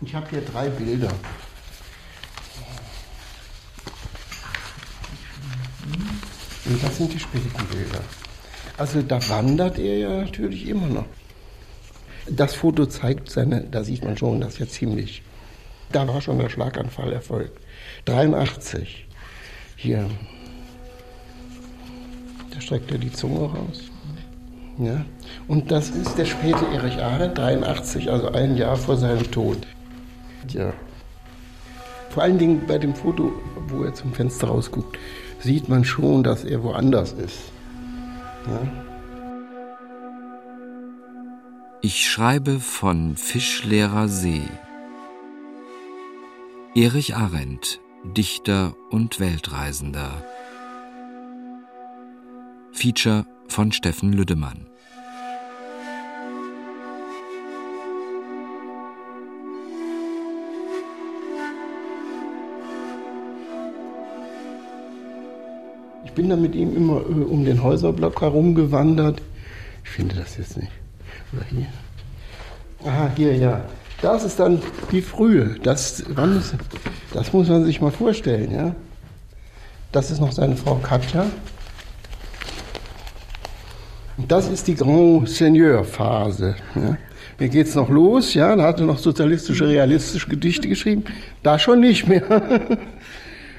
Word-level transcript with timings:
Ich 0.00 0.14
habe 0.14 0.28
hier 0.30 0.40
drei 0.42 0.68
Bilder. 0.68 1.12
Und 6.64 6.82
das 6.82 6.96
sind 6.96 7.12
die 7.12 7.18
späten 7.18 7.66
Bilder. 7.72 8.00
Also 8.76 9.02
da 9.02 9.26
wandert 9.28 9.78
er 9.78 9.98
ja 9.98 10.08
natürlich 10.20 10.68
immer 10.68 10.86
noch. 10.86 11.06
Das 12.30 12.54
Foto 12.54 12.86
zeigt 12.86 13.30
seine, 13.30 13.62
da 13.62 13.82
sieht 13.82 14.04
man 14.04 14.16
schon, 14.16 14.40
das 14.40 14.54
ist 14.54 14.58
ja 14.60 14.68
ziemlich. 14.68 15.22
Da 15.90 16.06
war 16.06 16.20
schon 16.20 16.38
der 16.38 16.50
Schlaganfall 16.50 17.12
erfolgt. 17.12 17.58
83. 18.04 19.06
Hier. 19.76 20.08
Da 22.52 22.60
streckt 22.60 22.90
er 22.92 22.98
die 22.98 23.12
Zunge 23.12 23.50
raus. 23.50 23.84
Ja. 24.78 25.04
Und 25.48 25.70
das 25.70 25.90
ist 25.90 26.18
der 26.18 26.26
späte 26.26 26.66
Erich 26.72 26.98
Arendt, 26.98 27.38
83, 27.38 28.10
also 28.10 28.28
ein 28.28 28.56
Jahr 28.56 28.76
vor 28.76 28.96
seinem 28.96 29.28
Tod. 29.30 29.66
Ja. 30.52 30.72
Vor 32.10 32.22
allen 32.22 32.38
Dingen 32.38 32.66
bei 32.66 32.78
dem 32.78 32.94
Foto, 32.94 33.32
wo 33.68 33.82
er 33.82 33.94
zum 33.94 34.12
Fenster 34.12 34.48
rausguckt, 34.48 34.98
sieht 35.40 35.68
man 35.68 35.84
schon, 35.84 36.22
dass 36.22 36.44
er 36.44 36.62
woanders 36.62 37.12
ist. 37.12 37.52
Ja. 38.46 38.60
Ich 41.80 42.10
schreibe 42.10 42.58
von 42.58 43.16
Fischleerer 43.16 44.08
See. 44.08 44.42
Erich 46.74 47.16
Arendt, 47.16 47.80
Dichter 48.04 48.74
und 48.90 49.20
Weltreisender. 49.20 50.24
Feature 52.72 53.26
von 53.48 53.72
Steffen 53.72 54.12
Lüdemann. 54.12 54.67
Bin 66.18 66.30
da 66.30 66.36
mit 66.36 66.56
ihm 66.56 66.76
immer 66.76 66.96
äh, 66.96 67.24
um 67.24 67.44
den 67.44 67.62
Häuserblock 67.62 68.20
herumgewandert. 68.20 69.22
Ich 69.84 69.90
finde 69.90 70.16
das 70.16 70.36
jetzt 70.36 70.56
nicht. 70.56 70.72
Oder 71.32 71.44
hier. 71.48 71.66
Aha, 72.84 73.10
hier, 73.14 73.36
ja. 73.36 73.60
Das 74.02 74.24
ist 74.24 74.40
dann 74.40 74.60
die 74.90 75.00
Frühe. 75.00 75.54
Das, 75.62 76.02
wann 76.08 76.38
ist, 76.38 76.56
das 77.14 77.32
muss 77.32 77.48
man 77.48 77.64
sich 77.64 77.80
mal 77.80 77.92
vorstellen, 77.92 78.52
ja. 78.52 78.74
Das 79.92 80.10
ist 80.10 80.20
noch 80.20 80.32
seine 80.32 80.56
Frau 80.56 80.74
Katja. 80.82 81.24
Und 84.16 84.32
das 84.32 84.48
ist 84.48 84.66
die 84.66 84.74
Grand 84.74 85.28
Seigneur-Phase. 85.28 86.56
Ja. 86.74 86.96
Mir 87.38 87.48
geht's 87.48 87.76
noch 87.76 87.88
los, 87.88 88.34
ja. 88.34 88.56
Da 88.56 88.64
hat 88.64 88.80
er 88.80 88.86
noch 88.86 88.98
sozialistische, 88.98 89.68
realistische 89.68 90.28
Gedichte 90.28 90.68
geschrieben. 90.68 91.04
Da 91.44 91.60
schon 91.60 91.78
nicht 91.78 92.08
mehr. 92.08 92.24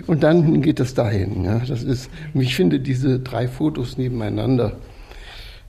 Und 0.08 0.23
dann 0.23 0.61
geht 0.61 0.80
es 0.80 0.94
dahin. 0.94 1.44
Ja. 1.44 1.59
Das 1.59 1.83
ist, 1.83 2.09
ich 2.33 2.55
finde 2.55 2.80
diese 2.80 3.19
drei 3.19 3.47
Fotos 3.47 3.97
nebeneinander 3.97 4.78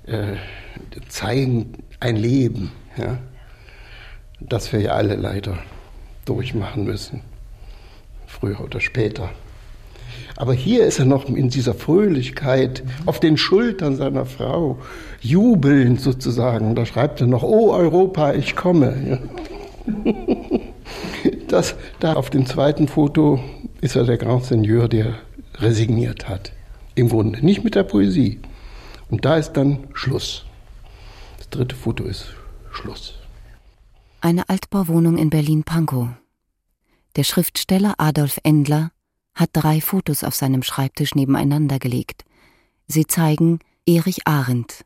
äh, 0.07 0.37
zeigen 1.09 1.85
ein 2.01 2.17
Leben, 2.17 2.73
ja, 2.97 3.19
das 4.41 4.73
wir 4.73 4.81
ja 4.81 4.93
alle 4.93 5.17
leider 5.17 5.59
durchmachen 6.25 6.85
müssen, 6.85 7.23
früher 8.27 8.61
oder 8.61 8.81
später. 8.81 9.31
Aber 10.37 10.55
hier 10.55 10.87
ist 10.87 10.99
er 10.99 11.05
noch 11.05 11.29
in 11.29 11.51
dieser 11.51 11.75
Fröhlichkeit 11.75 12.83
auf 13.05 13.21
den 13.21 13.37
Schultern 13.37 13.97
seiner 13.97 14.25
Frau, 14.25 14.79
jubelnd 15.21 16.01
sozusagen. 16.01 16.75
Da 16.75 16.87
schreibt 16.87 17.21
er 17.21 17.27
noch, 17.27 17.43
oh 17.43 17.73
Europa, 17.73 18.33
ich 18.33 18.57
komme. 18.57 19.21
Ja. 19.87 20.03
Das, 21.47 21.75
da 21.99 22.13
auf 22.13 22.31
dem 22.31 22.47
zweiten 22.47 22.87
Foto 22.87 23.41
ist 23.81 23.97
er 23.97 24.05
der 24.05 24.19
Grand 24.19 24.45
Seigneur, 24.45 24.89
der 24.89 25.19
resigniert 25.55 26.29
hat. 26.29 26.53
Im 26.95 27.09
Grunde, 27.09 27.45
nicht 27.45 27.65
mit 27.65 27.75
der 27.75 27.85
Poesie. 27.85 28.41
Und 29.09 29.25
da 29.25 29.37
ist 29.37 29.53
dann 29.53 29.89
Schluss. 29.95 30.45
Das 31.39 31.49
dritte 31.51 31.75
Foto 31.75 32.05
ist 32.05 32.35
Schluss. 32.71 33.15
Eine 34.21 34.49
Altbauwohnung 34.49 35.17
in 35.17 35.31
Berlin-Pankow. 35.31 36.09
Der 37.17 37.25
Schriftsteller 37.25 37.95
Adolf 37.99 38.39
Endler 38.45 38.93
hat 39.35 39.51
drei 39.53 39.81
Fotos 39.81 40.23
auf 40.25 40.35
seinem 40.35 40.63
Schreibtisch 40.63 41.15
nebeneinander 41.15 41.79
gelegt. 41.79 42.25
Sie 42.87 43.07
zeigen 43.07 43.61
Erich 43.87 44.27
Arendt. 44.27 44.85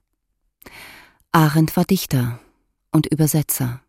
Arendt 1.33 1.77
war 1.77 1.85
Dichter 1.85 2.39
und 2.93 3.07
Übersetzer. 3.07 3.81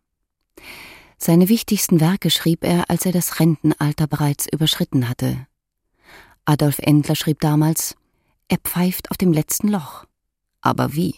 Seine 1.18 1.48
wichtigsten 1.48 2.00
Werke 2.00 2.30
schrieb 2.30 2.62
er, 2.62 2.90
als 2.90 3.06
er 3.06 3.12
das 3.12 3.40
Rentenalter 3.40 4.06
bereits 4.06 4.46
überschritten 4.52 5.08
hatte. 5.08 5.46
Adolf 6.44 6.78
Endler 6.78 7.16
schrieb 7.16 7.40
damals, 7.40 7.96
er 8.48 8.58
pfeift 8.58 9.10
auf 9.10 9.16
dem 9.16 9.32
letzten 9.32 9.68
Loch. 9.68 10.04
Aber 10.60 10.94
wie? 10.94 11.14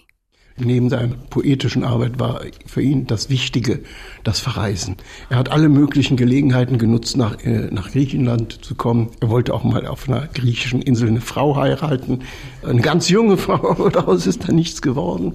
Neben 0.56 0.88
seiner 0.88 1.14
poetischen 1.14 1.84
Arbeit 1.84 2.18
war 2.18 2.40
für 2.66 2.82
ihn 2.82 3.06
das 3.06 3.30
Wichtige 3.30 3.80
das 4.24 4.40
Verreisen. 4.40 4.96
Er 5.30 5.36
hat 5.36 5.50
alle 5.50 5.68
möglichen 5.68 6.16
Gelegenheiten 6.16 6.78
genutzt, 6.78 7.16
nach, 7.16 7.38
äh, 7.44 7.68
nach 7.70 7.92
Griechenland 7.92 8.64
zu 8.64 8.74
kommen. 8.74 9.10
Er 9.20 9.30
wollte 9.30 9.54
auch 9.54 9.62
mal 9.62 9.86
auf 9.86 10.08
einer 10.08 10.26
griechischen 10.26 10.82
Insel 10.82 11.08
eine 11.08 11.20
Frau 11.20 11.56
heiraten, 11.56 12.20
eine 12.62 12.80
ganz 12.80 13.08
junge 13.08 13.36
Frau, 13.38 13.88
daraus 13.88 14.26
ist 14.26 14.48
da 14.48 14.52
nichts 14.52 14.82
geworden. 14.82 15.34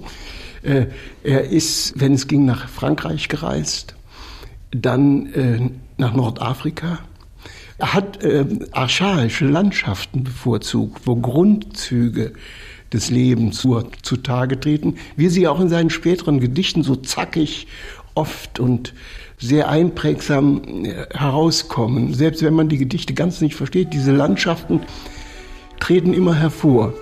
Äh, 0.62 0.86
er 1.22 1.44
ist, 1.44 1.98
wenn 1.98 2.12
es 2.12 2.26
ging, 2.26 2.44
nach 2.44 2.68
Frankreich 2.68 3.28
gereist, 3.28 3.94
dann 4.74 5.32
äh, 5.32 5.70
nach 5.96 6.14
Nordafrika. 6.14 6.98
Er 7.78 7.94
hat 7.94 8.22
äh, 8.22 8.44
archaische 8.72 9.46
Landschaften 9.46 10.24
bevorzugt, 10.24 11.06
wo 11.06 11.16
Grundzüge 11.16 12.32
des 12.92 13.10
Lebens 13.10 13.66
zutage 14.02 14.60
treten, 14.60 14.96
wie 15.16 15.28
sie 15.28 15.48
auch 15.48 15.60
in 15.60 15.68
seinen 15.68 15.90
späteren 15.90 16.38
Gedichten 16.38 16.82
so 16.82 16.94
zackig 16.94 17.66
oft 18.14 18.60
und 18.60 18.94
sehr 19.38 19.68
einprägsam 19.68 20.84
äh, 20.84 21.06
herauskommen. 21.10 22.14
Selbst 22.14 22.42
wenn 22.42 22.54
man 22.54 22.68
die 22.68 22.78
Gedichte 22.78 23.14
ganz 23.14 23.40
nicht 23.40 23.56
versteht, 23.56 23.92
diese 23.92 24.12
Landschaften 24.12 24.80
treten 25.80 26.14
immer 26.14 26.34
hervor. 26.34 26.94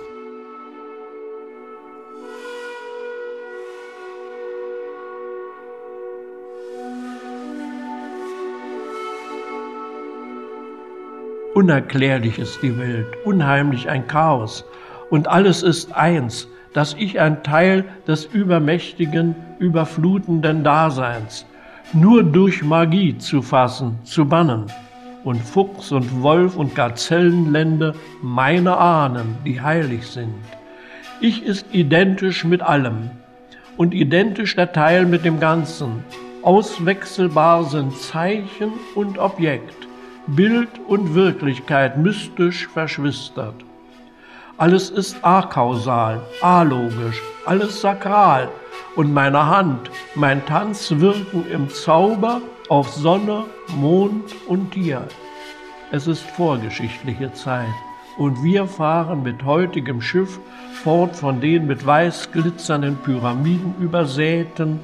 Unerklärlich 11.63 12.39
ist 12.39 12.61
die 12.61 12.77
Welt, 12.77 13.07
unheimlich 13.23 13.87
ein 13.87 14.05
Chaos 14.05 14.65
und 15.09 15.29
alles 15.29 15.63
ist 15.63 15.95
eins, 15.95 16.49
dass 16.73 16.93
ich 16.93 17.21
ein 17.21 17.41
Teil 17.41 17.85
des 18.05 18.25
übermächtigen, 18.25 19.33
überflutenden 19.59 20.65
Daseins, 20.65 21.45
nur 21.93 22.21
durch 22.21 22.63
Magie 22.63 23.17
zu 23.17 23.41
fassen, 23.41 23.97
zu 24.03 24.25
bannen, 24.25 24.65
und 25.23 25.39
Fuchs 25.41 25.93
und 25.93 26.21
Wolf 26.21 26.57
und 26.57 26.75
Gazellenlände 26.75 27.95
meine 28.21 28.75
Ahnen, 28.75 29.37
die 29.45 29.61
heilig 29.61 30.05
sind. 30.05 30.35
Ich 31.21 31.43
ist 31.45 31.67
identisch 31.71 32.43
mit 32.43 32.61
allem 32.61 33.09
und 33.77 33.93
identisch 33.93 34.53
der 34.57 34.73
Teil 34.73 35.05
mit 35.05 35.23
dem 35.23 35.39
Ganzen. 35.39 36.03
Auswechselbar 36.41 37.63
sind 37.63 37.97
Zeichen 37.97 38.73
und 38.95 39.17
Objekt, 39.17 39.87
Bild 40.27 40.69
und 40.87 41.15
Wirklichkeit 41.15 41.97
mystisch 41.97 42.67
verschwistert. 42.67 43.55
Alles 44.57 44.89
ist 44.89 45.17
akausal, 45.21 46.21
alogisch, 46.41 47.21
alles 47.45 47.81
sakral. 47.81 48.47
Und 48.95 49.13
meine 49.13 49.45
Hand, 49.45 49.91
mein 50.15 50.45
Tanz 50.45 50.91
wirken 50.97 51.45
im 51.51 51.69
Zauber 51.69 52.41
auf 52.69 52.89
Sonne, 52.89 53.43
Mond 53.75 54.33
und 54.47 54.71
Tier. 54.71 55.05
Es 55.91 56.07
ist 56.07 56.21
vorgeschichtliche 56.21 57.33
Zeit 57.33 57.73
und 58.17 58.43
wir 58.43 58.65
fahren 58.67 59.23
mit 59.23 59.43
heutigem 59.43 60.01
Schiff 60.01 60.39
fort 60.83 61.15
von 61.15 61.41
den 61.41 61.67
mit 61.67 61.85
weiß 61.85 62.31
glitzernden 62.31 62.97
Pyramiden 62.97 63.75
übersäten, 63.79 64.79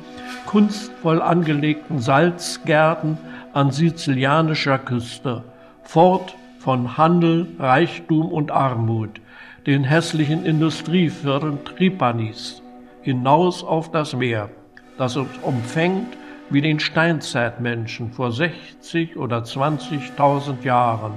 kunstvoll 0.46 1.22
angelegten 1.22 2.00
Salzgärten 2.00 3.18
an 3.54 3.72
sizilianischer 3.72 4.80
Küste, 4.80 5.44
fort 5.84 6.36
von 6.60 6.98
Handel, 6.98 7.48
Reichtum 7.58 8.32
und 8.32 8.52
Armut, 8.52 9.22
den 9.66 9.84
hässlichen 9.84 10.46
Industrievierteln 10.46 11.64
Tripanis 11.66 12.62
hinaus 13.02 13.64
auf 13.64 13.92
das 13.92 14.16
Meer, 14.16 14.50
das 14.98 15.16
uns 15.16 15.38
umfängt 15.42 16.18
wie 16.50 16.62
den 16.62 16.80
Steinzeitmenschen 16.80 18.12
vor 18.12 18.32
60 18.32 19.18
oder 19.18 19.40
20.000 19.40 20.64
Jahren 20.64 21.14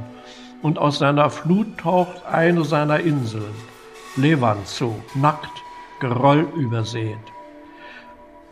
und 0.63 0.79
aus 0.79 0.99
seiner 0.99 1.31
Flut 1.31 1.79
taucht 1.79 2.25
eine 2.31 2.65
seiner 2.65 3.01
Inseln, 3.01 3.55
Levanzo, 4.17 4.95
nackt, 5.15 5.51
Geröll 6.01 6.49
übersät. 6.57 7.32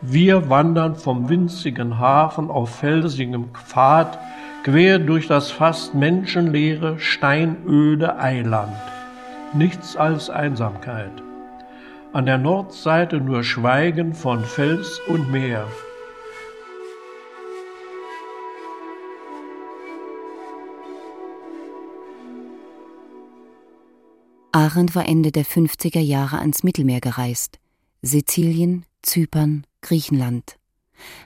Wir 0.03 0.49
wandern 0.49 0.95
vom 0.95 1.29
winzigen 1.29 1.99
Hafen 1.99 2.49
auf 2.49 2.77
felsigem 2.77 3.49
Pfad 3.53 4.17
quer 4.63 4.97
durch 4.97 5.27
das 5.27 5.51
fast 5.51 5.93
menschenleere, 5.93 6.99
steinöde 6.99 8.17
Eiland. 8.17 8.75
Nichts 9.53 9.95
als 9.95 10.31
Einsamkeit. 10.31 11.11
An 12.13 12.25
der 12.25 12.39
Nordseite 12.39 13.21
nur 13.21 13.43
Schweigen 13.43 14.15
von 14.15 14.43
Fels 14.43 14.99
und 15.07 15.31
Meer. 15.31 15.67
Arendt 24.51 24.95
war 24.95 25.07
Ende 25.07 25.31
der 25.31 25.45
50er 25.45 25.99
Jahre 25.99 26.39
ans 26.39 26.63
Mittelmeer 26.63 27.01
gereist. 27.01 27.59
Sizilien, 28.01 28.85
Zypern, 29.03 29.63
Griechenland. 29.81 30.57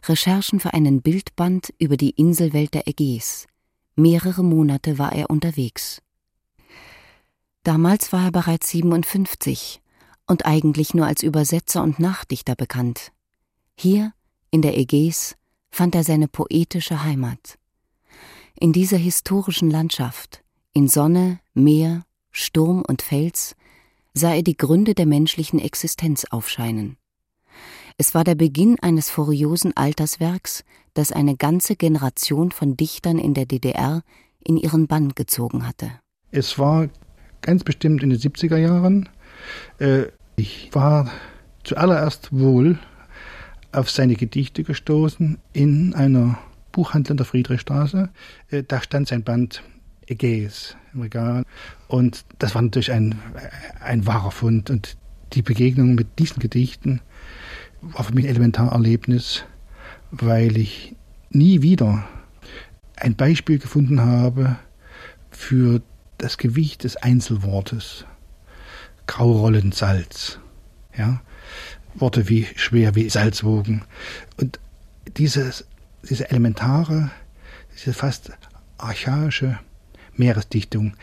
Recherchen 0.07 0.59
für 0.59 0.73
einen 0.73 1.01
Bildband 1.01 1.73
über 1.77 1.97
die 1.97 2.11
Inselwelt 2.11 2.73
der 2.73 2.87
Ägäis. 2.87 3.47
Mehrere 3.95 4.43
Monate 4.43 4.97
war 4.97 5.13
er 5.13 5.29
unterwegs. 5.29 6.01
Damals 7.63 8.13
war 8.13 8.25
er 8.25 8.31
bereits 8.31 8.69
57 8.69 9.81
und 10.27 10.45
eigentlich 10.45 10.93
nur 10.93 11.05
als 11.05 11.23
Übersetzer 11.23 11.81
und 11.81 11.99
Nachdichter 11.99 12.55
bekannt. 12.55 13.11
Hier, 13.77 14.13
in 14.51 14.61
der 14.61 14.77
Ägäis, 14.77 15.35
fand 15.69 15.95
er 15.95 16.03
seine 16.03 16.27
poetische 16.27 17.03
Heimat. 17.03 17.57
In 18.57 18.71
dieser 18.71 18.97
historischen 18.97 19.69
Landschaft, 19.69 20.43
in 20.73 20.87
Sonne, 20.87 21.39
Meer, 21.53 22.05
Sturm 22.31 22.83
und 22.87 23.01
Fels, 23.01 23.55
sah 24.13 24.33
er 24.33 24.43
die 24.43 24.57
Gründe 24.57 24.93
der 24.93 25.05
menschlichen 25.05 25.59
Existenz 25.59 26.25
aufscheinen. 26.25 26.97
Es 27.97 28.13
war 28.13 28.25
der 28.25 28.35
Beginn 28.35 28.77
eines 28.81 29.09
furiosen 29.09 29.75
Alterswerks, 29.77 30.65
das 30.95 31.13
eine 31.13 31.37
ganze 31.37 31.77
Generation 31.77 32.51
von 32.51 32.75
Dichtern 32.75 33.17
in 33.17 33.33
der 33.33 33.45
DDR 33.45 34.03
in 34.43 34.57
ihren 34.57 34.87
Bann 34.87 35.13
gezogen 35.15 35.65
hatte. 35.65 35.91
Es 36.31 36.59
war 36.59 36.89
ganz 37.41 37.63
bestimmt 37.63 38.03
in 38.03 38.09
den 38.09 38.19
70er 38.19 38.57
Jahren. 38.57 39.07
Äh, 39.79 40.07
ich 40.35 40.69
war 40.73 41.09
zuallererst 41.63 42.37
wohl 42.37 42.79
auf 43.71 43.89
seine 43.89 44.15
Gedichte 44.15 44.65
gestoßen 44.65 45.37
in 45.53 45.93
einer 45.93 46.37
Buchhandlung 46.73 47.15
der 47.15 47.25
Friedrichstraße. 47.25 48.09
Äh, 48.49 48.63
da 48.63 48.81
stand 48.81 49.07
sein 49.07 49.23
Band 49.23 49.63
Ägäis 50.05 50.75
im 50.93 51.01
Regal. 51.01 51.45
Und 51.87 52.25
das 52.39 52.55
war 52.55 52.61
natürlich 52.61 52.91
ein, 52.91 53.15
ein 53.79 54.05
wahrer 54.05 54.31
Fund. 54.31 54.69
Und 54.69 54.97
die 55.31 55.41
Begegnung 55.41 55.95
mit 55.95 56.19
diesen 56.19 56.39
Gedichten 56.39 56.99
war 57.81 58.03
für 58.03 58.13
mich 58.13 58.25
ein 58.25 58.31
Elementarerlebnis, 58.31 59.43
weil 60.11 60.57
ich 60.57 60.95
nie 61.29 61.61
wieder 61.61 62.07
ein 62.95 63.15
Beispiel 63.15 63.59
gefunden 63.59 64.01
habe 64.01 64.57
für 65.29 65.81
das 66.17 66.37
Gewicht 66.37 66.83
des 66.83 66.95
Einzelwortes. 66.97 68.05
Graurollend 69.07 69.75
Salz. 69.75 70.39
Ja? 70.97 71.21
Worte 71.93 72.29
wie 72.29 72.47
schwer 72.55 72.95
wie 72.95 73.09
Salzwogen. 73.09 73.83
Und 74.37 74.59
dieses, 75.17 75.65
diese 76.09 76.29
elementare, 76.29 77.11
diese 77.75 77.93
fast 77.93 78.31
archaische 78.77 79.59
Meeresdichtung, 80.15 80.95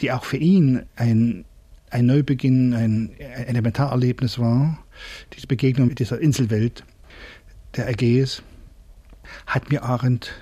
die 0.00 0.12
auch 0.12 0.24
für 0.24 0.36
ihn 0.36 0.82
ein, 0.96 1.44
ein 1.90 2.06
Neubeginn, 2.06 2.74
ein 2.74 3.18
Elementarerlebnis 3.18 4.38
war, 4.38 4.78
diese 5.34 5.46
Begegnung 5.46 5.88
mit 5.88 5.98
dieser 5.98 6.20
Inselwelt 6.20 6.84
der 7.76 7.88
Ägäis, 7.88 8.42
hat 9.46 9.70
mir 9.70 9.82
Arendt 9.82 10.32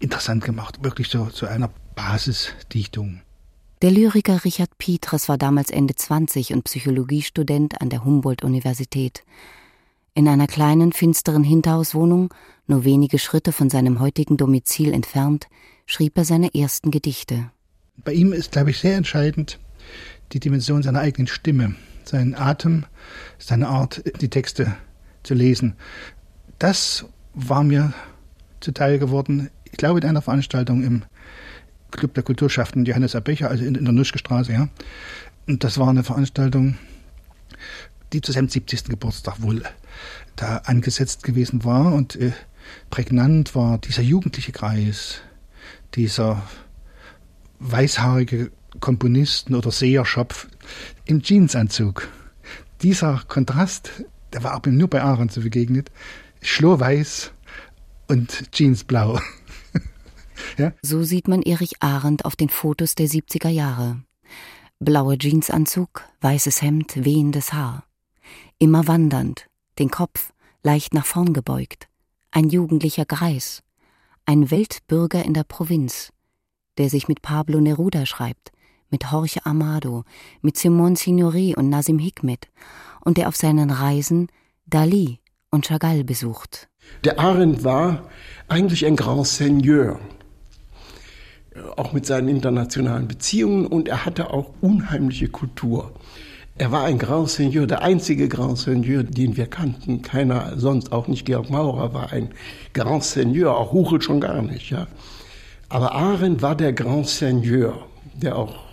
interessant 0.00 0.44
gemacht, 0.44 0.82
wirklich 0.82 1.08
so 1.08 1.26
zu 1.26 1.46
einer 1.46 1.70
Basisdichtung. 1.94 3.20
Der 3.82 3.90
Lyriker 3.90 4.44
Richard 4.44 4.78
Pietras 4.78 5.28
war 5.28 5.36
damals 5.36 5.70
Ende 5.70 5.94
20 5.94 6.54
und 6.54 6.64
Psychologiestudent 6.64 7.80
an 7.80 7.90
der 7.90 8.04
Humboldt-Universität. 8.04 9.22
In 10.14 10.28
einer 10.28 10.46
kleinen, 10.46 10.92
finsteren 10.92 11.44
Hinterhauswohnung, 11.44 12.32
nur 12.66 12.84
wenige 12.84 13.18
Schritte 13.18 13.52
von 13.52 13.68
seinem 13.68 14.00
heutigen 14.00 14.38
Domizil 14.38 14.94
entfernt, 14.94 15.46
schrieb 15.84 16.16
er 16.16 16.24
seine 16.24 16.54
ersten 16.54 16.90
Gedichte. 16.90 17.50
Bei 17.98 18.12
ihm 18.12 18.32
ist, 18.32 18.52
glaube 18.52 18.70
ich, 18.70 18.78
sehr 18.78 18.96
entscheidend 18.96 19.58
die 20.32 20.40
Dimension 20.40 20.82
seiner 20.82 21.00
eigenen 21.00 21.26
Stimme, 21.26 21.76
sein 22.08 22.34
Atem, 22.34 22.84
seine 23.38 23.68
Art, 23.68 24.02
die 24.20 24.30
Texte 24.30 24.76
zu 25.22 25.34
lesen. 25.34 25.74
Das 26.58 27.04
war 27.34 27.62
mir 27.62 27.92
zuteil 28.60 28.98
geworden, 28.98 29.50
ich 29.64 29.72
glaube, 29.72 30.00
in 30.00 30.06
einer 30.06 30.22
Veranstaltung 30.22 30.82
im 30.82 31.02
Club 31.90 32.14
der 32.14 32.22
Kulturschaften 32.22 32.84
Johannes 32.84 33.14
Abecher, 33.14 33.50
also 33.50 33.64
in, 33.64 33.74
in 33.74 33.84
der 33.84 33.92
Nuschke 33.92 34.18
Straße, 34.18 34.52
ja. 34.52 34.68
Und 35.46 35.64
das 35.64 35.78
war 35.78 35.88
eine 35.88 36.02
Veranstaltung, 36.02 36.76
die 38.12 38.20
zu 38.20 38.32
seinem 38.32 38.48
70. 38.48 38.84
Geburtstag 38.84 39.42
wohl 39.42 39.62
da 40.36 40.58
angesetzt 40.58 41.22
gewesen 41.22 41.64
war 41.64 41.92
und 41.94 42.16
äh, 42.16 42.32
prägnant 42.90 43.54
war 43.54 43.78
dieser 43.78 44.02
jugendliche 44.02 44.52
Kreis, 44.52 45.20
dieser 45.94 46.42
weißhaarige 47.58 48.50
Komponisten 48.80 49.54
oder 49.54 49.70
Seherschopf 49.70 50.48
im 51.06 51.22
Jeansanzug. 51.22 52.08
Dieser 52.82 53.22
Kontrast, 53.26 54.04
der 54.32 54.44
war 54.44 54.56
auch 54.56 54.66
nur 54.66 54.88
bei 54.88 55.02
Aaron 55.02 55.28
zu 55.28 55.40
begegnet, 55.40 55.90
Schlurweiß 56.42 57.32
und 58.08 58.54
Jeansblau. 58.54 59.18
ja? 60.58 60.72
So 60.82 61.02
sieht 61.02 61.28
man 61.28 61.42
Erich 61.42 61.82
Arendt 61.82 62.24
auf 62.24 62.36
den 62.36 62.48
Fotos 62.48 62.94
der 62.94 63.06
70er 63.06 63.48
Jahre. 63.48 64.02
Blauer 64.78 65.16
Jeansanzug, 65.18 66.02
weißes 66.20 66.60
Hemd, 66.60 67.04
wehendes 67.04 67.52
Haar. 67.52 67.84
Immer 68.58 68.86
wandernd, 68.86 69.48
den 69.78 69.90
Kopf 69.90 70.32
leicht 70.62 70.92
nach 70.92 71.06
vorn 71.06 71.32
gebeugt. 71.32 71.88
Ein 72.30 72.50
jugendlicher 72.50 73.06
Greis 73.06 73.62
ein 74.26 74.50
Weltbürger 74.50 75.24
in 75.24 75.34
der 75.34 75.44
Provinz, 75.44 76.12
der 76.78 76.90
sich 76.90 77.06
mit 77.06 77.22
Pablo 77.22 77.60
Neruda 77.60 78.06
schreibt, 78.06 78.50
mit 78.90 79.04
Jorge 79.10 79.44
Amado, 79.44 80.04
mit 80.42 80.56
Simone 80.56 80.96
Signori 80.96 81.54
und 81.56 81.68
Nazim 81.68 81.98
Hikmet 81.98 82.48
und 83.04 83.16
der 83.16 83.28
auf 83.28 83.36
seinen 83.36 83.70
Reisen 83.70 84.28
Dali 84.66 85.20
und 85.50 85.66
Chagall 85.66 86.04
besucht. 86.04 86.68
Der 87.04 87.18
Arendt 87.18 87.64
war 87.64 88.08
eigentlich 88.48 88.86
ein 88.86 88.96
Grand 88.96 89.26
Seigneur, 89.26 89.98
auch 91.76 91.92
mit 91.92 92.06
seinen 92.06 92.28
internationalen 92.28 93.08
Beziehungen 93.08 93.66
und 93.66 93.88
er 93.88 94.04
hatte 94.04 94.30
auch 94.30 94.52
unheimliche 94.60 95.28
Kultur. 95.28 95.92
Er 96.58 96.72
war 96.72 96.84
ein 96.84 96.98
Grand 96.98 97.28
Seigneur, 97.28 97.66
der 97.66 97.82
einzige 97.82 98.28
Grand 98.28 98.56
Seigneur, 98.56 99.02
den 99.02 99.36
wir 99.36 99.46
kannten. 99.46 100.00
Keiner 100.00 100.58
sonst, 100.58 100.90
auch 100.90 101.06
nicht 101.06 101.26
Georg 101.26 101.50
Maurer, 101.50 101.92
war 101.92 102.12
ein 102.12 102.30
Grand 102.72 103.04
Seigneur, 103.04 103.56
auch 103.56 103.72
Huchel 103.72 104.00
schon 104.00 104.20
gar 104.20 104.40
nicht. 104.40 104.70
Ja. 104.70 104.86
Aber 105.68 105.92
Arendt 105.92 106.40
war 106.40 106.54
der 106.54 106.72
Grand 106.72 107.08
Seigneur, 107.08 107.86
der 108.14 108.36
auch 108.36 108.65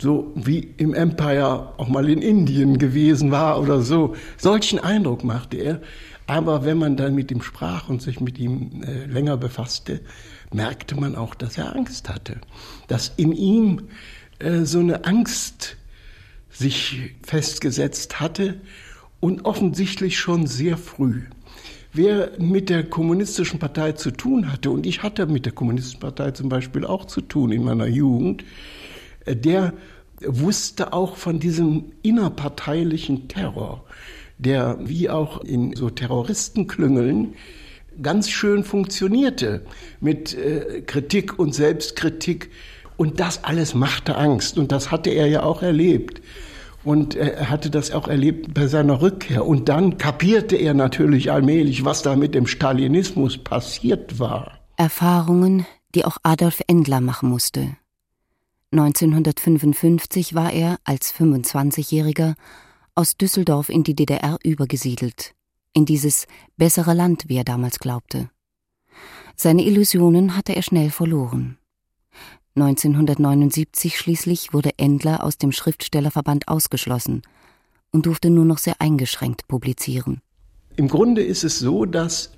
so 0.00 0.32
wie 0.34 0.74
im 0.76 0.94
Empire 0.94 1.74
auch 1.76 1.88
mal 1.88 2.08
in 2.08 2.22
Indien 2.22 2.78
gewesen 2.78 3.30
war 3.30 3.60
oder 3.60 3.82
so. 3.82 4.14
Solchen 4.36 4.78
Eindruck 4.78 5.24
machte 5.24 5.56
er. 5.56 5.80
Aber 6.26 6.64
wenn 6.64 6.78
man 6.78 6.96
dann 6.96 7.14
mit 7.14 7.30
ihm 7.32 7.42
sprach 7.42 7.88
und 7.88 8.00
sich 8.00 8.20
mit 8.20 8.38
ihm 8.38 8.82
äh, 8.84 9.06
länger 9.06 9.36
befasste, 9.36 10.00
merkte 10.52 10.94
man 10.94 11.16
auch, 11.16 11.34
dass 11.34 11.58
er 11.58 11.74
Angst 11.74 12.08
hatte. 12.08 12.40
Dass 12.86 13.12
in 13.16 13.32
ihm 13.32 13.88
äh, 14.38 14.60
so 14.60 14.78
eine 14.78 15.04
Angst 15.04 15.76
sich 16.50 17.14
festgesetzt 17.22 18.20
hatte 18.20 18.60
und 19.18 19.44
offensichtlich 19.44 20.18
schon 20.18 20.46
sehr 20.46 20.76
früh. 20.76 21.22
Wer 21.92 22.30
mit 22.38 22.70
der 22.70 22.84
kommunistischen 22.84 23.58
Partei 23.58 23.92
zu 23.92 24.12
tun 24.12 24.52
hatte, 24.52 24.70
und 24.70 24.86
ich 24.86 25.02
hatte 25.02 25.26
mit 25.26 25.46
der 25.46 25.52
kommunistischen 25.52 26.00
Partei 26.00 26.30
zum 26.30 26.48
Beispiel 26.48 26.84
auch 26.84 27.06
zu 27.06 27.20
tun 27.20 27.50
in 27.50 27.64
meiner 27.64 27.88
Jugend, 27.88 28.44
der 29.26 29.72
wusste 30.22 30.92
auch 30.92 31.16
von 31.16 31.40
diesem 31.40 31.92
innerparteilichen 32.02 33.28
Terror, 33.28 33.84
der 34.38 34.78
wie 34.80 35.08
auch 35.08 35.42
in 35.42 35.74
so 35.74 35.90
Terroristenklüngeln 35.90 37.34
ganz 38.02 38.30
schön 38.30 38.64
funktionierte 38.64 39.62
mit 40.00 40.34
äh, 40.34 40.82
Kritik 40.82 41.38
und 41.38 41.54
Selbstkritik. 41.54 42.50
Und 42.96 43.18
das 43.18 43.44
alles 43.44 43.74
machte 43.74 44.16
Angst 44.16 44.58
und 44.58 44.72
das 44.72 44.90
hatte 44.90 45.10
er 45.10 45.26
ja 45.26 45.42
auch 45.42 45.62
erlebt. 45.62 46.20
Und 46.82 47.14
er 47.14 47.50
hatte 47.50 47.68
das 47.68 47.90
auch 47.90 48.08
erlebt 48.08 48.54
bei 48.54 48.66
seiner 48.66 49.02
Rückkehr. 49.02 49.46
Und 49.46 49.68
dann 49.68 49.98
kapierte 49.98 50.56
er 50.56 50.72
natürlich 50.72 51.30
allmählich, 51.30 51.84
was 51.84 52.02
da 52.02 52.16
mit 52.16 52.34
dem 52.34 52.46
Stalinismus 52.46 53.36
passiert 53.36 54.18
war. 54.18 54.60
Erfahrungen, 54.76 55.66
die 55.94 56.06
auch 56.06 56.16
Adolf 56.22 56.60
Endler 56.66 57.02
machen 57.02 57.28
musste. 57.28 57.76
1955 58.72 60.34
war 60.34 60.52
er 60.52 60.78
als 60.84 61.12
25-Jähriger 61.14 62.34
aus 62.94 63.16
Düsseldorf 63.16 63.68
in 63.68 63.82
die 63.82 63.94
DDR 63.94 64.38
übergesiedelt. 64.44 65.34
in 65.72 65.84
dieses 65.84 66.26
bessere 66.56 66.94
Land, 66.94 67.24
wie 67.28 67.36
er 67.36 67.44
damals 67.44 67.78
glaubte. 67.78 68.28
Seine 69.36 69.64
Illusionen 69.64 70.36
hatte 70.36 70.54
er 70.54 70.62
schnell 70.62 70.90
verloren. 70.90 71.58
1979 72.56 73.96
schließlich 73.96 74.52
wurde 74.52 74.78
Endler 74.78 75.22
aus 75.22 75.38
dem 75.38 75.52
Schriftstellerverband 75.52 76.48
ausgeschlossen 76.48 77.22
und 77.92 78.06
durfte 78.06 78.30
nur 78.30 78.44
noch 78.44 78.58
sehr 78.58 78.80
eingeschränkt 78.80 79.46
publizieren. 79.46 80.20
Im 80.76 80.88
Grunde 80.88 81.22
ist 81.22 81.44
es 81.44 81.58
so, 81.58 81.84
dass 81.84 82.32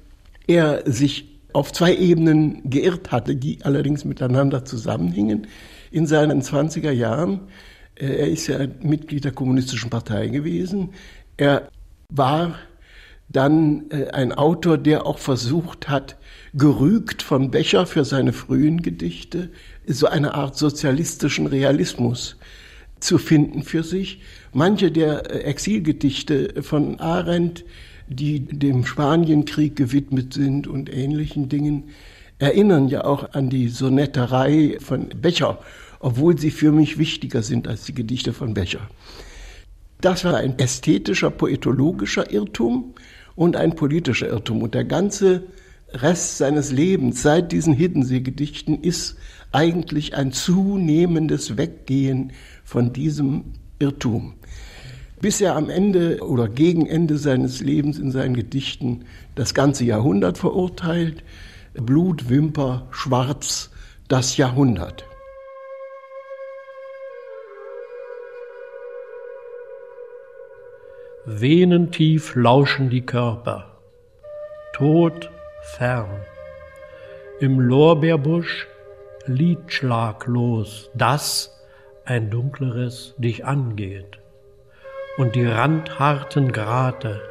er 0.46 0.90
sich 0.90 1.28
auf 1.52 1.72
zwei 1.72 1.96
Ebenen 1.96 2.68
geirrt 2.68 3.10
hatte, 3.12 3.36
die 3.36 3.64
allerdings 3.64 4.04
miteinander 4.04 4.64
zusammenhingen. 4.64 5.46
In 5.92 6.06
seinen 6.06 6.42
20er 6.42 6.90
Jahren, 6.90 7.40
äh, 7.94 8.06
er 8.06 8.28
ist 8.28 8.46
ja 8.46 8.58
Mitglied 8.82 9.24
der 9.24 9.32
Kommunistischen 9.32 9.90
Partei 9.90 10.28
gewesen, 10.28 10.90
er 11.36 11.68
war 12.08 12.54
dann 13.28 13.90
äh, 13.90 14.08
ein 14.10 14.32
Autor, 14.32 14.78
der 14.78 15.06
auch 15.06 15.18
versucht 15.18 15.88
hat, 15.88 16.16
gerügt 16.54 17.22
von 17.22 17.50
Becher 17.50 17.86
für 17.86 18.04
seine 18.04 18.32
frühen 18.32 18.82
Gedichte, 18.82 19.50
so 19.86 20.06
eine 20.06 20.34
Art 20.34 20.56
sozialistischen 20.56 21.46
Realismus 21.46 22.36
zu 23.00 23.18
finden 23.18 23.62
für 23.62 23.82
sich. 23.82 24.22
Manche 24.52 24.90
der 24.90 25.30
äh, 25.30 25.40
Exilgedichte 25.40 26.62
von 26.62 27.00
Arendt, 27.00 27.64
die 28.08 28.40
dem 28.40 28.84
Spanienkrieg 28.86 29.76
gewidmet 29.76 30.34
sind 30.34 30.66
und 30.66 30.92
ähnlichen 30.92 31.48
Dingen, 31.48 31.84
erinnern 32.42 32.88
ja 32.88 33.04
auch 33.04 33.34
an 33.34 33.50
die 33.50 33.68
Sonetterei 33.68 34.76
von 34.80 35.10
Becher, 35.10 35.60
obwohl 36.00 36.36
sie 36.36 36.50
für 36.50 36.72
mich 36.72 36.98
wichtiger 36.98 37.40
sind 37.40 37.68
als 37.68 37.84
die 37.84 37.94
Gedichte 37.94 38.32
von 38.32 38.52
Becher. 38.52 38.80
Das 40.00 40.24
war 40.24 40.36
ein 40.36 40.58
ästhetischer, 40.58 41.30
poetologischer 41.30 42.32
Irrtum 42.32 42.94
und 43.36 43.54
ein 43.54 43.76
politischer 43.76 44.28
Irrtum. 44.28 44.60
Und 44.62 44.74
der 44.74 44.82
ganze 44.84 45.44
Rest 45.92 46.38
seines 46.38 46.72
Lebens 46.72 47.22
seit 47.22 47.52
diesen 47.52 47.74
Hiddensee-Gedichten 47.74 48.82
ist 48.82 49.16
eigentlich 49.52 50.16
ein 50.16 50.32
zunehmendes 50.32 51.56
Weggehen 51.56 52.32
von 52.64 52.92
diesem 52.92 53.44
Irrtum. 53.78 54.34
Bis 55.20 55.40
er 55.40 55.54
am 55.54 55.70
Ende 55.70 56.18
oder 56.26 56.48
gegen 56.48 56.86
Ende 56.86 57.18
seines 57.18 57.60
Lebens 57.60 58.00
in 58.00 58.10
seinen 58.10 58.34
Gedichten 58.34 59.04
das 59.36 59.54
ganze 59.54 59.84
Jahrhundert 59.84 60.38
verurteilt, 60.38 61.22
Blut, 61.74 62.28
Wimper, 62.28 62.86
Schwarz, 62.90 63.70
das 64.06 64.36
Jahrhundert. 64.36 65.06
Venentief 71.24 72.34
lauschen 72.34 72.90
die 72.90 73.06
Körper, 73.06 73.78
Tod 74.74 75.30
fern. 75.62 76.10
Im 77.40 77.58
Lorbeerbusch 77.58 78.68
liedschlaglos, 79.24 80.90
das 80.94 81.58
ein 82.04 82.28
dunkleres 82.28 83.14
dich 83.16 83.46
angeht. 83.46 84.18
Und 85.16 85.36
die 85.36 85.46
randharten 85.46 86.52
Grate, 86.52 87.22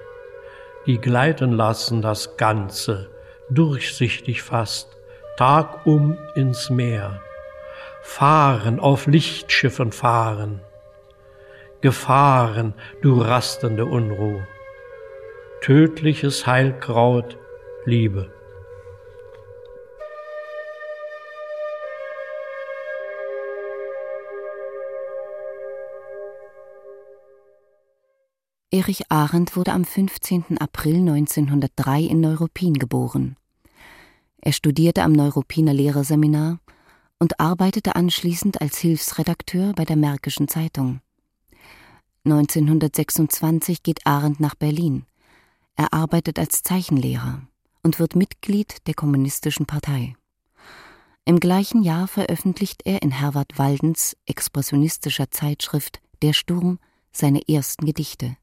die 0.88 0.98
gleiten 0.98 1.51
lassen 1.51 2.01
das 2.01 2.38
Ganze, 2.38 3.10
durchsichtig 3.51 4.41
fast, 4.41 4.98
tagum 5.38 6.17
ins 6.36 6.70
Meer. 6.70 7.22
Fahren, 8.01 8.79
auf 8.79 9.05
Lichtschiffen 9.08 9.91
fahren, 9.91 10.62
Gefahren, 11.81 12.75
du 13.01 13.20
rastende 13.20 13.86
Unruh. 13.86 14.39
Tödliches 15.62 16.46
Heilkraut, 16.46 17.38
Liebe. 17.86 18.31
Erich 28.70 29.12
Arendt 29.12 29.58
wurde 29.58 29.74
am 29.74 29.84
15. 29.84 30.60
April 30.60 30.98
1903 30.98 32.01
in 32.03 32.22
Neuruppin 32.22 32.75
geboren. 32.75 33.38
Er 34.41 34.53
studierte 34.53 35.03
am 35.03 35.12
Neuruppiner 35.12 35.74
Lehrerseminar 35.74 36.60
und 37.19 37.39
arbeitete 37.39 37.95
anschließend 37.95 38.60
als 38.60 38.79
Hilfsredakteur 38.79 39.74
bei 39.74 39.86
der 39.86 39.95
Märkischen 39.95 40.48
Zeitung. 40.48 41.01
1926 42.25 43.83
geht 43.83 44.05
Arendt 44.05 44.39
nach 44.39 44.55
Berlin. 44.55 45.05
Er 45.75 45.93
arbeitet 45.93 46.39
als 46.39 46.63
Zeichenlehrer 46.63 47.41
und 47.83 48.00
wird 48.00 48.15
Mitglied 48.15 48.88
der 48.88 48.93
Kommunistischen 48.93 49.65
Partei. 49.65 50.15
Im 51.25 51.39
gleichen 51.39 51.83
Jahr 51.83 52.07
veröffentlicht 52.07 52.81
er 52.86 53.03
in 53.03 53.12
Herwart 53.12 53.57
Waldens 53.57 54.17
expressionistischer 54.25 55.29
Zeitschrift 55.29 56.01
Der 56.24 56.33
Sturm 56.33 56.79
seine 57.12 57.48
ersten 57.48 57.86
Gedichte. 57.86 58.38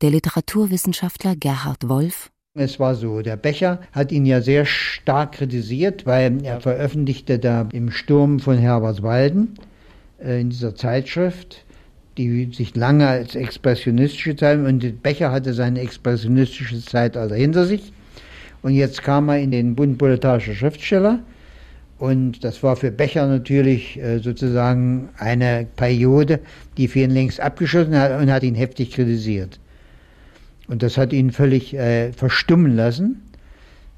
Der 0.00 0.10
Literaturwissenschaftler 0.10 1.36
Gerhard 1.36 1.88
Wolf 1.88 2.31
es 2.54 2.78
war 2.78 2.94
so, 2.94 3.22
der 3.22 3.36
Becher 3.36 3.80
hat 3.92 4.12
ihn 4.12 4.26
ja 4.26 4.42
sehr 4.42 4.66
stark 4.66 5.32
kritisiert, 5.32 6.04
weil 6.04 6.44
er 6.44 6.60
veröffentlichte 6.60 7.38
da 7.38 7.66
im 7.72 7.90
Sturm 7.90 8.40
von 8.40 8.58
Herbert 8.58 9.02
Walden 9.02 9.54
äh, 10.22 10.40
in 10.40 10.50
dieser 10.50 10.74
Zeitschrift 10.74 11.64
die 12.18 12.50
sich 12.52 12.76
lange 12.76 13.08
als 13.08 13.34
expressionistische 13.34 14.36
Zeit 14.36 14.58
und 14.58 15.02
Becher 15.02 15.32
hatte 15.32 15.54
seine 15.54 15.80
expressionistische 15.80 16.84
Zeit 16.84 17.16
also 17.16 17.34
hinter 17.34 17.64
sich. 17.64 17.90
Und 18.60 18.74
jetzt 18.74 19.02
kam 19.02 19.30
er 19.30 19.38
in 19.38 19.50
den 19.50 19.74
Bund 19.74 19.96
proletarischer 19.96 20.52
Schriftsteller. 20.52 21.20
Und 21.98 22.44
das 22.44 22.62
war 22.62 22.76
für 22.76 22.90
Becher 22.90 23.26
natürlich 23.26 23.98
äh, 23.98 24.18
sozusagen 24.18 25.08
eine 25.16 25.66
Periode, 25.76 26.40
die 26.76 26.86
für 26.86 26.98
ihn 26.98 27.12
längst 27.12 27.40
abgeschlossen 27.40 27.98
hat 27.98 28.20
und 28.20 28.30
hat 28.30 28.42
ihn 28.42 28.56
heftig 28.56 28.90
kritisiert. 28.90 29.58
Und 30.72 30.82
das 30.82 30.96
hat 30.96 31.12
ihn 31.12 31.32
völlig 31.32 31.74
äh, 31.74 32.14
verstummen 32.14 32.74
lassen. 32.74 33.20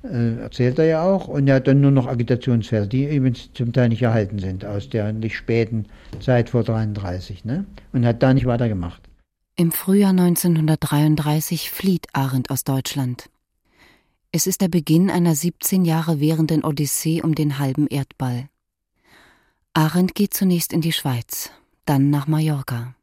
Äh, 0.03 0.41
erzählt 0.41 0.77
er 0.81 0.87
ja 0.87 1.03
auch. 1.05 1.29
Und 1.29 1.47
er 1.47 1.55
hat 1.55 1.69
dann 1.69 1.81
nur 1.81 1.93
noch 1.93 2.09
Agitationsverse, 2.09 2.89
die 2.89 3.05
übrigens 3.05 3.49
zum 3.55 3.73
Teil 3.73 3.91
nicht 3.91 4.03
erhalten 4.03 4.41
sind 4.41 4.65
aus 4.65 4.89
der 4.89 5.13
nicht 5.13 5.37
späten 5.37 5.87
Zeit 6.19 6.51
vor 6.51 6.65
33. 6.65 7.45
Ne? 7.45 7.65
Und 7.93 8.05
hat 8.05 8.25
da 8.25 8.35
nicht 8.35 8.47
weitergemacht. 8.47 9.01
Im 9.55 9.71
Frühjahr 9.71 10.11
1933 10.11 11.71
flieht 11.71 12.09
Arendt 12.13 12.51
aus 12.51 12.65
Deutschland. 12.65 13.31
Es 14.33 14.49
ist 14.49 14.61
der 14.61 14.67
Beginn 14.67 15.13
einer 15.13 15.37
17 15.37 15.85
Jahre 15.85 16.19
währenden 16.19 16.65
Odyssee 16.65 17.23
um 17.23 17.37
den 17.37 17.61
halben 17.61 17.87
Erdball. 17.87 18.49
Arendt 19.75 20.17
geht 20.17 20.35
zunächst 20.35 20.73
in 20.73 20.81
die 20.81 20.93
Schweiz, 20.93 21.53
dann 21.85 22.11
nach 22.11 22.27
Mallorca. 22.27 22.97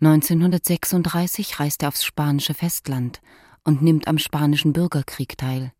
1936 0.00 1.60
reist 1.60 1.82
er 1.82 1.88
aufs 1.88 2.04
spanische 2.04 2.54
Festland 2.54 3.20
und 3.64 3.82
nimmt 3.82 4.08
am 4.08 4.18
spanischen 4.18 4.72
Bürgerkrieg 4.72 5.36
teil. 5.36 5.72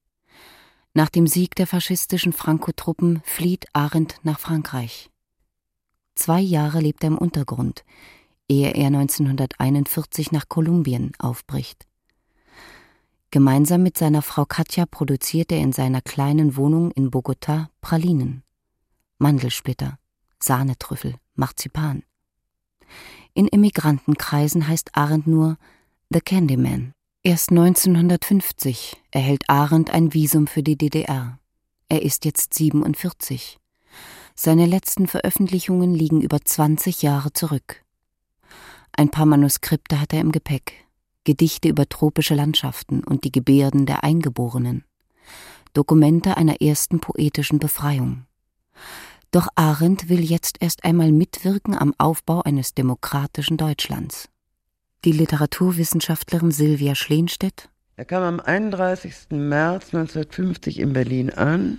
Nach 0.93 1.09
dem 1.09 1.27
Sieg 1.27 1.55
der 1.55 1.67
faschistischen 1.67 2.33
Franco-Truppen 2.33 3.23
flieht 3.25 3.67
Arendt 3.73 4.17
nach 4.23 4.39
Frankreich. 4.39 5.11
Zwei 6.15 6.41
Jahre 6.41 6.81
lebt 6.81 7.03
er 7.03 7.09
im 7.09 7.19
Untergrund, 7.19 7.85
ehe 8.47 8.73
er 8.73 8.89
1941 8.89 10.33
nach 10.33 10.49
Kolumbien 10.49 11.13
aufbricht. 11.19 11.87
Gemeinsam 13.31 13.85
mit 13.85 13.97
seiner 13.97 14.23
Frau 14.23 14.45
Katja 14.45 14.85
produziert 14.85 15.53
er 15.53 15.61
in 15.61 15.73
seiner 15.73 16.03
kleinen 16.03 16.57
Wohnung 16.57 16.91
in 16.91 17.11
Bogotá 17.11 17.69
Pralinen, 17.81 18.43
Mandelsplitter, 19.19 19.99
Sahnetrüffel, 20.41 21.15
Marzipan. 21.37 22.03
In 23.35 23.47
Immigrantenkreisen 23.47 24.67
heißt 24.67 24.97
Arendt 24.97 25.27
nur 25.27 25.57
The 26.11 26.21
Candyman. 26.21 26.93
Erst 27.23 27.51
1950 27.51 28.97
erhält 29.11 29.49
Arendt 29.49 29.91
ein 29.91 30.15
Visum 30.15 30.47
für 30.47 30.63
die 30.63 30.77
DDR. 30.77 31.39
Er 31.89 32.03
ist 32.03 32.25
jetzt 32.25 32.55
47. 32.55 33.59
Seine 34.35 34.67
letzten 34.67 35.07
Veröffentlichungen 35.07 35.95
liegen 35.95 36.23
über 36.23 36.41
20 36.41 37.03
Jahre 37.03 37.33
zurück. 37.33 37.85
Ein 38.93 39.11
paar 39.11 39.27
Manuskripte 39.27 40.01
hat 40.01 40.13
er 40.13 40.21
im 40.21 40.33
Gepäck, 40.33 40.87
Gedichte 41.25 41.69
über 41.69 41.89
tropische 41.89 42.35
Landschaften 42.35 43.05
und 43.05 43.25
die 43.25 43.33
Gebärden 43.33 43.87
der 43.87 44.03
Eingeborenen, 44.03 44.85
Dokumente 45.73 46.37
einer 46.37 46.61
ersten 46.61 47.01
poetischen 47.01 47.59
Befreiung. 47.59 48.25
Doch 49.31 49.49
Arendt 49.55 50.09
will 50.09 50.21
jetzt 50.21 50.57
erst 50.61 50.85
einmal 50.85 51.13
mitwirken 51.13 51.77
am 51.77 51.95
Aufbau 51.99 52.43
eines 52.43 52.75
demokratischen 52.75 53.57
Deutschlands 53.57 54.29
die 55.05 55.13
Literaturwissenschaftlerin 55.13 56.51
Silvia 56.51 56.95
Schleenstedt. 56.95 57.69
Er 57.97 58.05
kam 58.05 58.23
am 58.23 58.41
31. 58.41 59.31
März 59.31 59.95
1950 59.95 60.79
in 60.79 60.93
Berlin 60.93 61.31
an 61.31 61.79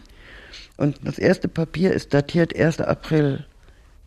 und 0.77 0.99
das 1.03 1.19
erste 1.19 1.47
Papier 1.47 1.93
ist 1.93 2.13
datiert 2.13 2.55
1. 2.55 2.81
April 2.81 3.45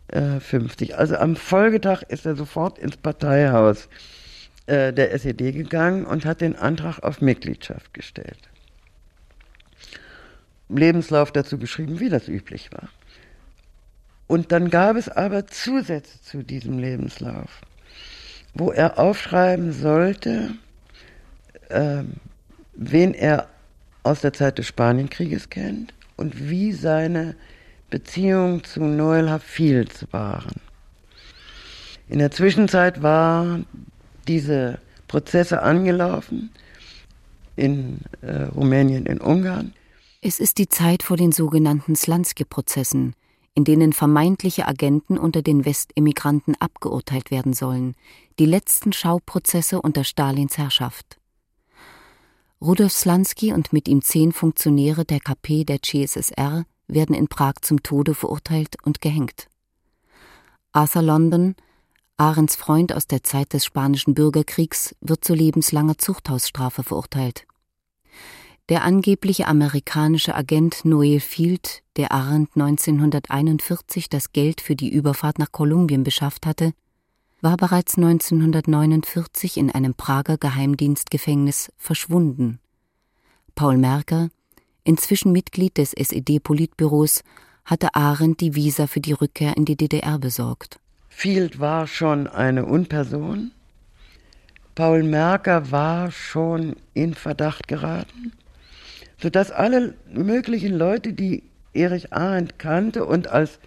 äh, 0.09 0.39
50. 0.39 0.97
Also 0.97 1.15
am 1.15 1.35
Folgetag 1.35 2.03
ist 2.03 2.25
er 2.25 2.35
sofort 2.35 2.77
ins 2.77 2.97
Parteihaus 2.97 3.89
äh, 4.65 4.91
der 4.93 5.13
SED 5.13 5.51
gegangen 5.53 6.05
und 6.05 6.25
hat 6.25 6.41
den 6.41 6.55
Antrag 6.55 6.99
auf 6.99 7.21
Mitgliedschaft 7.21 7.93
gestellt. 7.93 8.49
Lebenslauf 10.67 11.31
dazu 11.31 11.57
geschrieben, 11.57 11.99
wie 11.99 12.09
das 12.09 12.27
üblich 12.27 12.71
war. 12.71 12.89
Und 14.27 14.51
dann 14.51 14.69
gab 14.69 14.95
es 14.95 15.09
aber 15.09 15.47
Zusätze 15.47 16.21
zu 16.21 16.43
diesem 16.43 16.79
Lebenslauf, 16.79 17.61
wo 18.53 18.71
er 18.71 18.97
aufschreiben 18.97 19.71
sollte, 19.71 20.55
äh, 21.69 22.03
wen 22.73 23.13
er 23.13 23.47
aus 24.03 24.21
der 24.21 24.33
Zeit 24.33 24.57
des 24.57 24.67
Spanienkrieges 24.67 25.49
kennt 25.49 25.93
und 26.15 26.49
wie 26.49 26.71
seine 26.71 27.35
Beziehungen 27.89 28.63
zu 28.63 28.83
Noel 28.83 29.29
Hafils 29.29 30.05
waren. 30.11 30.61
In 32.07 32.19
der 32.19 32.31
Zwischenzeit 32.31 33.01
waren 33.01 33.65
diese 34.27 34.79
Prozesse 35.07 35.61
angelaufen 35.61 36.51
in 37.55 37.99
äh, 38.21 38.43
Rumänien, 38.43 39.05
in 39.05 39.21
Ungarn. 39.21 39.73
Es 40.21 40.39
ist 40.39 40.57
die 40.57 40.67
Zeit 40.67 41.03
vor 41.03 41.17
den 41.17 41.31
sogenannten 41.31 41.95
Slansky-Prozessen, 41.95 43.15
in 43.55 43.63
denen 43.63 43.93
vermeintliche 43.93 44.67
Agenten 44.67 45.17
unter 45.17 45.41
den 45.41 45.65
Westemigranten 45.65 46.55
abgeurteilt 46.59 47.31
werden 47.31 47.53
sollen, 47.53 47.95
die 48.37 48.45
letzten 48.45 48.93
Schauprozesse 48.93 49.81
unter 49.81 50.03
Stalins 50.03 50.57
Herrschaft. 50.57 51.17
Rudolf 52.61 52.91
Slansky 52.91 53.53
und 53.53 53.73
mit 53.73 53.87
ihm 53.87 54.01
zehn 54.01 54.33
Funktionäre 54.33 55.05
der 55.05 55.19
KP 55.19 55.63
der 55.63 55.81
CSSR 55.81 56.65
werden 56.87 57.15
in 57.15 57.27
Prag 57.27 57.55
zum 57.61 57.81
Tode 57.81 58.13
verurteilt 58.13 58.75
und 58.83 59.01
gehängt. 59.01 59.47
Arthur 60.71 61.01
London, 61.01 61.55
Ahrens 62.17 62.55
Freund 62.55 62.93
aus 62.93 63.07
der 63.07 63.23
Zeit 63.23 63.53
des 63.53 63.65
Spanischen 63.65 64.13
Bürgerkriegs, 64.13 64.95
wird 65.01 65.23
zu 65.23 65.33
lebenslanger 65.33 65.97
Zuchthausstrafe 65.97 66.83
verurteilt. 66.83 67.45
Der 68.67 68.83
angebliche 68.83 69.47
amerikanische 69.47 70.33
Agent 70.33 70.85
Noel 70.85 71.19
Field, 71.19 71.83
der 71.97 72.11
Arendt 72.11 72.49
1941 72.55 74.09
das 74.09 74.31
Geld 74.31 74.59
für 74.59 74.75
die 74.75 74.89
Überfahrt 74.89 75.37
nach 75.37 75.51
Kolumbien 75.51 76.03
beschafft 76.03 76.47
hatte, 76.47 76.73
war 77.41 77.57
bereits 77.57 77.95
1949 77.95 79.57
in 79.57 79.69
einem 79.69 79.93
Prager 79.93 80.39
Geheimdienstgefängnis 80.39 81.71
verschwunden. 81.77 82.57
Paul 83.53 83.77
Merker, 83.77 84.29
inzwischen 84.83 85.31
Mitglied 85.31 85.77
des 85.77 85.93
SED-Politbüros, 85.93 87.21
hatte 87.65 87.93
Arendt 87.93 88.41
die 88.41 88.55
Visa 88.55 88.87
für 88.87 88.99
die 88.99 89.13
Rückkehr 89.13 89.55
in 89.57 89.65
die 89.65 89.77
DDR 89.77 90.17
besorgt. 90.17 90.79
Field 91.09 91.59
war 91.59 91.85
schon 91.85 92.25
eine 92.25 92.65
Unperson. 92.65 93.51
Paul 94.73 95.03
Merker 95.03 95.69
war 95.69 96.09
schon 96.09 96.75
in 96.95 97.13
Verdacht 97.13 97.67
geraten, 97.67 98.33
sodass 99.21 99.51
alle 99.51 99.95
möglichen 100.11 100.77
Leute, 100.77 101.13
die 101.13 101.43
Erich 101.73 102.13
Arendt 102.13 102.59
kannte 102.59 103.05
und 103.05 103.27
als 103.27 103.59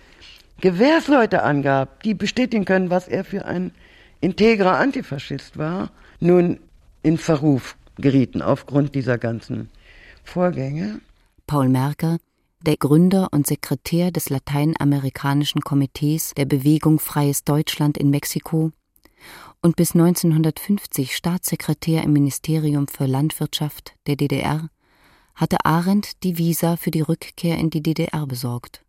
Gewährsleute 0.60 1.42
angab, 1.42 2.02
die 2.02 2.14
bestätigen 2.14 2.64
können, 2.64 2.90
was 2.90 3.06
er 3.06 3.24
für 3.24 3.44
ein 3.44 3.72
integrer 4.20 4.78
Antifaschist 4.78 5.56
war, 5.56 5.90
nun 6.20 6.58
in 7.02 7.18
Verruf 7.18 7.76
gerieten 7.96 8.42
aufgrund 8.42 8.94
dieser 8.94 9.18
ganzen 9.18 9.68
Vorgänge. 10.24 11.00
Paul 11.46 11.68
Merker, 11.68 12.18
der 12.62 12.76
Gründer 12.76 13.28
und 13.30 13.46
Sekretär 13.46 14.10
des 14.10 14.30
Lateinamerikanischen 14.30 15.60
Komitees 15.60 16.32
der 16.36 16.44
Bewegung 16.44 16.98
Freies 16.98 17.44
Deutschland 17.44 17.96
in 17.96 18.10
Mexiko 18.10 18.72
und 19.62 19.76
bis 19.76 19.94
1950 19.94 21.14
Staatssekretär 21.14 22.02
im 22.02 22.12
Ministerium 22.12 22.88
für 22.88 23.06
Landwirtschaft 23.06 23.94
der 24.06 24.16
DDR, 24.16 24.68
hatte 25.38 25.64
Arendt 25.64 26.22
die 26.22 26.36
Visa 26.36 26.76
für 26.76 26.90
die 26.90 27.00
Rückkehr 27.00 27.56
in 27.56 27.70
die 27.70 27.82
DDR 27.82 28.26
besorgt. 28.26 28.84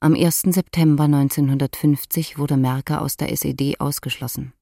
Am 0.00 0.14
1. 0.14 0.42
September 0.48 1.04
1950 1.04 2.38
wurde 2.38 2.56
Merker 2.56 3.00
aus 3.00 3.16
der 3.16 3.30
SED 3.30 3.78
ausgeschlossen. 3.78 4.52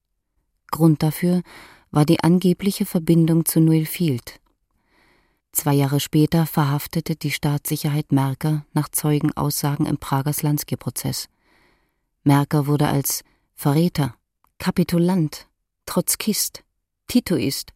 Grund 0.71 1.03
dafür 1.03 1.43
war 1.91 2.05
die 2.05 2.21
angebliche 2.21 2.85
Verbindung 2.85 3.47
zu 3.47 3.61
Noel 3.61 3.87
Field, 3.87 4.41
Zwei 5.57 5.73
Jahre 5.73 6.01
später 6.01 6.45
verhaftete 6.45 7.17
die 7.17 7.31
Staatssicherheit 7.31 8.13
Merker 8.13 8.67
nach 8.75 8.91
Zeugenaussagen 8.91 9.87
im 9.87 9.97
Prager 9.97 10.35
Slansky-Prozess. 10.35 11.29
Merker 12.25 12.67
wurde 12.67 12.89
als 12.89 13.25
Verräter, 13.55 14.15
Kapitulant, 14.59 15.49
Trotzkist, 15.87 16.63
Titoist 17.07 17.73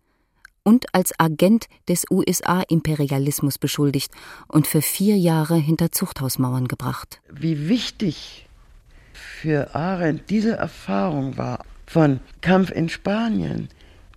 und 0.63 0.95
als 0.95 1.13
Agent 1.19 1.67
des 1.89 2.05
USA-Imperialismus 2.11 3.59
beschuldigt 3.59 4.13
und 4.49 4.67
für 4.67 4.83
vier 4.83 5.17
Jahre 5.17 5.57
hinter 5.57 5.93
Zuchthausmauern 5.93 6.69
gebracht. 6.69 7.21
Wie 7.31 7.69
wichtig 7.69 8.47
für 9.13 9.75
Arendt 9.75 10.31
diese 10.31 10.53
Erfahrung 10.53 11.37
war 11.37 11.65
von 11.87 12.21
Kampf 12.41 12.71
in 12.71 12.89
Spanien, 12.89 13.69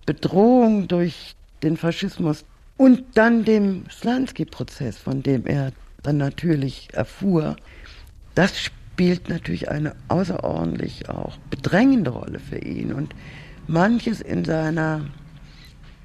Bedrohung 0.06 0.86
durch 0.86 1.34
den 1.62 1.76
Faschismus, 1.76 2.44
und 2.76 3.04
dann 3.14 3.44
dem 3.44 3.84
Slansky-Prozess, 3.88 4.98
von 4.98 5.22
dem 5.22 5.46
er 5.46 5.72
dann 6.02 6.16
natürlich 6.16 6.88
erfuhr, 6.92 7.56
das 8.34 8.58
spielt 8.60 9.28
natürlich 9.28 9.70
eine 9.70 9.94
außerordentlich 10.08 11.08
auch 11.08 11.36
bedrängende 11.50 12.10
Rolle 12.10 12.40
für 12.40 12.58
ihn. 12.58 12.92
Und 12.92 13.14
manches 13.66 14.20
in 14.20 14.44
seiner 14.44 15.02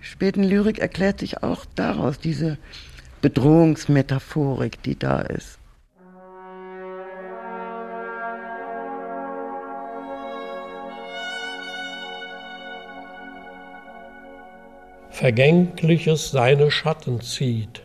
späten 0.02 0.44
Lyrik 0.44 0.80
erklärt 0.80 1.20
sich 1.20 1.44
auch 1.44 1.66
daraus, 1.76 2.20
diese 2.20 2.58
Bedrohungsmetaphorik, 3.22 4.82
die 4.84 4.98
da 4.98 5.22
ist. 5.22 5.60
Vergängliches 15.10 16.32
seine 16.32 16.72
Schatten 16.72 17.20
zieht, 17.20 17.84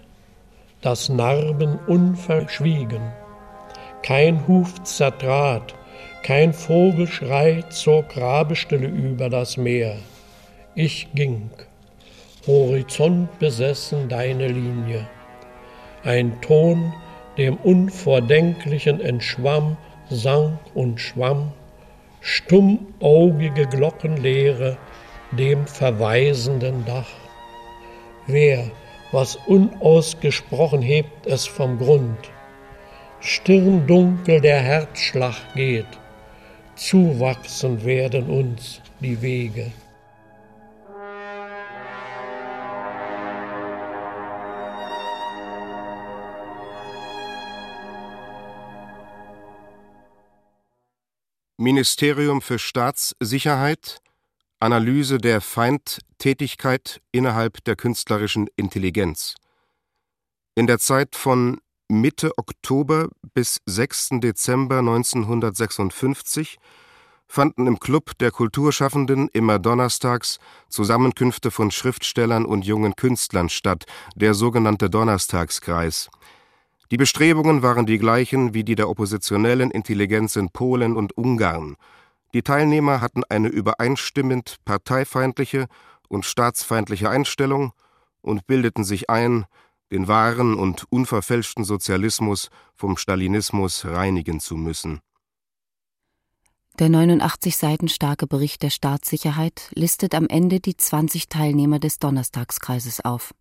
das 0.82 1.08
Narben 1.08 1.80
unverschwiegen. 1.88 3.12
Kein 4.04 4.46
Huf 4.46 4.84
zertrat, 4.84 5.74
kein 6.22 6.52
Vogel 6.52 7.08
schreit 7.08 7.72
zur 7.72 8.04
Grabestille 8.04 8.86
über 8.86 9.28
das 9.30 9.56
Meer. 9.56 9.96
Ich 10.76 11.08
ging, 11.14 11.50
Horizont 12.46 13.38
besessen 13.38 14.08
deine 14.08 14.48
Linie. 14.48 15.06
Ein 16.02 16.40
Ton, 16.42 16.92
dem 17.38 17.56
Unvordenklichen 17.56 19.00
entschwamm, 19.00 19.78
sang 20.10 20.58
und 20.74 21.00
schwamm, 21.00 21.52
stummaugige 22.20 23.66
Glockenleere 23.66 24.76
dem 25.32 25.66
verweisenden 25.66 26.84
Dach. 26.84 27.08
Wer, 28.26 28.70
was 29.10 29.36
unausgesprochen 29.46 30.82
hebt 30.82 31.26
es 31.26 31.46
vom 31.46 31.78
Grund. 31.78 32.18
Stirndunkel 33.20 34.42
der 34.42 34.60
Herzschlag 34.60 35.36
geht, 35.54 35.86
zuwachsen 36.76 37.82
werden 37.84 38.26
uns 38.26 38.82
die 39.00 39.22
Wege. 39.22 39.72
Ministerium 51.64 52.42
für 52.42 52.58
Staatssicherheit 52.58 53.96
Analyse 54.60 55.16
der 55.16 55.40
Feindtätigkeit 55.40 57.00
innerhalb 57.10 57.64
der 57.64 57.74
künstlerischen 57.74 58.48
Intelligenz. 58.56 59.34
In 60.54 60.66
der 60.66 60.78
Zeit 60.78 61.16
von 61.16 61.62
Mitte 61.88 62.36
Oktober 62.36 63.08
bis 63.32 63.62
6. 63.64 64.20
Dezember 64.20 64.80
1956 64.80 66.58
fanden 67.26 67.66
im 67.66 67.80
Club 67.80 68.18
der 68.18 68.30
Kulturschaffenden 68.30 69.28
immer 69.32 69.58
donnerstags 69.58 70.40
Zusammenkünfte 70.68 71.50
von 71.50 71.70
Schriftstellern 71.70 72.44
und 72.44 72.66
jungen 72.66 72.94
Künstlern 72.94 73.48
statt, 73.48 73.86
der 74.14 74.34
sogenannte 74.34 74.90
Donnerstagskreis. 74.90 76.10
Die 76.94 76.96
Bestrebungen 76.96 77.62
waren 77.62 77.86
die 77.86 77.98
gleichen 77.98 78.54
wie 78.54 78.62
die 78.62 78.76
der 78.76 78.88
oppositionellen 78.88 79.72
Intelligenz 79.72 80.36
in 80.36 80.50
Polen 80.50 80.96
und 80.96 81.18
Ungarn– 81.18 81.76
die 82.34 82.42
Teilnehmer 82.42 83.00
hatten 83.00 83.22
eine 83.28 83.46
übereinstimmend 83.46 84.56
parteifeindliche 84.64 85.68
und 86.08 86.24
staatsfeindliche 86.24 87.08
Einstellung 87.08 87.72
und 88.22 88.48
bildeten 88.48 88.82
sich 88.82 89.08
ein, 89.08 89.46
den 89.92 90.08
wahren 90.08 90.54
und 90.54 90.84
unverfälschten 90.90 91.62
Sozialismus 91.62 92.50
vom 92.74 92.96
Stalinismus 92.96 93.84
reinigen 93.84 94.40
zu 94.40 94.56
müssen. 94.56 94.98
Der 96.80 96.88
89 96.88 97.56
Seiten 97.56 97.86
starke 97.86 98.26
Bericht 98.26 98.64
der 98.64 98.70
Staatssicherheit 98.70 99.70
listet 99.74 100.12
am 100.16 100.26
Ende 100.26 100.58
die 100.58 100.76
20 100.76 101.28
Teilnehmer 101.28 101.78
des 101.78 102.00
Donnerstagskreises 102.00 103.04
auf. 103.04 103.32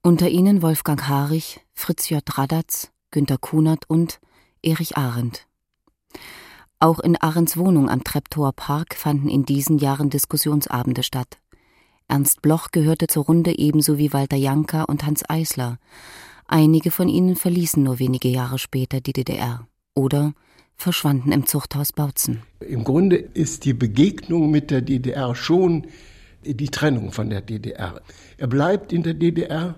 Unter 0.00 0.28
ihnen 0.28 0.62
Wolfgang 0.62 1.08
Harich, 1.08 1.60
Fritz 1.78 2.08
J. 2.08 2.22
Radatz, 2.36 2.90
Günter 3.10 3.36
Kunert 3.38 3.84
und 3.88 4.18
Erich 4.62 4.96
Arendt. 4.96 5.46
Auch 6.80 6.98
in 6.98 7.16
Arendts 7.16 7.58
Wohnung 7.58 7.88
am 7.90 8.02
Treptower 8.02 8.52
Park 8.52 8.96
fanden 8.96 9.28
in 9.28 9.44
diesen 9.44 9.78
Jahren 9.78 10.10
Diskussionsabende 10.10 11.02
statt. 11.02 11.38
Ernst 12.08 12.40
Bloch 12.42 12.70
gehörte 12.72 13.06
zur 13.08 13.26
Runde 13.26 13.58
ebenso 13.58 13.98
wie 13.98 14.12
Walter 14.12 14.36
Janka 14.36 14.84
und 14.84 15.04
Hans 15.04 15.28
Eisler. 15.28 15.78
Einige 16.46 16.90
von 16.90 17.08
ihnen 17.08 17.36
verließen 17.36 17.82
nur 17.82 17.98
wenige 17.98 18.28
Jahre 18.28 18.58
später 18.58 19.00
die 19.00 19.12
DDR 19.12 19.68
oder 19.94 20.32
verschwanden 20.76 21.30
im 21.30 21.46
Zuchthaus 21.46 21.92
Bautzen. 21.92 22.42
Im 22.60 22.84
Grunde 22.84 23.16
ist 23.16 23.64
die 23.64 23.74
Begegnung 23.74 24.50
mit 24.50 24.70
der 24.70 24.80
DDR 24.80 25.34
schon 25.34 25.86
die 26.42 26.68
Trennung 26.68 27.12
von 27.12 27.28
der 27.28 27.42
DDR. 27.42 28.00
Er 28.38 28.46
bleibt 28.46 28.92
in 28.92 29.02
der 29.02 29.14
DDR, 29.14 29.74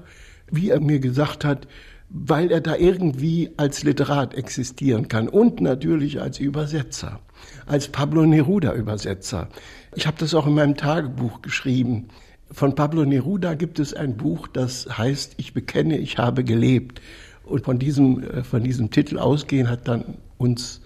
wie 0.50 0.70
er 0.70 0.80
mir 0.80 1.00
gesagt 1.00 1.44
hat, 1.44 1.66
weil 2.11 2.50
er 2.50 2.61
da 2.61 2.76
irgendwie 2.76 3.50
als 3.56 3.82
Literat 3.82 4.34
existieren 4.34 5.08
kann 5.08 5.28
und 5.28 5.61
natürlich 5.61 6.20
als 6.20 6.38
Übersetzer, 6.38 7.20
als 7.66 7.88
Pablo 7.88 8.24
Neruda-Übersetzer. 8.24 9.48
Ich 9.94 10.06
habe 10.06 10.16
das 10.18 10.34
auch 10.34 10.46
in 10.46 10.54
meinem 10.54 10.76
Tagebuch 10.76 11.42
geschrieben. 11.42 12.08
Von 12.50 12.74
Pablo 12.74 13.04
Neruda 13.04 13.54
gibt 13.54 13.78
es 13.78 13.92
ein 13.92 14.16
Buch, 14.16 14.48
das 14.48 14.88
heißt 14.96 15.34
Ich 15.37 15.52
bekenne, 15.52 15.98
ich 15.98 16.16
habe 16.16 16.44
gelebt. 16.44 17.02
Und 17.44 17.64
von 17.64 17.78
diesem, 17.78 18.22
äh, 18.22 18.42
von 18.42 18.62
diesem 18.62 18.90
Titel 18.90 19.18
ausgehen 19.18 19.68
hat 19.68 19.88
dann 19.88 20.16
uns 20.38 20.80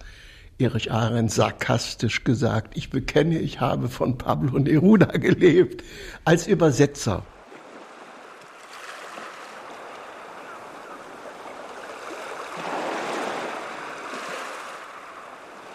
Erich 0.57 0.91
Arendt 0.91 1.31
sarkastisch 1.31 2.23
gesagt, 2.23 2.77
ich 2.77 2.89
bekenne, 2.89 3.39
ich 3.39 3.59
habe 3.59 3.89
von 3.89 4.17
Pablo 4.17 4.59
Neruda 4.59 5.05
gelebt, 5.17 5.83
als 6.25 6.47
Übersetzer. 6.47 7.25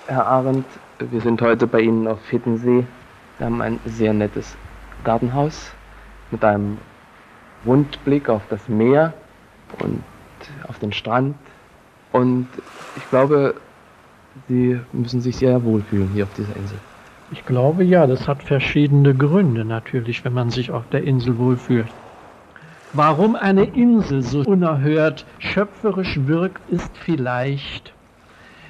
Herr 0.09 0.27
Arendt, 0.27 0.65
wir 1.01 1.21
sind 1.21 1.43
heute 1.43 1.67
bei 1.67 1.81
Ihnen 1.81 2.07
auf 2.09 2.27
Hittensee. 2.31 2.87
Wir 3.37 3.47
haben 3.47 3.61
ein 3.61 3.79
sehr 3.85 4.15
nettes 4.15 4.57
Gartenhaus 5.05 5.71
mit 6.31 6.43
einem 6.43 6.79
Rundblick 7.67 8.31
auf 8.31 8.41
das 8.49 8.71
Meer 8.71 9.13
und 9.81 10.03
auf 10.67 10.79
den 10.79 10.95
Strand. 10.95 11.37
Und 12.11 12.49
ich 12.97 13.07
glaube, 13.11 13.57
Sie 14.49 14.81
müssen 14.95 15.21
sich 15.21 15.37
sehr 15.37 15.63
wohlfühlen 15.63 16.09
hier 16.15 16.25
auf 16.25 16.33
dieser 16.35 16.57
Insel. 16.57 16.79
Ich 17.31 17.45
glaube 17.45 17.85
ja, 17.85 18.07
das 18.07 18.27
hat 18.27 18.43
verschiedene 18.43 19.15
Gründe 19.15 19.67
natürlich, 19.67 20.25
wenn 20.25 20.33
man 20.33 20.49
sich 20.49 20.71
auf 20.71 20.89
der 20.89 21.05
Insel 21.05 21.37
wohlfühlt. 21.37 21.89
Warum 22.95 23.37
eine 23.37 23.65
Insel 23.65 24.23
so 24.23 24.41
unerhört 24.41 25.27
schöpferisch 25.39 26.19
wirkt, 26.25 26.63
ist 26.71 26.97
vielleicht 26.97 27.93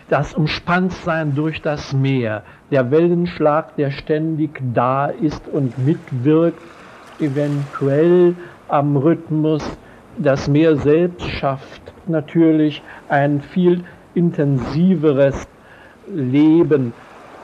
das 0.08 0.34
Umspanntsein 0.34 1.34
durch 1.34 1.60
das 1.60 1.92
Meer, 1.92 2.42
der 2.70 2.90
Wellenschlag, 2.90 3.76
der 3.76 3.90
ständig 3.90 4.60
da 4.72 5.06
ist 5.06 5.46
und 5.48 5.76
mitwirkt, 5.78 6.62
eventuell 7.18 8.36
am 8.68 8.96
Rhythmus. 8.96 9.78
Das 10.18 10.48
Meer 10.48 10.76
selbst 10.76 11.28
schafft 11.30 11.92
natürlich 12.06 12.82
ein 13.08 13.40
viel 13.40 13.84
intensiveres 14.14 15.46
Leben, 16.06 16.94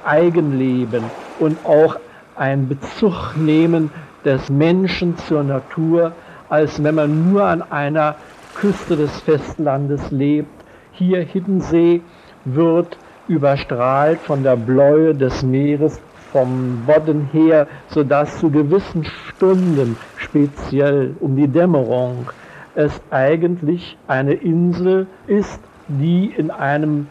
Eigenleben 0.02 1.12
und 1.38 1.64
auch 1.64 1.96
ein 2.34 2.68
Bezug 2.68 3.36
nehmen 3.36 3.90
des 4.24 4.50
Menschen 4.50 5.16
zur 5.16 5.44
Natur, 5.44 6.12
als 6.48 6.82
wenn 6.82 6.94
man 6.94 7.30
nur 7.30 7.44
an 7.44 7.62
einer 7.62 8.16
Küste 8.54 8.96
des 8.96 9.20
Festlandes 9.20 10.10
lebt. 10.10 10.64
Hier 10.92 11.20
Hiddensee 11.20 12.02
wird 12.44 12.96
überstrahlt 13.28 14.20
von 14.20 14.42
der 14.42 14.56
Bläue 14.56 15.14
des 15.14 15.42
Meeres 15.42 16.00
vom 16.32 16.82
Bodden 16.86 17.28
her, 17.32 17.66
sodass 17.88 18.38
zu 18.38 18.50
gewissen 18.50 19.04
Stunden, 19.04 19.96
speziell 20.16 21.14
um 21.20 21.36
die 21.36 21.48
Dämmerung, 21.48 22.28
es 22.74 23.00
eigentlich 23.10 23.96
eine 24.08 24.34
Insel 24.34 25.06
ist, 25.26 25.60
die 25.88 26.26
in 26.26 26.50
einem 26.50 27.06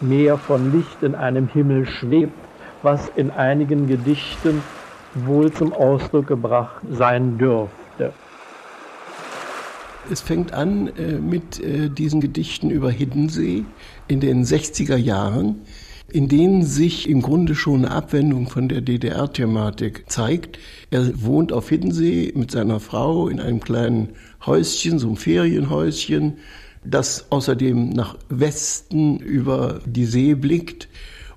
Meer 0.00 0.38
von 0.38 0.72
Licht, 0.72 1.02
in 1.02 1.14
einem 1.14 1.48
Himmel 1.48 1.84
schwebt, 1.86 2.32
was 2.82 3.10
in 3.16 3.30
einigen 3.30 3.86
Gedichten 3.86 4.62
wohl 5.14 5.52
zum 5.52 5.72
Ausdruck 5.72 6.28
gebracht 6.28 6.80
sein 6.90 7.36
dürfte. 7.36 8.12
Es 10.10 10.22
fängt 10.22 10.54
an 10.54 10.88
äh, 10.96 11.18
mit 11.18 11.60
äh, 11.60 11.90
diesen 11.90 12.20
Gedichten 12.20 12.70
über 12.70 12.90
Hiddensee 12.90 13.64
in 14.10 14.20
den 14.20 14.44
60er 14.44 14.96
Jahren, 14.96 15.60
in 16.12 16.28
denen 16.28 16.64
sich 16.64 17.08
im 17.08 17.22
Grunde 17.22 17.54
schon 17.54 17.84
eine 17.84 17.94
Abwendung 17.94 18.48
von 18.48 18.68
der 18.68 18.80
DDR-Thematik 18.80 20.10
zeigt. 20.10 20.58
Er 20.90 21.22
wohnt 21.22 21.52
auf 21.52 21.68
Hiddensee 21.68 22.32
mit 22.34 22.50
seiner 22.50 22.80
Frau 22.80 23.28
in 23.28 23.38
einem 23.38 23.60
kleinen 23.60 24.10
Häuschen, 24.44 24.98
so 24.98 25.06
einem 25.06 25.16
Ferienhäuschen, 25.16 26.38
das 26.84 27.30
außerdem 27.30 27.90
nach 27.90 28.16
Westen 28.28 29.18
über 29.20 29.80
die 29.86 30.06
See 30.06 30.34
blickt 30.34 30.88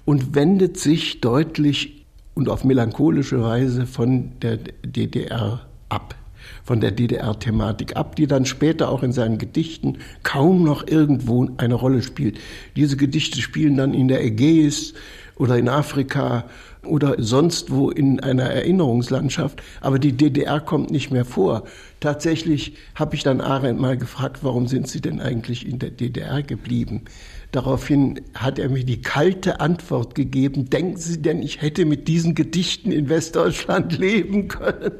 und 0.05 0.33
wendet 0.33 0.79
sich 0.79 1.21
deutlich 1.21 2.05
und 2.33 2.49
auf 2.49 2.63
melancholische 2.63 3.43
Weise 3.43 3.85
von 3.85 4.31
der 4.41 4.57
DDR 4.83 5.67
ab 5.89 6.15
von 6.63 6.79
der 6.79 6.91
DDR-Thematik 6.91 7.95
ab, 7.95 8.15
die 8.15 8.27
dann 8.27 8.45
später 8.45 8.89
auch 8.89 9.03
in 9.03 9.11
seinen 9.11 9.37
Gedichten 9.37 9.97
kaum 10.23 10.63
noch 10.63 10.87
irgendwo 10.87 11.49
eine 11.57 11.75
Rolle 11.75 12.01
spielt. 12.01 12.39
Diese 12.75 12.97
Gedichte 12.97 13.41
spielen 13.41 13.77
dann 13.77 13.93
in 13.93 14.07
der 14.07 14.23
Ägäis 14.23 14.93
oder 15.35 15.57
in 15.57 15.67
Afrika 15.69 16.45
oder 16.85 17.15
sonst 17.17 17.71
wo 17.71 17.89
in 17.89 18.19
einer 18.19 18.43
Erinnerungslandschaft, 18.43 19.61
aber 19.81 19.99
die 19.99 20.11
DDR 20.11 20.59
kommt 20.59 20.91
nicht 20.91 21.11
mehr 21.11 21.25
vor. 21.25 21.63
Tatsächlich 21.99 22.75
habe 22.95 23.15
ich 23.15 23.23
dann 23.23 23.41
Arendt 23.41 23.79
mal 23.79 23.97
gefragt, 23.97 24.39
warum 24.41 24.67
sind 24.67 24.87
Sie 24.87 25.01
denn 25.01 25.21
eigentlich 25.21 25.67
in 25.67 25.79
der 25.79 25.91
DDR 25.91 26.43
geblieben? 26.43 27.03
Daraufhin 27.53 28.19
hat 28.33 28.57
er 28.57 28.67
mir 28.67 28.83
die 28.83 29.03
kalte 29.03 29.59
Antwort 29.59 30.15
gegeben, 30.15 30.71
denken 30.71 30.97
Sie 30.97 31.21
denn, 31.21 31.43
ich 31.43 31.61
hätte 31.61 31.85
mit 31.85 32.07
diesen 32.07 32.33
Gedichten 32.33 32.91
in 32.91 33.09
Westdeutschland 33.09 33.95
leben 33.99 34.47
können? 34.47 34.93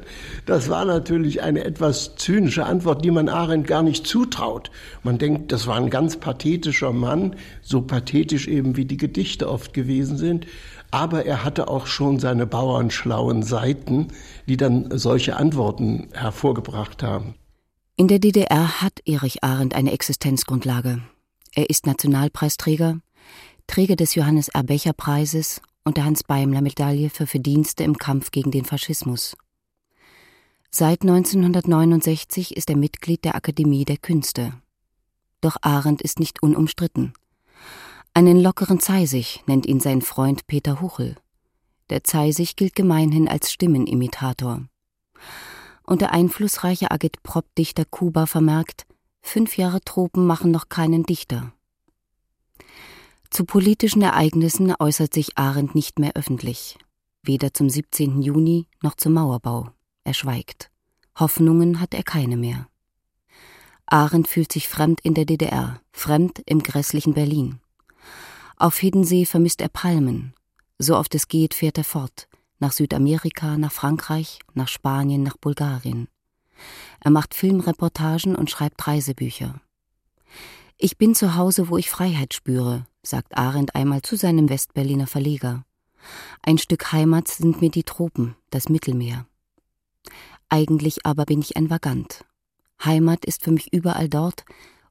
Das 0.46 0.68
war 0.68 0.84
natürlich 0.84 1.42
eine 1.42 1.64
etwas 1.64 2.14
zynische 2.14 2.64
Antwort, 2.64 3.04
die 3.04 3.10
man 3.10 3.28
Arendt 3.28 3.66
gar 3.66 3.82
nicht 3.82 4.06
zutraut. 4.06 4.70
Man 5.02 5.18
denkt, 5.18 5.50
das 5.50 5.66
war 5.66 5.74
ein 5.74 5.90
ganz 5.90 6.16
pathetischer 6.16 6.92
Mann, 6.92 7.34
so 7.60 7.82
pathetisch 7.82 8.46
eben 8.46 8.76
wie 8.76 8.84
die 8.84 8.98
Gedichte 8.98 9.50
oft 9.50 9.74
gewesen 9.74 10.16
sind. 10.16 10.46
Aber 10.92 11.26
er 11.26 11.42
hatte 11.42 11.66
auch 11.66 11.88
schon 11.88 12.20
seine 12.20 12.46
bauernschlauen 12.46 13.42
Seiten, 13.42 14.12
die 14.46 14.56
dann 14.56 14.96
solche 14.96 15.34
Antworten 15.34 16.06
hervorgebracht 16.12 17.02
haben. 17.02 17.34
In 17.96 18.06
der 18.06 18.20
DDR 18.20 18.80
hat 18.80 19.00
Erich 19.06 19.42
Arendt 19.42 19.74
eine 19.74 19.90
Existenzgrundlage. 19.90 21.02
Er 21.56 21.70
ist 21.70 21.86
Nationalpreisträger, 21.86 22.98
Träger 23.68 23.94
des 23.94 24.16
Johannes 24.16 24.48
Erbecher 24.48 24.92
Preises 24.92 25.62
und 25.84 25.96
der 25.96 26.04
Hans-Beimler-Medaille 26.04 27.10
für 27.10 27.28
Verdienste 27.28 27.84
im 27.84 27.96
Kampf 27.96 28.32
gegen 28.32 28.50
den 28.50 28.64
Faschismus. 28.64 29.36
Seit 30.70 31.02
1969 31.02 32.56
ist 32.56 32.70
er 32.70 32.76
Mitglied 32.76 33.24
der 33.24 33.36
Akademie 33.36 33.84
der 33.84 33.98
Künste. 33.98 34.52
Doch 35.40 35.56
Arendt 35.60 36.02
ist 36.02 36.18
nicht 36.18 36.42
unumstritten. 36.42 37.12
Einen 38.14 38.40
lockeren 38.40 38.80
Zeisig 38.80 39.44
nennt 39.46 39.66
ihn 39.66 39.78
sein 39.78 40.02
Freund 40.02 40.48
Peter 40.48 40.80
Huchel. 40.80 41.14
Der 41.90 42.02
Zeisig 42.02 42.56
gilt 42.56 42.74
gemeinhin 42.74 43.28
als 43.28 43.52
Stimmenimitator. 43.52 44.62
Und 45.84 46.00
der 46.00 46.12
einflussreiche 46.12 46.90
Agitprop-Dichter 46.90 47.84
Kuba 47.84 48.26
vermerkt, 48.26 48.86
Fünf 49.26 49.56
Jahre 49.56 49.80
Tropen 49.80 50.26
machen 50.26 50.52
noch 50.52 50.68
keinen 50.68 51.02
Dichter. 51.02 51.52
Zu 53.30 53.44
politischen 53.44 54.02
Ereignissen 54.02 54.72
äußert 54.78 55.12
sich 55.12 55.36
Arendt 55.36 55.74
nicht 55.74 55.98
mehr 55.98 56.12
öffentlich. 56.14 56.78
Weder 57.22 57.52
zum 57.52 57.68
17. 57.68 58.22
Juni 58.22 58.68
noch 58.80 58.94
zum 58.94 59.14
Mauerbau. 59.14 59.70
Er 60.04 60.14
schweigt. 60.14 60.70
Hoffnungen 61.18 61.80
hat 61.80 61.94
er 61.94 62.04
keine 62.04 62.36
mehr. 62.36 62.68
Arendt 63.86 64.28
fühlt 64.28 64.52
sich 64.52 64.68
fremd 64.68 65.00
in 65.00 65.14
der 65.14 65.24
DDR, 65.24 65.80
fremd 65.90 66.42
im 66.46 66.62
grässlichen 66.62 67.14
Berlin. 67.14 67.58
Auf 68.56 68.78
Hiddensee 68.78 69.24
vermisst 69.24 69.62
er 69.62 69.68
Palmen. 69.68 70.34
So 70.78 70.96
oft 70.96 71.14
es 71.14 71.26
geht, 71.26 71.54
fährt 71.54 71.78
er 71.78 71.84
fort. 71.84 72.28
Nach 72.60 72.72
Südamerika, 72.72 73.56
nach 73.56 73.72
Frankreich, 73.72 74.38
nach 74.52 74.68
Spanien, 74.68 75.24
nach 75.24 75.38
Bulgarien. 75.38 76.08
Er 77.00 77.10
macht 77.10 77.34
Filmreportagen 77.34 78.36
und 78.36 78.50
schreibt 78.50 78.86
Reisebücher. 78.86 79.60
Ich 80.78 80.98
bin 80.98 81.14
zu 81.14 81.36
Hause, 81.36 81.68
wo 81.68 81.78
ich 81.78 81.90
Freiheit 81.90 82.34
spüre, 82.34 82.86
sagt 83.02 83.36
Arendt 83.36 83.74
einmal 83.74 84.02
zu 84.02 84.16
seinem 84.16 84.48
Westberliner 84.48 85.06
Verleger. 85.06 85.64
Ein 86.42 86.58
Stück 86.58 86.92
Heimat 86.92 87.28
sind 87.28 87.60
mir 87.60 87.70
die 87.70 87.84
Tropen, 87.84 88.36
das 88.50 88.68
Mittelmeer. 88.68 89.26
Eigentlich 90.48 91.06
aber 91.06 91.24
bin 91.24 91.40
ich 91.40 91.56
ein 91.56 91.70
Vagant. 91.70 92.24
Heimat 92.84 93.24
ist 93.24 93.44
für 93.44 93.52
mich 93.52 93.72
überall 93.72 94.08
dort, 94.08 94.44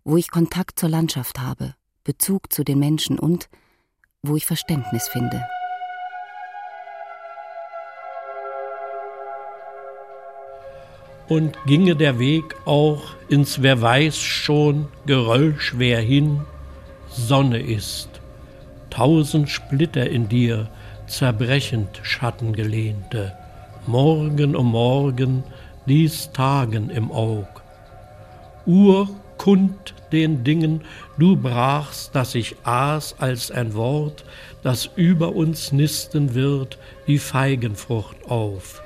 wo 0.03 0.17
ich 0.17 0.31
Kontakt 0.31 0.79
zur 0.79 0.89
Landschaft 0.89 1.39
habe, 1.39 1.75
Bezug 2.03 2.51
zu 2.51 2.63
den 2.63 2.79
Menschen 2.79 3.19
und 3.19 3.49
wo 4.21 4.35
ich 4.35 4.45
Verständnis 4.45 5.07
finde. 5.07 5.45
Und 11.33 11.57
ginge 11.65 11.95
der 11.95 12.19
Weg 12.19 12.55
auch 12.65 13.15
ins 13.27 13.63
Wer 13.63 13.81
weiß 13.81 14.19
schon 14.19 14.87
geröllschwer 15.07 15.99
hin, 15.99 16.41
Sonne 17.09 17.57
ist, 17.57 18.07
tausend 18.91 19.49
Splitter 19.49 20.07
in 20.07 20.29
dir, 20.29 20.69
zerbrechend 21.07 22.01
Schattengelehnte, 22.03 23.33
Morgen 23.87 24.55
um 24.55 24.73
Morgen 24.73 25.43
dies 25.87 26.31
Tagen 26.33 26.91
im 26.91 27.11
Aug. 27.11 27.47
Urkund 28.67 29.95
den 30.11 30.43
Dingen, 30.43 30.81
du 31.17 31.35
brachst, 31.35 32.13
dass 32.13 32.35
ich 32.35 32.57
aß 32.63 33.15
als 33.17 33.49
ein 33.49 33.73
Wort, 33.73 34.23
das 34.61 34.87
über 34.95 35.35
uns 35.35 35.71
nisten 35.71 36.35
wird 36.35 36.77
wie 37.07 37.17
Feigenfrucht 37.17 38.17
auf. 38.29 38.83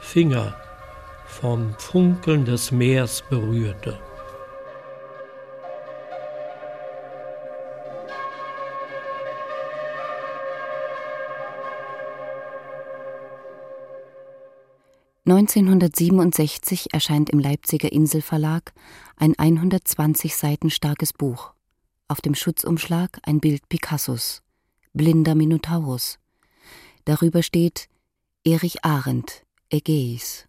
Finger 0.00 0.54
vom 1.26 1.74
Funkeln 1.78 2.44
des 2.44 2.70
Meers 2.72 3.22
berührte. 3.28 3.98
1967 15.28 16.94
erscheint 16.94 17.30
im 17.30 17.40
Leipziger 17.40 17.90
Inselverlag 17.90 18.72
ein 19.16 19.36
120 19.36 20.36
Seiten 20.36 20.70
starkes 20.70 21.12
Buch. 21.12 21.52
Auf 22.06 22.20
dem 22.20 22.36
Schutzumschlag 22.36 23.18
ein 23.24 23.40
Bild 23.40 23.68
Picassos, 23.68 24.42
Blinder 24.92 25.34
Minotaurus. 25.34 26.20
Darüber 27.06 27.42
steht 27.42 27.88
Erich 28.44 28.84
Arendt, 28.84 29.42
Ägäis. 29.68 30.46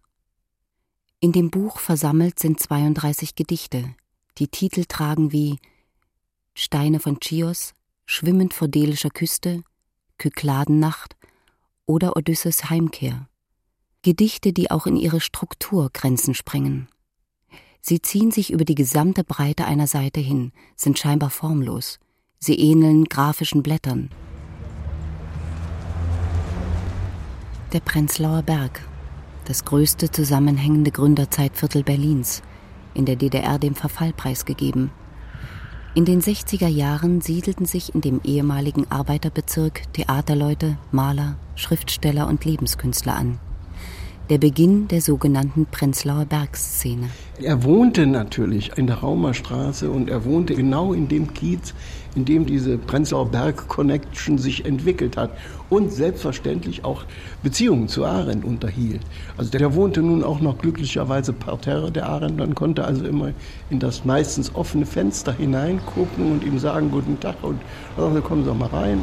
In 1.20 1.32
dem 1.32 1.50
Buch 1.50 1.80
versammelt 1.80 2.38
sind 2.38 2.60
32 2.60 3.34
Gedichte, 3.34 3.92
die 4.38 4.46
Titel 4.46 4.84
tragen 4.84 5.32
wie 5.32 5.58
Steine 6.54 7.00
von 7.00 7.18
Chios, 7.20 7.74
Schwimmend 8.06 8.54
vor 8.54 8.68
delischer 8.68 9.10
Küste, 9.10 9.64
Kykladennacht 10.18 11.16
oder 11.86 12.16
Odysseus 12.16 12.70
Heimkehr. 12.70 13.28
Gedichte, 14.02 14.52
die 14.52 14.70
auch 14.70 14.86
in 14.86 14.96
ihre 14.96 15.20
Struktur 15.20 15.90
Grenzen 15.92 16.34
sprengen. 16.34 16.88
Sie 17.80 18.00
ziehen 18.00 18.30
sich 18.30 18.52
über 18.52 18.64
die 18.64 18.76
gesamte 18.76 19.24
Breite 19.24 19.64
einer 19.64 19.88
Seite 19.88 20.20
hin, 20.20 20.52
sind 20.76 21.00
scheinbar 21.00 21.30
formlos. 21.30 21.98
Sie 22.38 22.54
ähneln 22.54 23.06
grafischen 23.06 23.64
Blättern. 23.64 24.10
Der 27.72 27.80
Prenzlauer 27.80 28.42
Berg, 28.42 28.80
das 29.48 29.64
größte 29.64 30.10
zusammenhängende 30.10 30.90
Gründerzeitviertel 30.90 31.82
Berlins, 31.82 32.42
in 32.92 33.06
der 33.06 33.16
DDR 33.16 33.58
dem 33.58 33.74
Verfall 33.74 34.12
preisgegeben. 34.12 34.90
In 35.94 36.04
den 36.04 36.20
60er 36.20 36.68
Jahren 36.68 37.22
siedelten 37.22 37.64
sich 37.64 37.94
in 37.94 38.02
dem 38.02 38.20
ehemaligen 38.22 38.90
Arbeiterbezirk 38.90 39.90
Theaterleute, 39.94 40.76
Maler, 40.92 41.36
Schriftsteller 41.54 42.28
und 42.28 42.44
Lebenskünstler 42.44 43.16
an 43.16 43.40
der 44.30 44.38
Beginn 44.38 44.88
der 44.88 45.00
sogenannten 45.00 45.66
Prenzlauer 45.66 46.26
Bergszene. 46.26 47.08
Er 47.40 47.64
wohnte 47.64 48.06
natürlich 48.06 48.76
in 48.76 48.86
der 48.86 48.96
Raumerstraße 48.96 49.90
und 49.90 50.10
er 50.10 50.24
wohnte 50.24 50.54
genau 50.54 50.92
in 50.92 51.08
dem 51.08 51.32
Kiez, 51.32 51.74
in 52.18 52.24
dem 52.24 52.46
diese 52.46 52.78
Prenzlauer 52.78 53.26
Berg 53.26 53.68
Connection 53.68 54.38
sich 54.38 54.64
entwickelt 54.64 55.16
hat 55.16 55.30
und 55.70 55.92
selbstverständlich 55.92 56.84
auch 56.84 57.04
Beziehungen 57.44 57.86
zu 57.86 58.04
Arendt 58.04 58.44
unterhielt. 58.44 59.02
Also 59.36 59.52
der 59.52 59.72
wohnte 59.76 60.02
nun 60.02 60.24
auch 60.24 60.40
noch 60.40 60.58
glücklicherweise 60.58 61.32
parterre 61.32 61.92
der 61.92 62.08
Arendt, 62.08 62.40
dann 62.40 62.56
konnte 62.56 62.84
also 62.84 63.06
immer 63.06 63.30
in 63.70 63.78
das 63.78 64.04
meistens 64.04 64.52
offene 64.56 64.84
Fenster 64.84 65.32
hineingucken 65.32 66.32
und 66.32 66.42
ihm 66.42 66.58
sagen 66.58 66.90
guten 66.90 67.20
Tag 67.20 67.36
und 67.42 67.60
also 67.96 68.20
kommen 68.20 68.42
Sie 68.42 68.50
doch 68.50 68.56
mal 68.56 68.66
rein. 68.66 69.00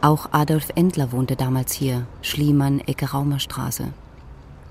Auch 0.00 0.30
Adolf 0.32 0.70
Endler 0.74 1.12
wohnte 1.12 1.36
damals 1.36 1.72
hier, 1.72 2.06
Schliemann, 2.22 2.80
Ecke 2.80 3.10
Raumerstraße. 3.10 3.88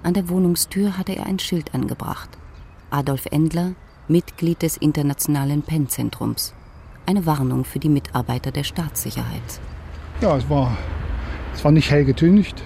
An 0.03 0.13
der 0.13 0.27
Wohnungstür 0.27 0.97
hatte 0.97 1.15
er 1.15 1.25
ein 1.25 1.39
Schild 1.39 1.73
angebracht. 1.73 2.29
Adolf 2.97 3.27
Endler, 3.29 3.73
Mitglied 4.07 4.63
des 4.63 4.75
Internationalen 4.75 5.61
Pennzentrums. 5.61 6.55
Eine 7.05 7.27
Warnung 7.27 7.63
für 7.63 7.77
die 7.77 7.89
Mitarbeiter 7.89 8.49
der 8.49 8.63
Staatssicherheit. 8.63 9.61
Ja, 10.19 10.35
es 10.35 10.49
war, 10.49 10.75
es 11.53 11.63
war 11.63 11.71
nicht 11.71 11.91
hell 11.91 12.05
getüncht. 12.05 12.63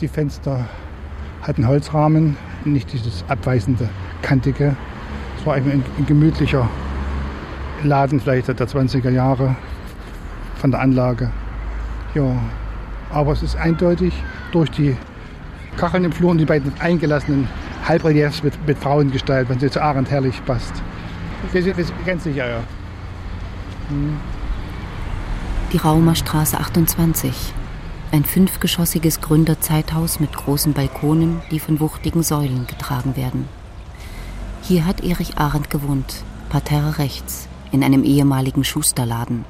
Die 0.00 0.08
Fenster 0.08 0.68
hatten 1.42 1.68
Holzrahmen, 1.68 2.36
nicht 2.64 2.92
dieses 2.92 3.24
abweisende, 3.28 3.88
kantige. 4.20 4.74
Es 5.38 5.46
war 5.46 5.54
ein, 5.54 5.84
ein 5.96 6.06
gemütlicher 6.06 6.68
Laden 7.84 8.18
vielleicht 8.18 8.48
der 8.48 8.56
20er 8.56 9.10
Jahre 9.10 9.54
von 10.56 10.72
der 10.72 10.80
Anlage. 10.80 11.30
Ja, 12.14 12.34
aber 13.10 13.30
es 13.30 13.44
ist 13.44 13.54
eindeutig 13.54 14.12
durch 14.50 14.72
die 14.72 14.96
Kacheln 15.76 16.02
im 16.02 16.10
Flur 16.10 16.32
und 16.32 16.38
die 16.38 16.46
beiden 16.46 16.72
eingelassenen 16.80 17.46
Halbreliefs 17.86 18.42
mit, 18.42 18.66
mit 18.66 18.78
Frauengestalt, 18.78 19.48
wenn 19.48 19.58
sie 19.58 19.70
zu 19.70 19.82
Arendt 19.82 20.10
herrlich 20.10 20.44
passt. 20.44 20.72
Wir 21.52 21.62
sind, 21.62 21.76
ganz 22.06 22.24
sicher, 22.24 22.48
ja. 22.48 22.60
Hm. 23.88 24.16
Die 25.72 25.78
Raumerstraße 25.78 26.58
28. 26.58 27.32
Ein 28.12 28.24
fünfgeschossiges 28.24 29.20
Gründerzeithaus 29.20 30.18
mit 30.18 30.32
großen 30.32 30.72
Balkonen, 30.72 31.42
die 31.50 31.60
von 31.60 31.78
wuchtigen 31.78 32.22
Säulen 32.22 32.66
getragen 32.66 33.16
werden. 33.16 33.48
Hier 34.62 34.84
hat 34.84 35.02
Erich 35.02 35.38
Arendt 35.38 35.70
gewohnt, 35.70 36.24
Parterre 36.48 36.98
rechts, 36.98 37.48
in 37.70 37.84
einem 37.84 38.02
ehemaligen 38.02 38.64
Schusterladen. 38.64 39.44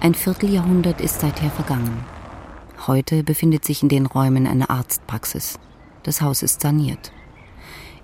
Ein 0.00 0.14
Vierteljahrhundert 0.14 1.00
ist 1.00 1.20
seither 1.20 1.50
vergangen. 1.50 2.04
Heute 2.86 3.22
befindet 3.22 3.64
sich 3.64 3.82
in 3.82 3.88
den 3.88 4.06
Räumen 4.06 4.46
eine 4.46 4.70
Arztpraxis. 4.70 5.58
Das 6.08 6.22
Haus 6.22 6.42
ist 6.42 6.62
saniert. 6.62 7.12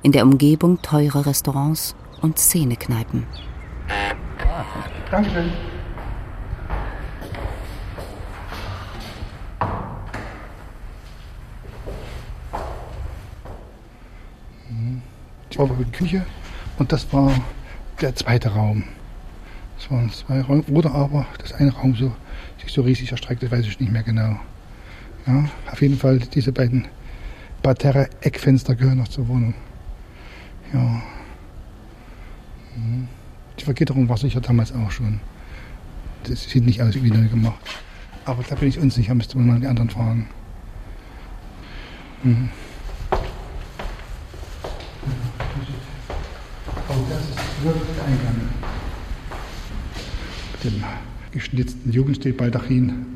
In 0.02 0.12
der 0.12 0.24
Umgebung 0.24 0.82
teure 0.82 1.24
Restaurants 1.24 1.96
und 2.20 2.38
Szenekneipen. 2.38 3.26
Dankeschön. 5.10 5.50
Das 15.48 15.58
war 15.58 15.66
die 15.66 15.84
Küche 15.90 16.26
und 16.76 16.92
das 16.92 17.10
war 17.10 17.32
der 18.02 18.14
zweite 18.14 18.50
Raum. 18.50 18.84
Es 19.78 19.90
waren 19.90 20.10
zwei 20.10 20.42
Räume, 20.42 20.62
oder 20.64 20.94
aber 20.94 21.24
das 21.38 21.54
eine 21.54 21.72
Raum 21.72 21.96
so, 21.96 22.12
sich 22.62 22.70
so 22.70 22.82
riesig 22.82 23.12
erstreckte, 23.12 23.50
weiß 23.50 23.64
ich 23.64 23.80
nicht 23.80 23.90
mehr 23.90 24.02
genau. 24.02 24.38
Ja, 25.26 25.48
auf 25.72 25.80
jeden 25.80 25.96
Fall, 25.96 26.18
diese 26.18 26.52
beiden 26.52 26.86
Parterre-Eckfenster 27.64 28.74
gehören 28.74 28.98
noch 28.98 29.08
zur 29.08 29.26
Wohnung. 29.26 29.54
Ja. 30.74 31.02
Mhm. 32.76 33.08
Die 33.58 33.64
Vergitterung 33.64 34.06
war 34.06 34.18
sicher 34.18 34.42
damals 34.42 34.70
auch 34.72 34.90
schon. 34.90 35.18
Das 36.24 36.42
sieht 36.42 36.66
nicht 36.66 36.82
aus 36.82 36.94
wie 36.94 37.10
neu 37.10 37.26
gemacht. 37.26 37.58
Aber 38.26 38.42
da 38.42 38.54
bin 38.56 38.68
ich 38.68 38.78
unsicher, 38.78 39.14
müsste 39.14 39.38
man 39.38 39.46
mal 39.46 39.60
die 39.60 39.66
anderen 39.66 39.88
fragen. 39.88 40.28
Mhm. 42.22 42.50
Das 47.08 47.20
ist 47.22 47.64
wirklich 47.64 47.96
der 47.96 48.04
Eingang 48.04 48.34
dem 50.64 50.84
geschnitzten 51.30 51.90
Jugendstilbaldachin. 51.90 53.06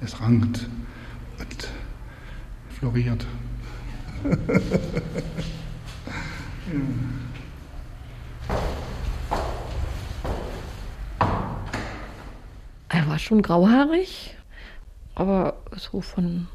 Es 0.00 0.18
rankt 0.22 0.68
floriert. 2.78 3.26
Er 12.88 13.06
war 13.08 13.18
schon 13.18 13.42
grauhaarig, 13.42 14.36
aber 15.14 15.58
so 15.76 16.00
von 16.00 16.46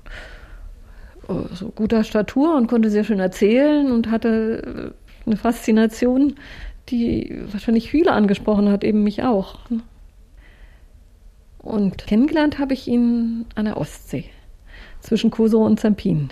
äh, 1.28 1.54
so 1.54 1.70
guter 1.70 2.04
Statur 2.04 2.56
und 2.56 2.68
konnte 2.68 2.90
sehr 2.90 3.04
schön 3.04 3.20
erzählen 3.20 3.92
und 3.92 4.10
hatte 4.10 4.96
eine 5.26 5.38
Faszination, 5.38 6.36
die 6.90 7.44
wahrscheinlich 7.52 7.92
viele 7.92 8.12
angesprochen 8.12 8.70
hat, 8.70 8.84
eben 8.84 9.04
mich 9.04 9.24
auch. 9.24 9.60
Und 11.60 12.08
kennengelernt 12.08 12.58
habe 12.58 12.74
ich 12.74 12.88
ihn 12.88 13.46
an 13.56 13.66
der 13.66 13.78
Ostsee, 13.78 14.26
zwischen 15.02 15.32
Kosovo 15.32 15.66
und 15.66 15.80
Zampin. 15.80 16.30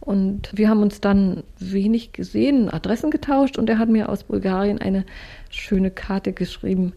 Und 0.00 0.50
wir 0.52 0.68
haben 0.68 0.82
uns 0.82 1.00
dann 1.00 1.44
wenig 1.58 2.12
gesehen, 2.12 2.68
Adressen 2.68 3.10
getauscht 3.10 3.56
und 3.56 3.70
er 3.70 3.78
hat 3.78 3.88
mir 3.88 4.08
aus 4.08 4.24
Bulgarien 4.24 4.80
eine 4.80 5.04
schöne 5.48 5.90
Karte 5.90 6.32
geschrieben. 6.32 6.92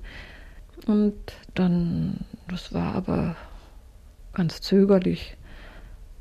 Und 0.88 1.14
dann, 1.54 2.22
das 2.48 2.74
war 2.74 2.96
aber 2.96 3.36
ganz 4.34 4.62
zögerlich. 4.62 5.38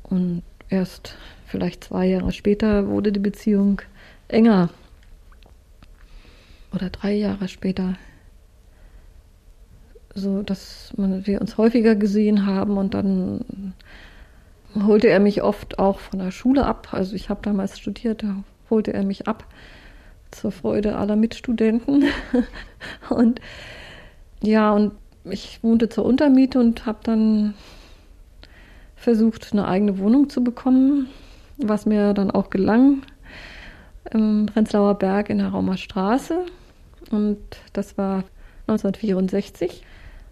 Und 0.03 0.43
erst 0.69 1.17
vielleicht 1.47 1.85
zwei 1.85 2.05
Jahre 2.05 2.31
später 2.31 2.87
wurde 2.87 3.11
die 3.11 3.19
Beziehung 3.19 3.81
enger. 4.27 4.69
Oder 6.73 6.89
drei 6.89 7.13
Jahre 7.13 7.47
später. 7.47 7.95
So 10.13 10.43
dass 10.43 10.93
wir 10.97 11.41
uns 11.41 11.57
häufiger 11.57 11.95
gesehen 11.95 12.45
haben 12.45 12.77
und 12.77 12.93
dann 12.93 13.73
holte 14.83 15.07
er 15.07 15.19
mich 15.19 15.41
oft 15.43 15.79
auch 15.79 15.99
von 15.99 16.19
der 16.19 16.31
Schule 16.31 16.65
ab. 16.65 16.89
Also 16.91 17.15
ich 17.15 17.29
habe 17.29 17.41
damals 17.41 17.79
studiert, 17.79 18.23
da 18.23 18.43
holte 18.69 18.93
er 18.93 19.03
mich 19.03 19.27
ab 19.27 19.45
zur 20.31 20.51
Freude 20.51 20.97
aller 20.97 21.15
Mitstudenten. 21.15 22.05
und 23.09 23.39
ja, 24.41 24.71
und 24.71 24.93
ich 25.23 25.63
wohnte 25.63 25.89
zur 25.89 26.05
Untermiete 26.05 26.59
und 26.59 26.85
habe 26.85 26.99
dann 27.03 27.53
versucht, 28.95 29.49
eine 29.51 29.67
eigene 29.67 29.97
Wohnung 29.97 30.29
zu 30.29 30.43
bekommen, 30.43 31.07
was 31.57 31.85
mir 31.85 32.13
dann 32.13 32.31
auch 32.31 32.49
gelang 32.49 33.03
im 34.11 34.45
Prenzlauer 34.47 34.95
Berg 34.95 35.29
in 35.29 35.39
der 35.39 35.49
Raumer 35.49 35.77
Straße. 35.77 36.45
Und 37.11 37.39
das 37.73 37.97
war 37.97 38.23
1964. 38.67 39.83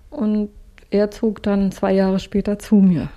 Und 0.09 0.49
er 0.89 1.11
zog 1.11 1.41
dann 1.41 1.71
zwei 1.71 1.93
Jahre 1.93 2.19
später 2.19 2.59
zu 2.59 2.75
mir. 2.75 3.09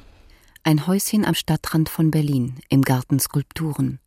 Ein 0.66 0.88
Häuschen 0.88 1.24
am 1.24 1.34
Stadtrand 1.34 1.88
von 1.88 2.10
Berlin, 2.10 2.56
im 2.68 2.82
Garten 2.82 3.20
Skulpturen. 3.20 4.00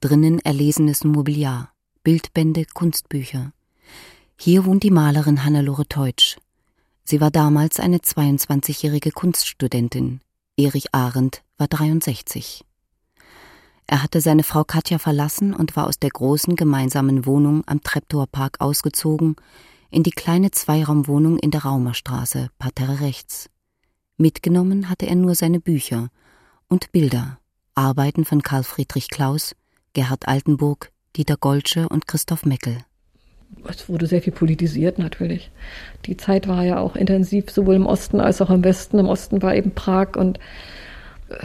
Drinnen 0.00 0.38
erlesenes 0.38 1.04
Mobiliar, 1.04 1.74
Bildbände, 2.02 2.64
Kunstbücher. 2.72 3.52
Hier 4.38 4.64
wohnt 4.64 4.82
die 4.82 4.90
Malerin 4.90 5.44
Hannelore 5.44 5.86
Teutsch. 5.86 6.38
Sie 7.04 7.20
war 7.20 7.30
damals 7.30 7.78
eine 7.78 7.98
22-jährige 7.98 9.10
Kunststudentin. 9.10 10.22
Erich 10.56 10.94
Arendt 10.94 11.42
war 11.58 11.68
63. 11.68 12.64
Er 13.86 14.02
hatte 14.02 14.22
seine 14.22 14.42
Frau 14.42 14.64
Katja 14.64 14.98
verlassen 14.98 15.52
und 15.52 15.76
war 15.76 15.86
aus 15.86 15.98
der 15.98 16.08
großen 16.08 16.56
gemeinsamen 16.56 17.26
Wohnung 17.26 17.62
am 17.66 17.82
Treptower 17.82 18.26
ausgezogen 18.58 19.36
in 19.90 20.02
die 20.02 20.12
kleine 20.12 20.50
Zweiraumwohnung 20.50 21.38
in 21.38 21.50
der 21.50 21.64
Raumerstraße, 21.64 22.48
Parterre 22.58 23.00
rechts. 23.00 23.50
Mitgenommen 24.20 24.90
hatte 24.90 25.06
er 25.06 25.14
nur 25.14 25.34
seine 25.34 25.60
Bücher 25.60 26.10
und 26.68 26.92
Bilder, 26.92 27.38
Arbeiten 27.74 28.26
von 28.26 28.42
Karl 28.42 28.64
Friedrich 28.64 29.08
Klaus, 29.08 29.56
Gerhard 29.94 30.28
Altenburg, 30.28 30.90
Dieter 31.16 31.38
Golsche 31.38 31.88
und 31.88 32.06
Christoph 32.06 32.44
Meckel. 32.44 32.76
Es 33.66 33.88
wurde 33.88 34.06
sehr 34.06 34.20
viel 34.20 34.34
politisiert 34.34 34.98
natürlich. 34.98 35.50
Die 36.04 36.18
Zeit 36.18 36.48
war 36.48 36.62
ja 36.64 36.80
auch 36.80 36.96
intensiv, 36.96 37.50
sowohl 37.50 37.76
im 37.76 37.86
Osten 37.86 38.20
als 38.20 38.42
auch 38.42 38.50
im 38.50 38.62
Westen. 38.62 38.98
Im 38.98 39.08
Osten 39.08 39.40
war 39.40 39.54
eben 39.54 39.70
Prag 39.70 40.16
und 40.16 40.38
äh, 41.30 41.36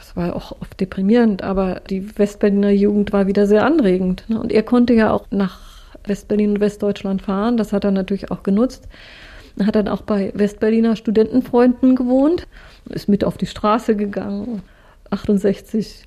es 0.00 0.14
war 0.14 0.36
auch 0.36 0.52
oft 0.60 0.78
deprimierend, 0.78 1.42
aber 1.42 1.80
die 1.90 2.16
Westberliner 2.16 2.70
Jugend 2.70 3.12
war 3.12 3.26
wieder 3.26 3.48
sehr 3.48 3.66
anregend. 3.66 4.26
Ne? 4.28 4.40
Und 4.40 4.52
er 4.52 4.62
konnte 4.62 4.94
ja 4.94 5.10
auch 5.10 5.26
nach 5.32 5.58
Westberlin 6.04 6.52
und 6.52 6.60
Westdeutschland 6.60 7.22
fahren. 7.22 7.56
Das 7.56 7.72
hat 7.72 7.82
er 7.82 7.90
natürlich 7.90 8.30
auch 8.30 8.44
genutzt. 8.44 8.86
Hat 9.64 9.74
dann 9.74 9.88
auch 9.88 10.02
bei 10.02 10.32
Westberliner 10.34 10.96
Studentenfreunden 10.96 11.96
gewohnt, 11.96 12.46
ist 12.88 13.08
mit 13.08 13.24
auf 13.24 13.36
die 13.36 13.46
Straße 13.46 13.96
gegangen. 13.96 14.62
68 15.10 16.04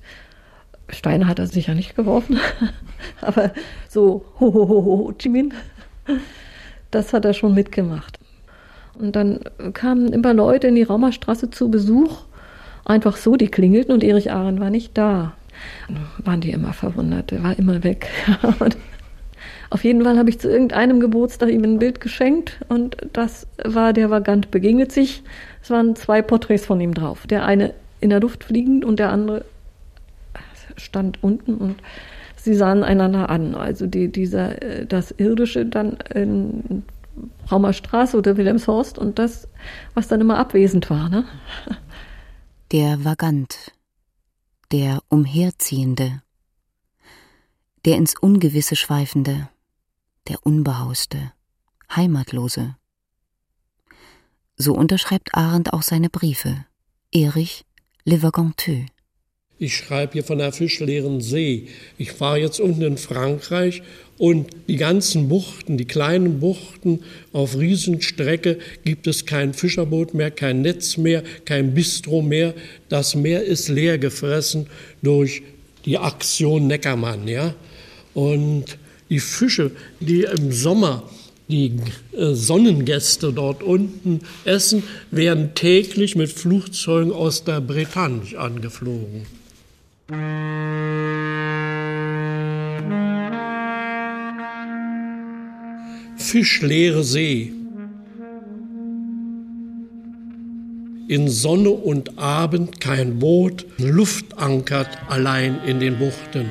Steine 0.88 1.26
hat 1.26 1.38
er 1.38 1.46
sicher 1.46 1.74
nicht 1.74 1.96
geworfen, 1.96 2.38
aber 3.20 3.52
so 3.88 4.24
ho 4.38 4.52
ho 4.52 4.68
ho 4.68 4.84
ho 4.84 5.12
Chi 5.18 5.28
Minh, 5.28 5.52
das 6.90 7.12
hat 7.12 7.24
er 7.24 7.34
schon 7.34 7.54
mitgemacht. 7.54 8.18
Und 8.94 9.16
dann 9.16 9.40
kamen 9.74 10.12
immer 10.12 10.32
Leute 10.32 10.68
in 10.68 10.74
die 10.74 10.84
Raumerstraße 10.84 11.50
zu 11.50 11.70
Besuch, 11.70 12.24
einfach 12.84 13.16
so, 13.16 13.36
die 13.36 13.48
klingelten 13.48 13.92
und 13.92 14.04
Erich 14.04 14.30
Ahren 14.30 14.60
war 14.60 14.70
nicht 14.70 14.96
da. 14.96 15.34
Dann 15.88 16.06
waren 16.24 16.40
die 16.40 16.50
immer 16.50 16.72
verwundert, 16.72 17.32
er 17.32 17.42
war 17.42 17.58
immer 17.58 17.82
weg. 17.82 18.08
Auf 19.76 19.84
jeden 19.84 20.04
Fall 20.04 20.16
habe 20.16 20.30
ich 20.30 20.38
zu 20.38 20.48
irgendeinem 20.48 21.00
Geburtstag 21.00 21.50
ihm 21.50 21.62
ein 21.62 21.78
Bild 21.78 22.00
geschenkt 22.00 22.58
und 22.70 22.96
das 23.12 23.46
war 23.62 23.92
der 23.92 24.08
Vagant 24.08 24.50
begegnet 24.50 24.90
sich. 24.90 25.22
Es 25.62 25.68
waren 25.68 25.94
zwei 25.96 26.22
Porträts 26.22 26.64
von 26.64 26.80
ihm 26.80 26.94
drauf. 26.94 27.26
Der 27.26 27.44
eine 27.44 27.74
in 28.00 28.08
der 28.08 28.20
Luft 28.20 28.44
fliegend 28.44 28.86
und 28.86 28.98
der 28.98 29.10
andere 29.10 29.44
stand 30.78 31.22
unten 31.22 31.56
und 31.56 31.74
sie 32.36 32.54
sahen 32.54 32.84
einander 32.84 33.28
an. 33.28 33.54
Also 33.54 33.86
die, 33.86 34.10
dieser, 34.10 34.62
äh, 34.62 34.86
das 34.86 35.10
Irdische 35.10 35.66
dann 35.66 35.98
in 36.14 36.82
Raumer 37.52 37.74
Straße 37.74 38.16
oder 38.16 38.38
Wilhelmshorst 38.38 38.96
und 38.96 39.18
das, 39.18 39.46
was 39.92 40.08
dann 40.08 40.22
immer 40.22 40.38
abwesend 40.38 40.88
war. 40.88 41.10
Ne? 41.10 41.26
Der 42.72 43.04
Vagant, 43.04 43.72
der 44.72 45.00
Umherziehende, 45.10 46.22
der 47.84 47.96
ins 47.96 48.14
Ungewisse 48.18 48.74
schweifende, 48.74 49.50
der 50.28 50.44
Unbehauste, 50.44 51.32
Heimatlose. 51.94 52.76
So 54.56 54.74
unterschreibt 54.74 55.34
Arendt 55.34 55.72
auch 55.72 55.82
seine 55.82 56.10
Briefe. 56.10 56.64
Erich 57.12 57.64
Le 58.04 58.22
Vaganteux. 58.22 58.86
Ich 59.58 59.74
schreibe 59.74 60.12
hier 60.12 60.24
von 60.24 60.36
der 60.36 60.52
fischleeren 60.52 61.22
See. 61.22 61.68
Ich 61.96 62.12
fahre 62.12 62.40
jetzt 62.40 62.60
unten 62.60 62.82
in 62.82 62.98
Frankreich 62.98 63.82
und 64.18 64.50
die 64.68 64.76
ganzen 64.76 65.28
Buchten, 65.30 65.78
die 65.78 65.86
kleinen 65.86 66.40
Buchten 66.40 67.02
auf 67.32 67.56
Riesenstrecke 67.56 68.58
gibt 68.84 69.06
es 69.06 69.24
kein 69.24 69.54
Fischerboot 69.54 70.12
mehr, 70.12 70.30
kein 70.30 70.60
Netz 70.60 70.98
mehr, 70.98 71.22
kein 71.46 71.72
Bistro 71.72 72.20
mehr. 72.20 72.52
Das 72.90 73.14
Meer 73.14 73.44
ist 73.44 73.68
leer 73.68 73.96
gefressen 73.96 74.66
durch 75.02 75.42
die 75.86 75.96
Aktion 75.96 76.66
Neckermann, 76.66 77.26
ja. 77.26 77.54
Und 78.12 78.76
die 79.08 79.20
Fische, 79.20 79.70
die 80.00 80.22
im 80.22 80.52
Sommer 80.52 81.02
die 81.48 81.76
äh, 82.12 82.34
Sonnengäste 82.34 83.32
dort 83.32 83.62
unten 83.62 84.20
essen, 84.44 84.82
werden 85.10 85.54
täglich 85.54 86.16
mit 86.16 86.32
Flugzeugen 86.32 87.12
aus 87.12 87.44
der 87.44 87.60
Bretagne 87.60 88.36
angeflogen. 88.38 89.26
Fischleere 96.16 97.04
See. 97.04 97.52
In 101.08 101.28
Sonne 101.28 101.70
und 101.70 102.18
Abend 102.18 102.80
kein 102.80 103.20
Boot, 103.20 103.64
Luft 103.78 104.36
ankert 104.38 104.88
allein 105.08 105.60
in 105.64 105.78
den 105.78 105.98
Buchten. 105.98 106.46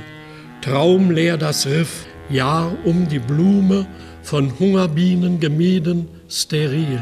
Traumleer 0.61 1.37
das 1.37 1.67
Riff, 1.67 2.05
Jahr 2.29 2.71
um 2.83 3.07
die 3.07 3.19
Blume, 3.19 3.87
von 4.21 4.57
Hungerbienen 4.59 5.39
gemieden, 5.39 6.07
steril 6.27 6.99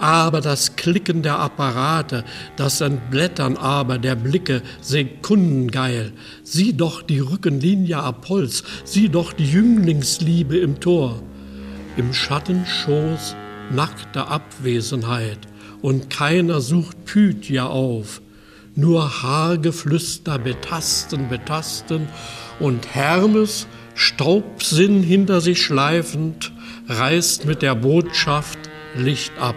aber 0.00 0.40
das 0.40 0.76
Klicken 0.76 1.22
der 1.22 1.38
Apparate, 1.38 2.24
das 2.56 2.80
Entblättern 2.80 3.58
aber 3.58 3.98
der 3.98 4.16
Blicke 4.16 4.62
sekundengeil. 4.80 6.12
Sieh 6.42 6.72
doch 6.72 7.02
die 7.02 7.20
Rückenlinie 7.20 8.02
Holz, 8.28 8.64
sieh 8.84 9.10
doch 9.10 9.34
die 9.34 9.44
Jünglingsliebe 9.44 10.56
im 10.56 10.80
Tor. 10.80 11.22
Im 11.98 12.14
Schattenschoß 12.14 13.36
nackte 13.70 14.26
Abwesenheit 14.26 15.40
und 15.82 16.08
keiner 16.08 16.62
sucht 16.62 17.04
Pythia 17.04 17.66
auf. 17.66 18.22
Nur 18.74 19.22
Haargeflüster 19.22 20.38
betasten, 20.38 21.28
betasten 21.28 22.08
und 22.58 22.94
Hermes, 22.94 23.66
Staubsinn 23.94 25.02
hinter 25.02 25.40
sich 25.40 25.62
schleifend, 25.62 26.52
reißt 26.88 27.46
mit 27.46 27.62
der 27.62 27.74
Botschaft 27.74 28.58
Licht 28.96 29.32
ab. 29.38 29.56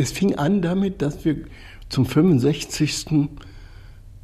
Es 0.00 0.12
fing 0.12 0.36
an 0.36 0.62
damit, 0.62 1.02
dass 1.02 1.26
wir 1.26 1.36
zum 1.90 2.06
65. 2.06 3.28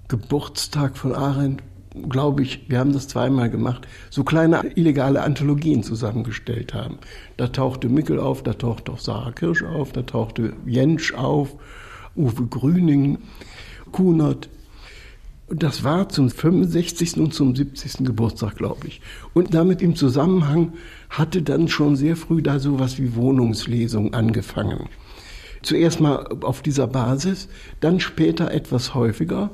Geburtstag 0.09 0.97
von 0.97 1.15
Arendt, 1.15 1.63
glaube 2.09 2.43
ich, 2.45 2.71
wir 2.71 2.79
haben 2.79 2.95
das 2.95 3.09
zweimal 3.09 3.51
gemacht, 3.51 3.87
so 4.09 4.25
kleine 4.25 4.75
illegale 4.75 5.21
Anthologien 5.21 5.83
zusammengestellt 5.83 6.73
haben. 6.73 6.97
Da 7.37 7.49
tauchte 7.49 7.91
Mickel 7.91 8.19
auf, 8.19 8.43
da 8.43 8.55
tauchte 8.55 8.91
auch 8.91 8.99
Sarah 8.99 9.33
Kirsch 9.33 9.65
auf, 9.65 9.93
da 9.93 10.01
tauchte 10.01 10.55
Jentsch 10.65 11.13
auf, 11.13 11.57
Uwe 12.17 12.47
Grüning, 12.47 13.19
Kunert. 13.93 14.49
Das 15.51 15.85
war 15.85 16.09
zum 16.09 16.31
65. 16.31 17.19
und 17.19 17.35
zum 17.35 17.55
70. 17.55 17.99
Geburtstag, 17.99 18.57
glaube 18.57 18.87
ich. 18.89 19.03
Und 19.35 19.53
damit 19.53 19.83
im 19.83 19.95
Zusammenhang 19.95 20.73
hatte 21.11 21.43
dann 21.43 21.69
schon 21.69 21.97
sehr 21.97 22.17
früh 22.17 22.41
da 22.41 22.61
sowas 22.61 22.99
wie 22.99 23.15
Wohnungslesung 23.15 24.15
angefangen. 24.15 24.89
Zuerst 25.67 26.01
mal 26.01 26.25
auf 26.43 26.63
dieser 26.63 26.87
Basis, 26.87 27.49
dann 27.81 27.99
später 27.99 28.53
etwas 28.53 28.95
häufiger. 28.95 29.51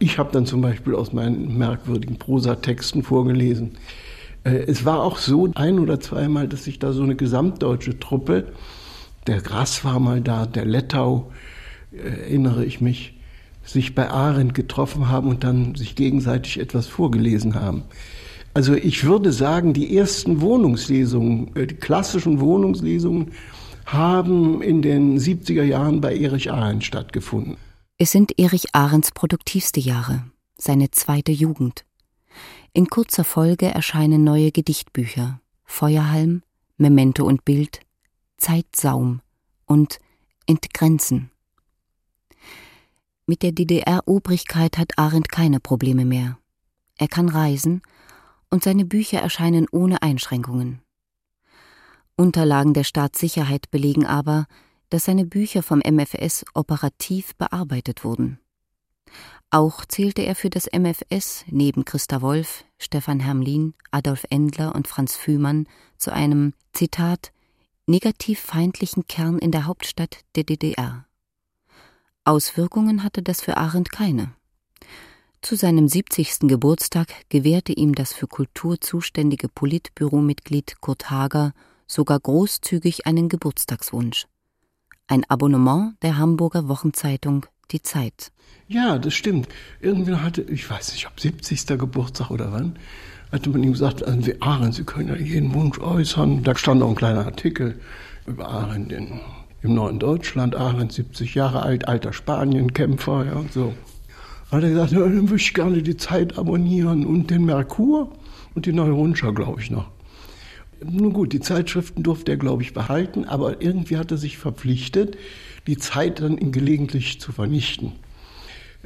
Ich 0.00 0.18
habe 0.18 0.32
dann 0.32 0.44
zum 0.44 0.60
Beispiel 0.60 0.96
aus 0.96 1.12
meinen 1.12 1.56
merkwürdigen 1.56 2.18
Prosatexten 2.18 3.04
vorgelesen. 3.04 3.78
Äh, 4.42 4.64
es 4.66 4.84
war 4.84 5.04
auch 5.04 5.18
so 5.18 5.48
ein 5.54 5.78
oder 5.78 6.00
zweimal, 6.00 6.48
dass 6.48 6.64
sich 6.64 6.80
da 6.80 6.92
so 6.92 7.04
eine 7.04 7.14
gesamtdeutsche 7.14 8.00
Truppe, 8.00 8.48
der 9.28 9.40
Grass 9.40 9.84
war 9.84 10.00
mal 10.00 10.20
da, 10.20 10.46
der 10.46 10.64
Lettau, 10.64 11.30
äh, 11.92 11.98
erinnere 11.98 12.64
ich 12.64 12.80
mich, 12.80 13.14
sich 13.62 13.94
bei 13.94 14.10
Arendt 14.10 14.52
getroffen 14.52 15.08
haben 15.08 15.28
und 15.28 15.44
dann 15.44 15.76
sich 15.76 15.94
gegenseitig 15.94 16.58
etwas 16.58 16.88
vorgelesen 16.88 17.54
haben. 17.54 17.84
Also 18.52 18.74
ich 18.74 19.04
würde 19.04 19.30
sagen, 19.30 19.74
die 19.74 19.96
ersten 19.96 20.40
Wohnungslesungen, 20.40 21.54
äh, 21.54 21.68
die 21.68 21.76
klassischen 21.76 22.40
Wohnungslesungen 22.40 23.30
haben 23.86 24.62
in 24.62 24.82
den 24.82 25.18
70er 25.18 25.62
Jahren 25.62 26.00
bei 26.00 26.16
Erich 26.16 26.50
Arendt 26.50 26.84
stattgefunden. 26.84 27.56
Es 27.98 28.10
sind 28.10 28.38
Erich 28.38 28.74
Arendts 28.74 29.12
produktivste 29.12 29.80
Jahre, 29.80 30.24
seine 30.58 30.90
zweite 30.90 31.32
Jugend. 31.32 31.84
In 32.72 32.88
kurzer 32.88 33.24
Folge 33.24 33.66
erscheinen 33.66 34.22
neue 34.22 34.52
Gedichtbücher 34.52 35.40
Feuerhalm, 35.64 36.42
Memento 36.76 37.24
und 37.24 37.44
Bild, 37.44 37.80
Zeitsaum 38.36 39.20
und 39.64 39.98
Entgrenzen. 40.46 41.30
Mit 43.26 43.42
der 43.42 43.52
DDR-Obrigkeit 43.52 44.78
hat 44.78 44.98
Arendt 44.98 45.30
keine 45.30 45.58
Probleme 45.58 46.04
mehr. 46.04 46.38
Er 46.98 47.08
kann 47.08 47.28
reisen 47.28 47.82
und 48.50 48.62
seine 48.62 48.84
Bücher 48.84 49.20
erscheinen 49.20 49.66
ohne 49.70 50.02
Einschränkungen. 50.02 50.80
Unterlagen 52.16 52.72
der 52.72 52.84
Staatssicherheit 52.84 53.70
belegen 53.70 54.06
aber, 54.06 54.46
dass 54.88 55.04
seine 55.04 55.26
Bücher 55.26 55.62
vom 55.62 55.80
MFS 55.80 56.44
operativ 56.54 57.34
bearbeitet 57.36 58.04
wurden. 58.04 58.38
Auch 59.50 59.84
zählte 59.84 60.22
er 60.22 60.34
für 60.34 60.50
das 60.50 60.66
MFS 60.66 61.44
neben 61.48 61.84
Christa 61.84 62.20
Wolf, 62.22 62.64
Stefan 62.78 63.20
Hermlin, 63.20 63.74
Adolf 63.90 64.24
Endler 64.30 64.74
und 64.74 64.88
Franz 64.88 65.16
Fühmann 65.16 65.66
zu 65.98 66.12
einem, 66.12 66.52
Zitat, 66.72 67.32
negativ 67.86 68.40
feindlichen 68.40 69.06
Kern 69.06 69.38
in 69.38 69.52
der 69.52 69.66
Hauptstadt 69.66 70.24
der 70.34 70.44
DDR. 70.44 71.06
Auswirkungen 72.24 73.04
hatte 73.04 73.22
das 73.22 73.40
für 73.40 73.56
Arendt 73.56 73.92
keine. 73.92 74.32
Zu 75.42 75.54
seinem 75.54 75.86
70. 75.86 76.40
Geburtstag 76.48 77.08
gewährte 77.28 77.72
ihm 77.72 77.94
das 77.94 78.12
für 78.12 78.26
Kultur 78.26 78.80
zuständige 78.80 79.48
Politbüromitglied 79.48 80.80
Kurt 80.80 81.10
Hager 81.10 81.52
sogar 81.86 82.20
großzügig 82.20 83.06
einen 83.06 83.28
Geburtstagswunsch. 83.28 84.26
Ein 85.06 85.24
Abonnement 85.28 85.94
der 86.02 86.18
Hamburger 86.18 86.68
Wochenzeitung 86.68 87.46
Die 87.72 87.82
Zeit. 87.82 88.32
Ja, 88.68 88.98
das 88.98 89.14
stimmt. 89.14 89.48
Irgendwer 89.80 90.22
hatte, 90.22 90.42
ich 90.42 90.68
weiß 90.68 90.92
nicht, 90.92 91.06
ob 91.06 91.18
70. 91.18 91.66
Geburtstag 91.78 92.30
oder 92.30 92.52
wann, 92.52 92.78
hatte 93.32 93.50
man 93.50 93.62
ihm 93.62 93.72
gesagt, 93.72 94.04
Sie 94.20 94.40
Arendt, 94.40 94.74
Sie 94.74 94.84
können 94.84 95.08
ja 95.08 95.16
jeden 95.16 95.52
Wunsch 95.54 95.78
äußern. 95.78 96.44
Da 96.44 96.56
stand 96.56 96.82
auch 96.82 96.90
ein 96.90 96.94
kleiner 96.94 97.26
Artikel 97.26 97.80
über 98.26 98.48
Arendt 98.48 98.92
in 98.92 99.20
im 99.66 99.74
neuen 99.74 99.98
Deutschland, 99.98 100.54
Arendt 100.54 100.92
70 100.92 101.34
Jahre 101.34 101.62
alt, 101.62 101.88
alter 101.88 102.12
Spanienkämpfer, 102.12 103.26
ja, 103.26 103.44
so. 103.52 103.74
Hat 104.50 104.62
er 104.62 104.70
gesagt, 104.70 104.92
ja, 104.92 105.00
dann 105.00 105.28
würde 105.28 105.36
ich 105.36 105.54
gerne 105.54 105.82
die 105.82 105.96
Zeit 105.96 106.38
abonnieren 106.38 107.04
und 107.04 107.30
den 107.30 107.44
Merkur 107.44 108.12
und 108.54 108.66
die 108.66 108.72
Neue 108.72 108.92
Rundschau, 108.92 109.32
glaube 109.32 109.60
ich 109.60 109.70
noch. 109.72 109.90
Nun 110.82 111.12
gut, 111.12 111.32
die 111.32 111.40
Zeitschriften 111.40 112.02
durfte 112.02 112.32
er, 112.32 112.36
glaube 112.36 112.62
ich, 112.62 112.74
behalten, 112.74 113.24
aber 113.24 113.62
irgendwie 113.62 113.96
hat 113.96 114.10
er 114.10 114.18
sich 114.18 114.38
verpflichtet, 114.38 115.16
die 115.66 115.78
Zeit 115.78 116.20
dann 116.20 116.52
gelegentlich 116.52 117.20
zu 117.20 117.32
vernichten. 117.32 117.92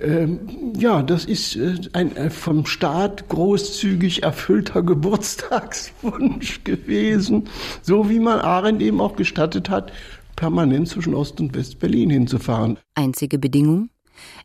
Ähm, 0.01 0.73
ja, 0.79 1.03
das 1.03 1.27
ist 1.27 1.57
äh, 1.57 1.75
ein 1.93 2.17
äh, 2.17 2.31
vom 2.31 2.65
Staat 2.65 3.29
großzügig 3.29 4.23
erfüllter 4.23 4.83
Geburtstagswunsch 4.85 6.65
gewesen, 6.65 7.49
so 7.83 8.09
wie 8.09 8.19
man 8.19 8.41
Arendt 8.41 8.81
eben 8.81 9.01
auch 9.01 9.17
gestattet 9.17 9.69
hat, 9.69 9.93
permanent 10.37 10.89
zwischen 10.89 11.15
Ost- 11.15 11.41
und 11.41 11.55
West-Berlin 11.55 12.09
hinzufahren. 12.09 12.79
Einzige 12.95 13.39
Bedingung? 13.39 13.91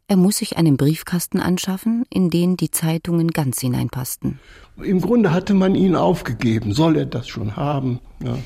Er 0.07 0.17
muss 0.17 0.37
sich 0.37 0.57
einen 0.57 0.77
Briefkasten 0.77 1.39
anschaffen, 1.39 2.05
in 2.11 2.29
den 2.29 2.57
die 2.57 2.69
Zeitungen 2.69 3.31
ganz 3.31 3.59
hineinpassten. 3.59 4.39
Im 4.81 5.01
Grunde 5.01 5.31
hatte 5.31 5.55
man 5.55 5.73
ihn 5.73 5.95
aufgegeben. 5.95 6.73
Soll 6.73 6.97
er 6.97 7.05
das 7.07 7.27
schon 7.27 7.55
haben? 7.55 7.99
Ja. 8.23 8.37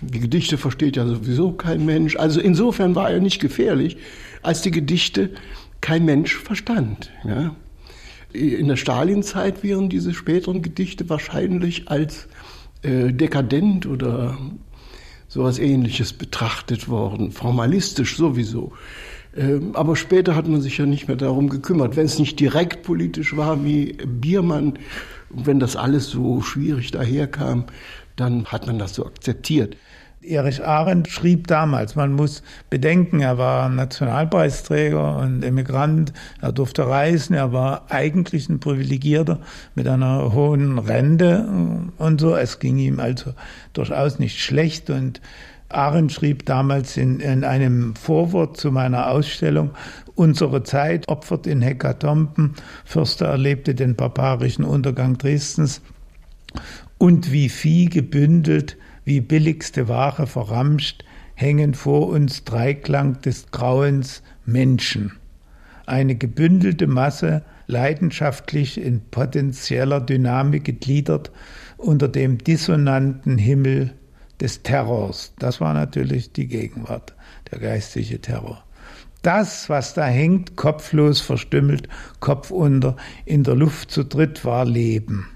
Die 0.00 0.18
Gedichte 0.18 0.56
versteht 0.56 0.96
ja 0.96 1.06
sowieso 1.06 1.52
kein 1.52 1.84
Mensch. 1.84 2.16
Also 2.16 2.40
insofern 2.40 2.94
war 2.94 3.10
er 3.10 3.20
nicht 3.20 3.38
gefährlich, 3.38 3.98
als 4.42 4.62
die 4.62 4.70
Gedichte 4.70 5.30
kein 5.82 6.06
Mensch 6.06 6.36
verstand. 6.38 7.10
Ja. 7.24 7.54
In 8.32 8.68
der 8.68 8.76
Stalinzeit 8.76 9.62
wären 9.62 9.90
diese 9.90 10.14
späteren 10.14 10.62
Gedichte 10.62 11.10
wahrscheinlich 11.10 11.88
als 11.88 12.28
äh, 12.80 13.12
dekadent 13.12 13.86
oder 13.86 14.38
sowas 15.28 15.58
ähnliches 15.58 16.14
betrachtet 16.14 16.88
worden, 16.88 17.30
formalistisch 17.30 18.16
sowieso. 18.16 18.72
Ähm, 19.36 19.74
aber 19.74 19.96
später 19.96 20.36
hat 20.36 20.46
man 20.46 20.60
sich 20.60 20.78
ja 20.78 20.86
nicht 20.86 21.08
mehr 21.08 21.16
darum 21.16 21.48
gekümmert. 21.48 21.96
Wenn 21.96 22.06
es 22.06 22.18
nicht 22.18 22.38
direkt 22.38 22.82
politisch 22.82 23.36
war 23.36 23.64
wie 23.64 23.94
Biermann, 24.04 24.74
wenn 25.30 25.60
das 25.60 25.76
alles 25.76 26.10
so 26.10 26.42
schwierig 26.42 26.90
daherkam, 26.90 27.64
dann 28.16 28.46
hat 28.46 28.66
man 28.66 28.78
das 28.78 28.94
so 28.94 29.06
akzeptiert. 29.06 29.76
Erich 30.24 30.64
Arendt 30.64 31.08
schrieb 31.08 31.48
damals, 31.48 31.96
man 31.96 32.12
muss 32.12 32.44
bedenken, 32.70 33.20
er 33.20 33.38
war 33.38 33.68
Nationalpreisträger 33.68 35.16
und 35.16 35.42
Emigrant, 35.42 36.12
er 36.40 36.52
durfte 36.52 36.86
reisen, 36.86 37.34
er 37.34 37.52
war 37.52 37.86
eigentlich 37.90 38.48
ein 38.48 38.60
Privilegierter 38.60 39.40
mit 39.74 39.88
einer 39.88 40.32
hohen 40.32 40.78
Rente 40.78 41.88
und 41.98 42.20
so. 42.20 42.36
Es 42.36 42.60
ging 42.60 42.78
ihm 42.78 43.00
also 43.00 43.32
durchaus 43.72 44.20
nicht 44.20 44.38
schlecht 44.38 44.90
und 44.90 45.20
Arendt 45.74 46.12
schrieb 46.12 46.46
damals 46.46 46.96
in, 46.96 47.20
in 47.20 47.44
einem 47.44 47.94
Vorwort 47.96 48.56
zu 48.56 48.70
meiner 48.70 49.10
Ausstellung, 49.10 49.70
Unsere 50.14 50.62
Zeit 50.62 51.08
opfert 51.08 51.46
in 51.46 51.62
Hekatomben, 51.62 52.54
Förster 52.84 53.26
erlebte 53.26 53.74
den 53.74 53.96
barbarischen 53.96 54.64
Untergang 54.64 55.16
Dresdens 55.16 55.80
und 56.98 57.32
wie 57.32 57.48
Vieh 57.48 57.86
gebündelt 57.86 58.76
wie 59.04 59.20
billigste 59.20 59.88
Ware 59.88 60.26
verramscht, 60.26 61.04
hängen 61.34 61.74
vor 61.74 62.08
uns 62.08 62.44
Dreiklang 62.44 63.20
des 63.22 63.50
Grauens 63.50 64.22
Menschen. 64.44 65.12
Eine 65.86 66.14
gebündelte 66.14 66.86
Masse, 66.86 67.42
leidenschaftlich 67.66 68.78
in 68.78 69.00
potenzieller 69.10 70.00
Dynamik 70.00 70.64
gegliedert, 70.64 71.32
unter 71.78 72.06
dem 72.06 72.38
dissonanten 72.38 73.38
Himmel 73.38 73.94
des 74.42 74.62
Terrors. 74.64 75.32
Das 75.38 75.60
war 75.60 75.72
natürlich 75.72 76.32
die 76.32 76.48
Gegenwart, 76.48 77.14
der 77.50 77.60
geistige 77.60 78.20
Terror. 78.20 78.64
Das, 79.22 79.68
was 79.68 79.94
da 79.94 80.04
hängt, 80.04 80.56
kopflos 80.56 81.20
verstümmelt, 81.20 81.88
Kopf 82.18 82.50
unter, 82.50 82.96
in 83.24 83.44
der 83.44 83.54
Luft 83.54 83.92
zu 83.92 84.04
dritt, 84.04 84.44
war 84.44 84.64
Leben. 84.64 85.28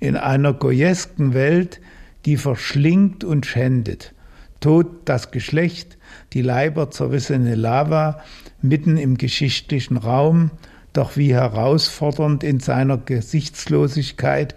In 0.00 0.16
einer 0.16 0.54
goyesken 0.54 1.34
Welt, 1.34 1.82
die 2.24 2.38
verschlingt 2.38 3.24
und 3.24 3.44
schändet. 3.44 4.14
Tod 4.60 4.86
das 5.04 5.30
Geschlecht, 5.30 5.98
die 6.32 6.40
Leiber 6.40 6.90
zerrissene 6.90 7.56
Lava, 7.56 8.22
mitten 8.62 8.96
im 8.96 9.18
geschichtlichen 9.18 9.98
Raum, 9.98 10.50
doch 10.94 11.18
wie 11.18 11.34
herausfordernd 11.34 12.42
in 12.42 12.58
seiner 12.58 12.96
Gesichtslosigkeit, 12.96 14.54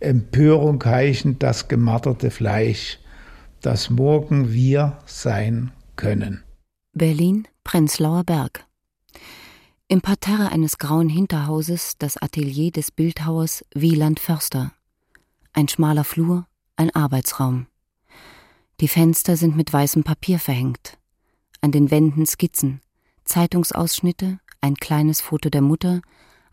Empörung 0.00 0.82
heichend 0.84 1.42
das 1.42 1.68
gemarterte 1.68 2.30
Fleisch, 2.30 2.98
das 3.60 3.90
morgen 3.90 4.52
wir 4.52 4.98
sein 5.04 5.72
können. 5.96 6.42
Berlin, 6.92 7.46
Prenzlauer 7.64 8.24
Berg. 8.24 8.66
Im 9.88 10.00
Parterre 10.00 10.50
eines 10.50 10.78
grauen 10.78 11.08
Hinterhauses 11.08 11.98
das 11.98 12.16
Atelier 12.16 12.70
des 12.70 12.90
Bildhauers 12.90 13.64
Wieland 13.74 14.20
Förster. 14.20 14.72
Ein 15.52 15.68
schmaler 15.68 16.04
Flur, 16.04 16.46
ein 16.76 16.94
Arbeitsraum. 16.94 17.66
Die 18.80 18.88
Fenster 18.88 19.36
sind 19.36 19.56
mit 19.56 19.72
weißem 19.72 20.02
Papier 20.02 20.38
verhängt. 20.38 20.96
An 21.60 21.72
den 21.72 21.90
Wänden 21.90 22.24
Skizzen, 22.24 22.80
Zeitungsausschnitte, 23.24 24.38
ein 24.62 24.76
kleines 24.76 25.20
Foto 25.20 25.50
der 25.50 25.60
Mutter, 25.60 26.00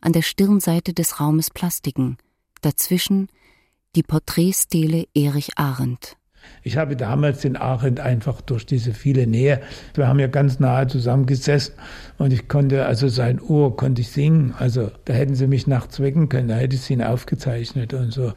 an 0.02 0.12
der 0.12 0.22
Stirnseite 0.22 0.94
des 0.94 1.22
Raumes 1.22 1.50
Plastiken, 1.50 2.18
dazwischen 2.60 3.30
die 3.96 4.04
Porträtstele 4.04 5.06
Erich 5.16 5.58
Arendt. 5.58 6.18
Ich 6.64 6.78
habe 6.78 6.96
damals 6.96 7.42
den 7.42 7.56
Arendt 7.56 8.00
einfach 8.00 8.42
durch 8.42 8.66
diese 8.66 8.94
viele 8.94 9.28
Nähe, 9.28 9.62
wir 9.96 10.08
haben 10.08 10.20
ja 10.20 10.28
ganz 10.28 10.60
nahe 10.60 10.88
zusammengesessen 10.88 11.76
und 12.18 12.32
ich 12.32 12.48
konnte, 12.48 12.86
also 12.86 13.08
sein 13.08 13.42
Ohr 13.42 13.76
konnte 13.76 14.02
ich 14.02 14.12
singen, 14.12 14.54
also 14.58 14.92
da 15.06 15.14
hätten 15.14 15.36
sie 15.36 15.48
mich 15.48 15.68
nachts 15.68 16.00
wecken 16.00 16.30
können, 16.30 16.48
da 16.48 16.56
hätte 16.56 16.76
ich 16.76 16.90
ihn 16.90 17.04
aufgezeichnet 17.04 17.94
und 17.94 18.12
so. 18.12 18.34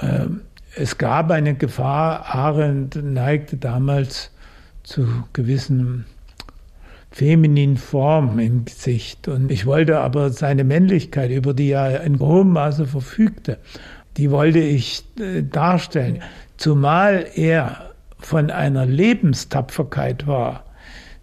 Ähm, 0.00 0.42
es 0.74 0.98
gab 0.98 1.30
eine 1.30 1.54
Gefahr, 1.54 2.26
Arendt 2.26 2.96
neigte 2.96 3.56
damals 3.56 4.30
zu 4.82 5.06
gewissen 5.32 6.06
femininen 7.12 7.76
Formen 7.76 8.38
im 8.38 8.64
Gesicht 8.64 9.28
und 9.28 9.50
ich 9.50 9.66
wollte 9.66 10.00
aber 10.00 10.30
seine 10.30 10.64
Männlichkeit, 10.64 11.30
über 11.30 11.54
die 11.54 11.70
er 11.70 12.02
in 12.02 12.18
hohem 12.18 12.52
Maße 12.52 12.86
verfügte, 12.86 13.58
die 14.16 14.30
wollte 14.30 14.58
ich 14.58 15.04
äh, 15.20 15.42
darstellen. 15.42 16.22
Zumal 16.56 17.26
er 17.34 17.92
von 18.18 18.50
einer 18.50 18.86
Lebenstapferkeit 18.86 20.26
war, 20.26 20.64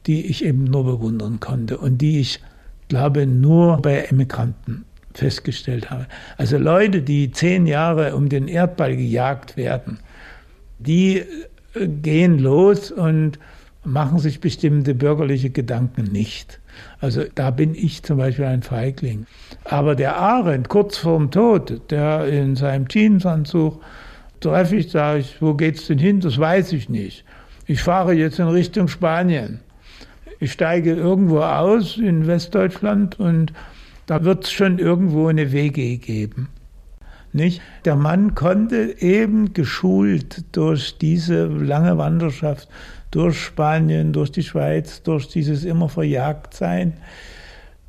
die 0.05 0.27
ich 0.27 0.45
eben 0.45 0.63
nur 0.65 0.85
bewundern 0.85 1.39
konnte 1.39 1.77
und 1.77 1.97
die 1.99 2.19
ich, 2.19 2.39
glaube, 2.87 3.25
nur 3.25 3.77
bei 3.77 4.05
Emigranten 4.05 4.85
festgestellt 5.13 5.89
habe. 5.89 6.07
Also 6.37 6.57
Leute, 6.57 7.01
die 7.01 7.31
zehn 7.31 7.67
Jahre 7.67 8.15
um 8.15 8.29
den 8.29 8.47
Erdball 8.47 8.95
gejagt 8.95 9.57
werden, 9.57 9.99
die 10.79 11.23
äh, 11.73 11.87
gehen 11.87 12.39
los 12.39 12.91
und 12.91 13.39
machen 13.83 14.19
sich 14.19 14.41
bestimmte 14.41 14.93
bürgerliche 14.93 15.49
Gedanken 15.49 16.03
nicht. 16.03 16.59
Also 16.99 17.23
da 17.35 17.51
bin 17.51 17.75
ich 17.75 18.03
zum 18.03 18.17
Beispiel 18.17 18.45
ein 18.45 18.61
Feigling. 18.61 19.25
Aber 19.63 19.95
der 19.95 20.17
Arendt, 20.17 20.69
kurz 20.69 20.97
vorm 20.97 21.31
Tod, 21.31 21.81
der 21.89 22.27
in 22.27 22.55
seinem 22.55 22.87
Jeansanzug 22.87 23.81
treffe 24.39 24.77
ich, 24.77 24.91
sage 24.91 25.19
ich, 25.19 25.41
wo 25.41 25.53
geht's 25.53 25.87
denn 25.87 25.99
hin? 25.99 26.19
Das 26.19 26.37
weiß 26.37 26.73
ich 26.73 26.89
nicht. 26.89 27.23
Ich 27.65 27.81
fahre 27.81 28.13
jetzt 28.13 28.39
in 28.39 28.47
Richtung 28.47 28.87
Spanien. 28.87 29.59
Ich 30.39 30.51
steige 30.53 30.93
irgendwo 30.93 31.41
aus 31.41 31.97
in 31.97 32.27
Westdeutschland 32.27 33.19
und 33.19 33.53
da 34.05 34.23
wird 34.23 34.45
es 34.45 34.51
schon 34.51 34.79
irgendwo 34.79 35.27
eine 35.27 35.51
WG 35.51 35.97
geben. 35.97 36.49
Nicht? 37.31 37.61
Der 37.85 37.95
Mann 37.95 38.33
konnte 38.33 39.01
eben 39.01 39.53
geschult 39.53 40.43
durch 40.51 40.97
diese 40.97 41.45
lange 41.45 41.97
Wanderschaft, 41.97 42.67
durch 43.11 43.39
Spanien, 43.39 44.13
durch 44.13 44.31
die 44.31 44.43
Schweiz, 44.43 45.03
durch 45.03 45.27
dieses 45.27 45.63
immer 45.63 45.89
verjagt 45.89 46.53
sein, 46.53 46.93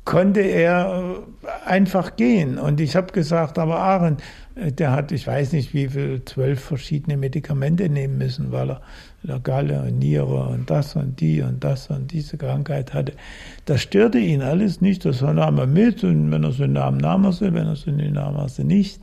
konnte 0.05 0.41
er 0.41 1.23
einfach 1.65 2.15
gehen. 2.15 2.57
Und 2.57 2.81
ich 2.81 2.95
habe 2.95 3.13
gesagt, 3.13 3.59
aber 3.59 3.79
Aaron, 3.79 4.17
der 4.55 4.91
hat, 4.91 5.11
ich 5.11 5.25
weiß 5.25 5.53
nicht 5.53 5.73
wie 5.73 5.87
viel, 5.87 6.23
zwölf 6.25 6.61
verschiedene 6.61 7.17
Medikamente 7.17 7.87
nehmen 7.89 8.17
müssen, 8.17 8.51
weil 8.51 8.71
er 8.71 8.81
der 9.23 9.39
Galle 9.39 9.81
und 9.83 9.99
Niere 9.99 10.47
und 10.47 10.69
das 10.69 10.95
und 10.95 11.19
die 11.19 11.41
und 11.41 11.63
das 11.63 11.89
und 11.89 12.11
diese 12.11 12.37
Krankheit 12.37 12.93
hatte. 12.93 13.13
Das 13.65 13.81
störte 13.81 14.17
ihn 14.17 14.41
alles 14.41 14.81
nicht, 14.81 15.05
das 15.05 15.21
nahm 15.21 15.59
er 15.59 15.67
mit 15.67 16.03
und 16.03 16.31
wenn 16.31 16.43
er 16.43 16.51
so 16.51 16.65
nahm, 16.65 16.97
nahm 16.97 17.25
er 17.25 17.33
sie, 17.33 17.53
wenn 17.53 17.67
er 17.67 17.75
sie 17.75 17.91
nicht 17.91 18.13
nahm, 18.13 18.35
er 18.35 18.49
sie 18.49 18.63
nicht. 18.63 18.99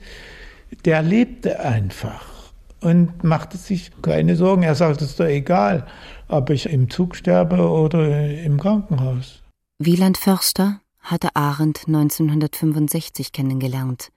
Der 0.84 1.02
lebte 1.02 1.60
einfach 1.60 2.52
und 2.80 3.24
machte 3.24 3.56
sich 3.56 3.90
keine 4.02 4.36
Sorgen. 4.36 4.62
Er 4.64 4.74
sagte, 4.74 5.04
es 5.04 5.10
ist 5.10 5.20
doch 5.20 5.26
egal, 5.26 5.86
ob 6.26 6.50
ich 6.50 6.68
im 6.68 6.90
Zug 6.90 7.16
sterbe 7.16 7.68
oder 7.68 8.28
im 8.28 8.60
Krankenhaus. 8.60 9.42
Wieland 9.78 10.18
Förster 10.18 10.80
hatte 11.10 11.34
Arendt 11.36 11.84
1965 11.86 13.32
kennengelernt 13.32 14.12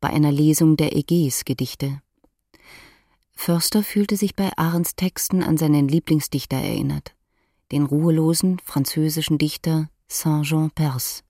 bei 0.00 0.10
einer 0.10 0.30
Lesung 0.30 0.76
der 0.76 0.92
Aegeis-Gedichte. 0.92 2.02
Förster 3.32 3.82
fühlte 3.82 4.16
sich 4.16 4.36
bei 4.36 4.50
Arends 4.56 4.96
Texten 4.96 5.42
an 5.42 5.56
seinen 5.56 5.88
Lieblingsdichter 5.88 6.58
erinnert, 6.58 7.14
den 7.72 7.86
ruhelosen 7.86 8.58
französischen 8.62 9.38
Dichter 9.38 9.88
Saint-Jean 10.08 10.70
Perse. 10.70 11.22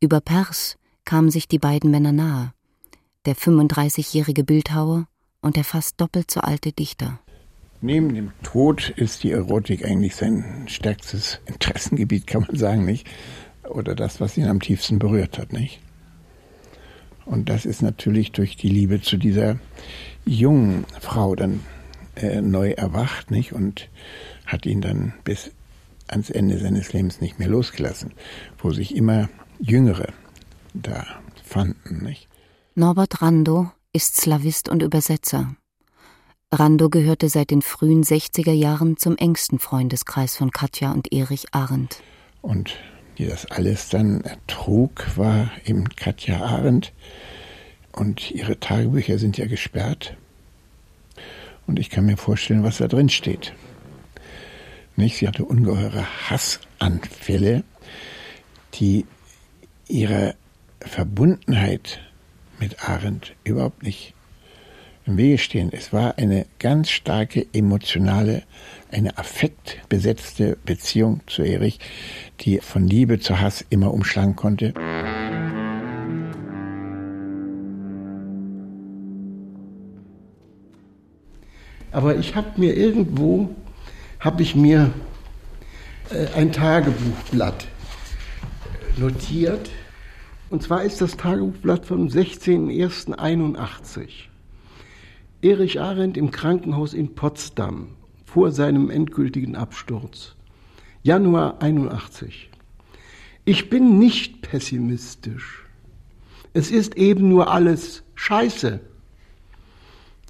Über 0.00 0.20
Perse 0.20 0.76
kamen 1.04 1.30
sich 1.30 1.46
die 1.46 1.60
beiden 1.60 1.90
Männer 1.92 2.12
nahe, 2.12 2.52
der 3.26 3.36
35-jährige 3.36 4.42
Bildhauer 4.42 5.06
und 5.40 5.54
der 5.54 5.64
fast 5.64 6.00
doppelt 6.00 6.32
so 6.32 6.40
alte 6.40 6.72
Dichter. 6.72 7.20
Neben 7.80 8.14
dem 8.14 8.32
Tod 8.42 8.90
ist 8.96 9.22
die 9.22 9.30
Erotik 9.30 9.84
eigentlich 9.84 10.16
sein 10.16 10.64
stärkstes 10.68 11.40
Interessengebiet, 11.46 12.26
kann 12.26 12.42
man 12.48 12.56
sagen, 12.56 12.84
nicht? 12.84 13.06
Oder 13.68 13.94
das, 13.94 14.20
was 14.20 14.36
ihn 14.36 14.46
am 14.46 14.60
tiefsten 14.60 14.98
berührt 14.98 15.38
hat, 15.38 15.52
nicht? 15.52 15.80
Und 17.24 17.48
das 17.48 17.64
ist 17.64 17.82
natürlich 17.82 18.32
durch 18.32 18.56
die 18.56 18.68
Liebe 18.68 19.00
zu 19.00 19.16
dieser 19.16 19.58
jungen 20.26 20.84
Frau 21.00 21.34
dann 21.34 21.60
äh, 22.16 22.40
neu 22.40 22.72
erwacht, 22.72 23.30
nicht? 23.30 23.52
Und 23.52 23.88
hat 24.46 24.66
ihn 24.66 24.80
dann 24.80 25.14
bis 25.24 25.50
ans 26.06 26.30
Ende 26.30 26.58
seines 26.58 26.92
Lebens 26.92 27.20
nicht 27.20 27.38
mehr 27.38 27.48
losgelassen, 27.48 28.12
wo 28.58 28.72
sich 28.72 28.94
immer 28.94 29.28
Jüngere 29.58 30.12
da 30.74 31.06
fanden, 31.42 32.04
nicht? 32.04 32.28
Norbert 32.74 33.22
Rando 33.22 33.70
ist 33.92 34.16
Slavist 34.16 34.68
und 34.68 34.82
Übersetzer. 34.82 35.54
Rando 36.52 36.88
gehörte 36.88 37.28
seit 37.28 37.50
den 37.50 37.62
frühen 37.62 38.04
60er 38.04 38.52
Jahren 38.52 38.96
zum 38.96 39.16
engsten 39.16 39.58
Freundeskreis 39.58 40.36
von 40.36 40.50
Katja 40.50 40.92
und 40.92 41.12
Erich 41.12 41.46
Arendt. 41.52 42.02
Und 42.42 42.76
die 43.18 43.26
das 43.26 43.46
alles 43.46 43.88
dann 43.88 44.22
ertrug, 44.22 45.16
war 45.16 45.50
eben 45.64 45.88
Katja 45.90 46.40
Arendt. 46.40 46.92
Und 47.92 48.30
ihre 48.30 48.58
Tagebücher 48.58 49.18
sind 49.18 49.38
ja 49.38 49.46
gesperrt. 49.46 50.16
Und 51.66 51.78
ich 51.78 51.90
kann 51.90 52.06
mir 52.06 52.16
vorstellen, 52.16 52.64
was 52.64 52.78
da 52.78 52.88
drin 52.88 53.08
steht. 53.08 53.54
Nicht? 54.96 55.16
Sie 55.16 55.28
hatte 55.28 55.44
ungeheure 55.44 56.06
Hassanfälle, 56.28 57.64
die 58.74 59.06
ihre 59.88 60.34
Verbundenheit 60.80 62.00
mit 62.58 62.88
Arendt 62.88 63.34
überhaupt 63.44 63.82
nicht 63.82 64.13
im 65.06 65.16
Wege 65.16 65.38
stehen. 65.38 65.70
Es 65.72 65.92
war 65.92 66.18
eine 66.18 66.46
ganz 66.58 66.90
starke 66.90 67.46
emotionale, 67.52 68.42
eine 68.90 69.16
affektbesetzte 69.18 70.58
Beziehung 70.64 71.20
zu 71.26 71.42
Erich, 71.42 71.78
die 72.40 72.58
von 72.58 72.86
Liebe 72.86 73.18
zu 73.18 73.40
Hass 73.40 73.64
immer 73.70 73.92
umschlagen 73.92 74.36
konnte. 74.36 74.74
Aber 81.92 82.16
ich 82.16 82.34
habe 82.34 82.48
mir 82.56 82.76
irgendwo, 82.76 83.50
habe 84.18 84.42
ich 84.42 84.56
mir 84.56 84.92
äh, 86.10 86.26
ein 86.36 86.50
Tagebuchblatt 86.50 87.68
notiert. 88.96 89.70
Und 90.50 90.62
zwar 90.62 90.82
ist 90.82 91.00
das 91.00 91.16
Tagebuchblatt 91.16 91.86
vom 91.86 92.08
16.01.81. 92.08 94.33
Erich 95.44 95.78
Arendt 95.78 96.16
im 96.16 96.30
Krankenhaus 96.30 96.94
in 96.94 97.14
Potsdam 97.14 97.88
vor 98.24 98.50
seinem 98.50 98.88
endgültigen 98.88 99.56
Absturz. 99.56 100.36
Januar 101.02 101.60
81. 101.60 102.48
Ich 103.44 103.68
bin 103.68 103.98
nicht 103.98 104.40
pessimistisch. 104.40 105.66
Es 106.54 106.70
ist 106.70 106.96
eben 106.96 107.28
nur 107.28 107.52
alles 107.52 108.04
Scheiße. 108.14 108.80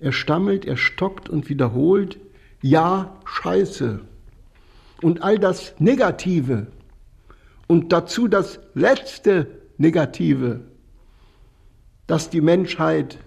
Er 0.01 0.13
stammelt, 0.13 0.65
er 0.65 0.77
stockt 0.77 1.29
und 1.29 1.49
wiederholt, 1.49 2.19
ja, 2.61 3.15
Scheiße. 3.25 4.01
Und 5.01 5.23
all 5.23 5.39
das 5.39 5.77
Negative 5.79 6.67
und 7.69 7.93
dazu 7.93 8.27
das 8.27 8.59
letzte 8.75 9.61
Negative, 9.79 10.63
dass 12.09 12.31
die 12.31 12.41
Menschheit 12.41 13.19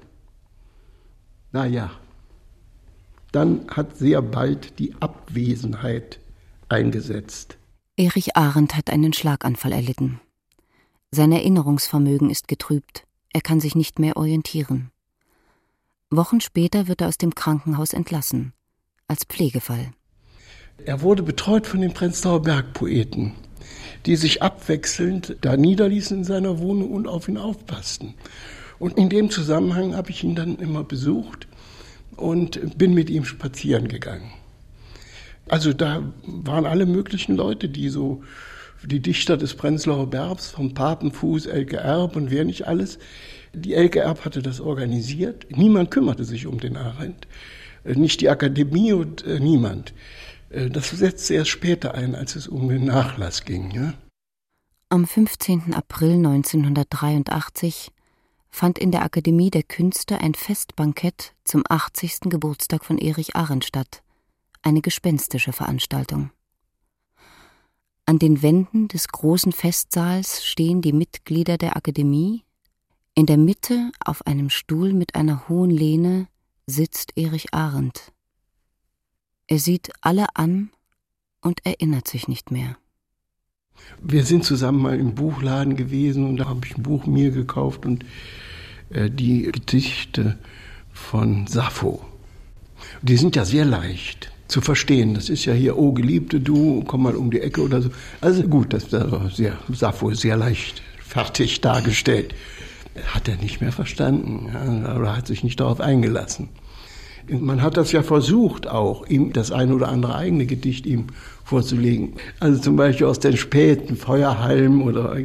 naja, 1.52 1.92
dann 3.32 3.68
hat 3.70 3.98
sehr 3.98 4.22
bald 4.22 4.80
die 4.80 4.96
Abwesenheit 5.00 6.20
eingesetzt. 6.70 7.58
Erich 7.96 8.36
Arendt 8.36 8.76
hat 8.76 8.90
einen 8.90 9.14
Schlaganfall 9.14 9.72
erlitten. 9.72 10.20
Sein 11.12 11.32
Erinnerungsvermögen 11.32 12.30
ist 12.30 12.48
getrübt, 12.48 13.04
er 13.34 13.42
kann 13.42 13.60
sich 13.60 13.76
nicht 13.76 14.00
mehr 14.00 14.18
orientieren. 14.18 14.92
Wochen 16.10 16.42
später 16.42 16.88
wird 16.88 17.02
er 17.02 17.08
aus 17.08 17.18
dem 17.18 17.36
Krankenhaus 17.36 17.94
entlassen, 17.94 18.54
als 19.08 19.26
Pflegefall. 19.26 19.92
Er 20.86 21.02
wurde 21.02 21.24
betreut 21.24 21.68
von 21.68 21.82
den 21.82 21.94
Prenzlauer 21.94 22.42
Bergpoeten, 22.42 23.34
die 24.06 24.16
sich 24.16 24.42
abwechselnd 24.42 25.38
da 25.42 25.58
niederließen 25.58 26.20
in 26.20 26.24
seiner 26.24 26.60
Wohnung 26.60 26.92
und 26.92 27.08
auf 27.08 27.28
ihn 27.28 27.38
aufpassten. 27.38 28.14
Und 28.80 28.98
in 28.98 29.10
dem 29.10 29.30
Zusammenhang 29.30 29.96
habe 29.96 30.12
ich 30.12 30.24
ihn 30.24 30.36
dann 30.36 30.58
immer 30.58 30.84
besucht 30.84 31.48
und 32.16 32.78
bin 32.78 32.94
mit 32.94 33.10
ihm 33.10 33.26
spazieren 33.26 33.88
gegangen. 33.88 34.32
Also 35.48 35.74
da 35.74 36.04
waren 36.26 36.66
alle 36.66 36.86
möglichen 36.86 37.36
Leute, 37.36 37.70
die 37.70 37.90
so 37.90 38.24
die 38.84 39.00
Dichter 39.00 39.38
des 39.38 39.56
Prenzlauer 39.56 40.10
Berbs, 40.10 40.52
vom 40.52 40.74
Papenfuß, 40.74 41.48
Elke 41.48 41.78
Erb 41.78 42.16
und 42.16 42.30
wer 42.32 42.46
nicht 42.46 42.68
alles. 42.68 43.00
Die 43.54 43.74
Elke 43.74 44.00
Erb 44.00 44.26
hatte 44.26 44.42
das 44.42 44.62
organisiert. 44.62 45.48
Niemand 45.50 45.90
kümmerte 45.90 46.26
sich 46.26 46.46
um 46.46 46.60
den 46.60 46.78
Arendt. 46.78 47.28
Nicht 47.84 48.22
die 48.22 48.30
Akademie 48.30 48.94
und 48.94 49.26
äh, 49.26 49.40
niemand. 49.40 49.94
Äh, 50.50 50.70
das 50.70 50.90
setzte 50.90 51.36
erst 51.36 51.50
später 51.50 51.96
ein, 51.96 52.16
als 52.16 52.36
es 52.36 52.48
um 52.48 52.70
den 52.70 52.86
Nachlass 52.86 53.46
ging. 53.46 53.72
Ja? 53.72 53.94
Am 54.90 55.08
15. 55.08 55.74
April 55.74 56.14
1983 56.14 57.92
fand 58.50 58.80
in 58.80 58.92
der 58.92 59.04
Akademie 59.04 59.52
der 59.52 59.64
Künste 59.64 60.20
ein 60.20 60.34
Festbankett 60.34 61.36
zum 61.44 61.64
80. 61.68 62.22
Geburtstag 62.30 62.86
von 62.86 62.98
Erich 62.98 63.36
Arendt 63.36 63.66
statt, 63.66 64.04
eine 64.62 64.82
gespenstische 64.82 65.54
Veranstaltung. 65.54 66.32
An 68.06 68.20
den 68.20 68.42
Wänden 68.42 68.88
des 68.88 69.10
großen 69.10 69.52
Festsaals 69.52 70.46
stehen 70.46 70.82
die 70.82 70.94
Mitglieder 70.94 71.58
der 71.58 71.76
Akademie. 71.76 72.46
In 73.16 73.26
der 73.26 73.38
Mitte 73.38 73.92
auf 74.00 74.26
einem 74.26 74.50
Stuhl 74.50 74.94
mit 74.94 75.16
einer 75.16 75.50
hohen 75.50 75.70
Lehne 75.70 76.28
sitzt 76.68 77.18
Erich 77.18 77.54
Arendt. 77.54 78.14
Er 79.48 79.60
sieht 79.60 79.92
alle 80.02 80.28
an 80.36 80.72
und 81.42 81.66
erinnert 81.66 82.08
sich 82.08 82.28
nicht 82.28 82.52
mehr. 82.52 82.78
Wir 84.02 84.24
sind 84.24 84.44
zusammen 84.44 84.82
mal 84.82 85.00
im 85.00 85.16
Buchladen 85.16 85.76
gewesen 85.76 86.28
und 86.28 86.38
da 86.38 86.46
habe 86.46 86.62
ich 86.66 86.78
ein 86.78 86.84
Buch 86.84 87.06
mir 87.06 87.32
gekauft 87.32 87.86
und 87.86 88.06
äh, 88.90 89.10
die 89.10 89.44
Gedichte 89.44 90.38
von 90.94 91.48
Sappho. 91.48 92.02
Die 93.02 93.18
sind 93.18 93.36
ja 93.36 93.46
sehr 93.46 93.66
leicht 93.66 94.32
zu 94.48 94.62
verstehen. 94.62 95.14
Das 95.14 95.30
ist 95.30 95.46
ja 95.46 95.54
hier, 95.54 95.78
oh 95.78 95.92
Geliebte, 95.92 96.40
du, 96.40 96.84
komm 96.88 97.04
mal 97.04 97.16
um 97.16 97.32
die 97.32 97.42
Ecke 97.42 97.62
oder 97.62 97.82
so. 97.82 97.90
Also 98.22 98.44
gut, 98.44 98.74
das 98.74 98.86
ist 98.86 99.36
sehr, 99.36 99.58
Sappho 99.70 100.10
ist 100.10 100.22
sehr 100.22 100.38
leicht 100.38 100.82
fertig 101.00 101.62
dargestellt. 101.62 102.34
Hat 103.14 103.28
er 103.28 103.36
nicht 103.38 103.62
mehr 103.62 103.72
verstanden 103.72 104.50
ja, 104.54 104.96
oder 104.96 105.16
hat 105.16 105.28
sich 105.28 105.44
nicht 105.44 105.60
darauf 105.60 105.80
eingelassen. 105.80 106.50
Man 107.30 107.62
hat 107.62 107.76
das 107.76 107.92
ja 107.92 108.04
versucht 108.04 108.68
auch, 108.68 109.06
ihm 109.08 109.34
das 109.34 109.52
eine 109.52 109.76
oder 109.76 109.90
andere 109.90 110.16
eigene 110.16 110.46
Gedicht 110.46 110.86
ihm 110.86 111.08
vorzulegen. 111.48 112.14
Also 112.40 112.62
zum 112.62 112.76
Beispiel 112.76 113.08
aus 113.08 113.20
den 113.20 113.38
späten 113.38 113.96
Feuerhalmen 113.96 114.82
oder 114.82 115.16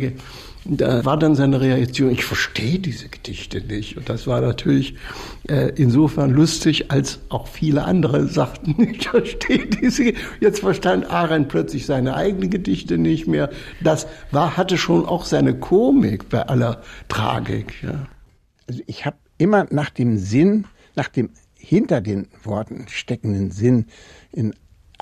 da 0.65 1.05
war 1.05 1.17
dann 1.17 1.35
seine 1.35 1.61
Reaktion, 1.61 2.11
ich 2.13 2.25
verstehe 2.25 2.79
diese 2.79 3.09
Gedichte 3.09 3.61
nicht. 3.61 3.97
Und 3.97 4.09
das 4.09 4.29
war 4.29 4.41
natürlich 4.41 4.95
äh, 5.49 5.73
insofern 5.75 6.31
lustig, 6.31 6.93
als 6.93 7.19
auch 7.31 7.49
viele 7.49 7.83
andere 7.85 8.29
sagten, 8.29 8.81
ich 8.95 9.09
verstehe 9.09 9.67
diese. 9.67 10.13
Jetzt 10.41 10.61
verstand 10.61 11.11
Arendt 11.11 11.49
plötzlich 11.49 11.87
seine 11.87 12.15
eigenen 12.15 12.51
Gedichte 12.51 12.97
nicht 12.97 13.27
mehr. 13.27 13.51
Das 13.81 14.07
war, 14.31 14.57
hatte 14.57 14.79
schon 14.79 15.05
auch 15.05 15.25
seine 15.25 15.59
Komik 15.59 16.29
bei 16.29 16.43
aller 16.47 16.83
Tragik. 17.09 17.83
Ja. 17.83 18.07
Also 18.69 18.83
ich 18.87 19.05
habe 19.05 19.17
immer 19.39 19.67
nach 19.71 19.91
dem 19.91 20.17
Sinn, 20.17 20.67
nach 20.95 21.09
dem 21.09 21.31
hinter 21.57 22.01
den 22.01 22.29
Worten 22.45 22.87
steckenden 22.89 23.51
Sinn 23.51 23.87
in 24.33 24.53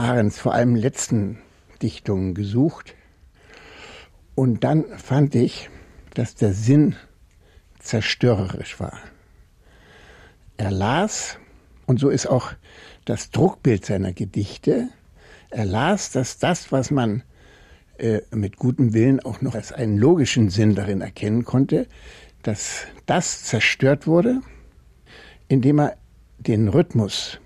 Arends 0.01 0.39
vor 0.39 0.55
allem 0.55 0.77
letzten 0.77 1.39
Dichtungen 1.83 2.35
gesucht. 2.35 2.95
Und 4.35 4.65
dann 4.65 4.87
fand 4.97 5.35
ich, 5.35 5.69
dass 6.15 6.35
der 6.35 6.55
Sinn 6.55 6.97
zerstörerisch 7.79 8.81
war. 8.81 8.99
Er 10.57 10.71
las, 10.71 11.39
und 11.85 12.01
so 12.01 12.09
ist 12.09 12.27
auch 12.27 12.53
das 13.05 13.31
Druckbild 13.31 13.85
seiner 13.85 14.15
Gedichte, 14.15 14.89
er 15.51 15.67
las, 15.67 16.11
dass 16.11 16.39
das, 16.39 16.73
was 16.73 16.91
man 16.91 17.23
äh, 17.99 18.21
mit 18.31 18.57
gutem 18.57 18.95
Willen 18.95 19.21
auch 19.21 19.43
noch 19.43 19.55
als 19.55 19.71
einen 19.71 19.99
logischen 19.99 20.49
Sinn 20.49 20.75
darin 20.75 21.03
erkennen 21.03 21.45
konnte, 21.45 21.87
dass 22.43 22.87
das 23.05 23.45
zerstört 23.45 24.07
wurde, 24.07 24.41
indem 25.49 25.81
er 25.81 25.97
den 26.39 26.69
Rhythmus 26.69 27.39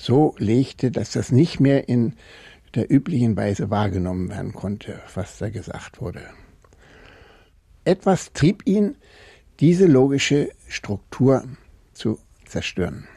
so 0.00 0.34
legte, 0.38 0.90
dass 0.90 1.12
das 1.12 1.30
nicht 1.30 1.60
mehr 1.60 1.88
in 1.88 2.14
der 2.74 2.90
üblichen 2.90 3.36
Weise 3.36 3.68
wahrgenommen 3.68 4.30
werden 4.30 4.54
konnte, 4.54 5.00
was 5.14 5.38
da 5.38 5.50
gesagt 5.50 6.00
wurde. 6.00 6.22
Etwas 7.84 8.32
trieb 8.32 8.66
ihn, 8.66 8.96
diese 9.58 9.86
logische 9.86 10.50
Struktur 10.68 11.44
zu 11.92 12.18
zerstören. 12.46 13.08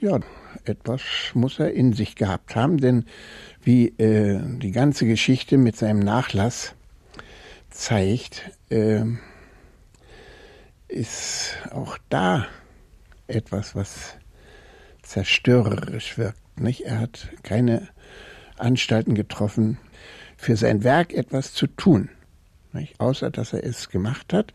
Ja, 0.00 0.20
etwas 0.64 1.02
muss 1.34 1.58
er 1.58 1.72
in 1.72 1.92
sich 1.92 2.16
gehabt 2.16 2.56
haben, 2.56 2.78
denn 2.78 3.04
wie 3.62 3.88
äh, 3.98 4.40
die 4.58 4.72
ganze 4.72 5.06
Geschichte 5.06 5.58
mit 5.58 5.76
seinem 5.76 6.00
Nachlass 6.00 6.74
zeigt, 7.70 8.50
äh, 8.70 9.04
ist 10.88 11.56
auch 11.70 11.98
da 12.08 12.46
etwas, 13.26 13.74
was 13.74 14.16
zerstörerisch 15.02 16.18
wirkt. 16.18 16.60
Nicht? 16.60 16.82
Er 16.82 17.00
hat 17.00 17.28
keine 17.42 17.88
Anstalten 18.58 19.14
getroffen, 19.14 19.78
für 20.36 20.56
sein 20.56 20.82
Werk 20.82 21.12
etwas 21.12 21.54
zu 21.54 21.66
tun, 21.66 22.08
nicht? 22.72 22.98
außer 22.98 23.30
dass 23.30 23.52
er 23.52 23.64
es 23.64 23.90
gemacht 23.90 24.32
hat 24.32 24.52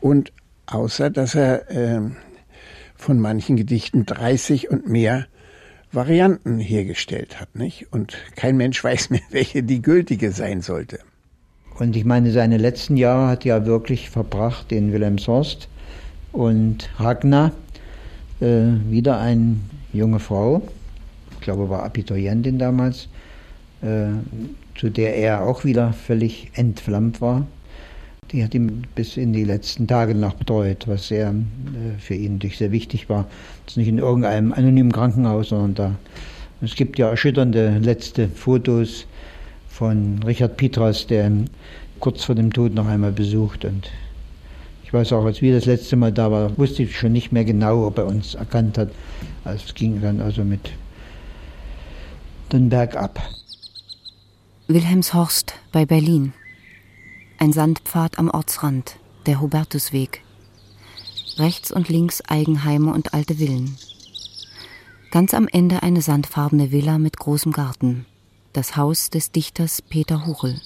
und 0.00 0.32
außer 0.66 1.10
dass 1.10 1.34
er 1.34 1.70
äh, 1.70 2.00
von 2.96 3.20
manchen 3.20 3.56
Gedichten 3.56 4.06
30 4.06 4.70
und 4.70 4.88
mehr 4.88 5.26
Varianten 5.92 6.58
hergestellt 6.58 7.40
hat. 7.40 7.54
Nicht? 7.54 7.92
Und 7.92 8.16
kein 8.36 8.56
Mensch 8.56 8.82
weiß 8.84 9.10
mehr, 9.10 9.20
welche 9.30 9.62
die 9.62 9.82
gültige 9.82 10.32
sein 10.32 10.62
sollte. 10.62 11.00
Und 11.78 11.96
ich 11.96 12.04
meine, 12.04 12.30
seine 12.32 12.58
letzten 12.58 12.96
Jahre 12.96 13.28
hat 13.28 13.44
er 13.44 13.58
ja 13.58 13.66
wirklich 13.66 14.10
verbracht 14.10 14.72
in 14.72 14.92
Wilhelmshorst 14.92 15.68
und 16.32 16.88
Ragnar 16.98 17.48
äh, 17.48 17.61
wieder 18.42 19.20
eine 19.20 19.56
junge 19.92 20.18
Frau, 20.18 20.62
ich 21.42 21.44
glaube, 21.44 21.68
war 21.68 21.82
Abiturientin 21.82 22.58
damals, 22.58 23.08
äh, 23.82 24.06
zu 24.76 24.90
der 24.90 25.16
er 25.16 25.42
auch 25.42 25.64
wieder 25.64 25.92
völlig 25.92 26.50
entflammt 26.54 27.20
war. 27.20 27.46
Die 28.30 28.44
hat 28.44 28.54
ihn 28.54 28.86
bis 28.94 29.16
in 29.16 29.32
die 29.32 29.44
letzten 29.44 29.86
Tage 29.86 30.14
noch 30.14 30.34
betreut, 30.34 30.86
was 30.86 31.08
sehr 31.08 31.30
äh, 31.30 31.98
für 31.98 32.14
ihn 32.14 32.34
natürlich 32.34 32.58
sehr 32.58 32.70
wichtig 32.70 33.08
war. 33.08 33.26
Das 33.64 33.72
ist 33.72 33.76
nicht 33.76 33.88
in 33.88 33.98
irgendeinem 33.98 34.52
anonymen 34.52 34.92
Krankenhaus, 34.92 35.48
sondern 35.48 35.74
da. 35.74 35.94
Es 36.64 36.76
gibt 36.76 36.96
ja 36.98 37.10
erschütternde 37.10 37.78
letzte 37.78 38.28
Fotos 38.28 39.06
von 39.68 40.22
Richard 40.24 40.56
Petras, 40.56 41.08
der 41.08 41.30
kurz 41.98 42.22
vor 42.22 42.36
dem 42.36 42.52
Tod 42.52 42.72
noch 42.72 42.86
einmal 42.86 43.12
besucht 43.12 43.64
und 43.64 43.90
ich 44.92 44.94
weiß 44.94 45.14
auch, 45.14 45.24
als 45.24 45.40
wir 45.40 45.54
das 45.54 45.64
letzte 45.64 45.96
Mal 45.96 46.12
da 46.12 46.30
waren, 46.30 46.58
wusste 46.58 46.82
ich 46.82 46.98
schon 46.98 47.12
nicht 47.12 47.32
mehr 47.32 47.46
genau, 47.46 47.86
ob 47.86 47.96
er 47.96 48.06
uns 48.06 48.34
erkannt 48.34 48.76
hat. 48.76 48.90
Also 49.42 49.64
es 49.66 49.74
ging 49.74 50.02
dann 50.02 50.20
also 50.20 50.44
mit 50.44 50.70
den 52.52 52.68
Berg 52.68 52.94
ab. 52.94 53.18
Wilhelmshorst 54.68 55.54
bei 55.72 55.86
Berlin. 55.86 56.34
Ein 57.38 57.54
Sandpfad 57.54 58.18
am 58.18 58.28
Ortsrand, 58.28 58.96
der 59.24 59.40
Hubertusweg. 59.40 60.20
Rechts 61.38 61.72
und 61.72 61.88
links 61.88 62.20
Eigenheime 62.28 62.92
und 62.92 63.14
alte 63.14 63.36
Villen. 63.36 63.78
Ganz 65.10 65.32
am 65.32 65.48
Ende 65.48 65.82
eine 65.82 66.02
sandfarbene 66.02 66.70
Villa 66.70 66.98
mit 66.98 67.16
großem 67.16 67.52
Garten. 67.52 68.04
Das 68.52 68.76
Haus 68.76 69.08
des 69.08 69.32
Dichters 69.32 69.80
Peter 69.80 70.26
Huchel. 70.26 70.60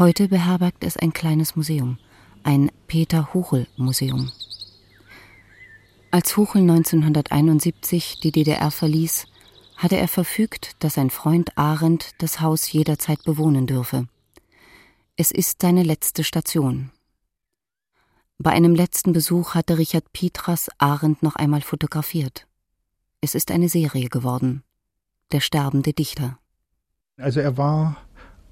Heute 0.00 0.26
beherbergt 0.26 0.82
es 0.82 0.96
ein 0.96 1.12
kleines 1.12 1.54
Museum 1.54 1.98
ein 2.48 2.70
Peter 2.86 3.34
Huchel 3.34 3.66
Museum. 3.76 4.32
Als 6.10 6.34
Huchel 6.34 6.62
1971 6.62 8.20
die 8.20 8.32
DDR 8.32 8.70
verließ, 8.70 9.26
hatte 9.76 9.98
er 9.98 10.08
verfügt, 10.08 10.82
dass 10.82 10.94
sein 10.94 11.10
Freund 11.10 11.58
Arendt 11.58 12.12
das 12.22 12.40
Haus 12.40 12.72
jederzeit 12.72 13.22
bewohnen 13.24 13.66
dürfe. 13.66 14.08
Es 15.16 15.30
ist 15.30 15.60
seine 15.60 15.82
letzte 15.82 16.24
Station. 16.24 16.90
Bei 18.38 18.52
einem 18.52 18.74
letzten 18.74 19.12
Besuch 19.12 19.54
hatte 19.54 19.76
Richard 19.76 20.10
Pietras 20.14 20.70
Arendt 20.78 21.22
noch 21.22 21.36
einmal 21.36 21.60
fotografiert. 21.60 22.46
Es 23.20 23.34
ist 23.34 23.50
eine 23.50 23.68
Serie 23.68 24.08
geworden. 24.08 24.62
Der 25.32 25.40
sterbende 25.40 25.92
Dichter. 25.92 26.38
Also 27.18 27.40
er 27.40 27.58
war 27.58 27.98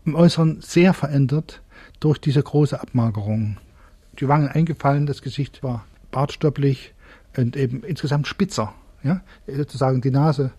im 0.05 0.15
Äußeren 0.15 0.61
sehr 0.61 0.93
verändert 0.93 1.63
durch 1.99 2.19
diese 2.19 2.43
große 2.43 2.79
Abmagerung 2.79 3.57
die 4.21 4.29
Wangen 4.29 4.49
eingefallen, 4.49 5.07
das 5.07 5.23
Gesicht 5.23 5.63
war 5.63 5.85
bartstopplich 6.11 6.95
und 7.37 7.57
eben 7.57 7.83
insgesamt 7.83 8.27
spitzer. 8.27 8.75
Ja? 9.03 9.21
Sozusagen 9.47 10.01
die 10.01 10.11
Nase 10.11 10.53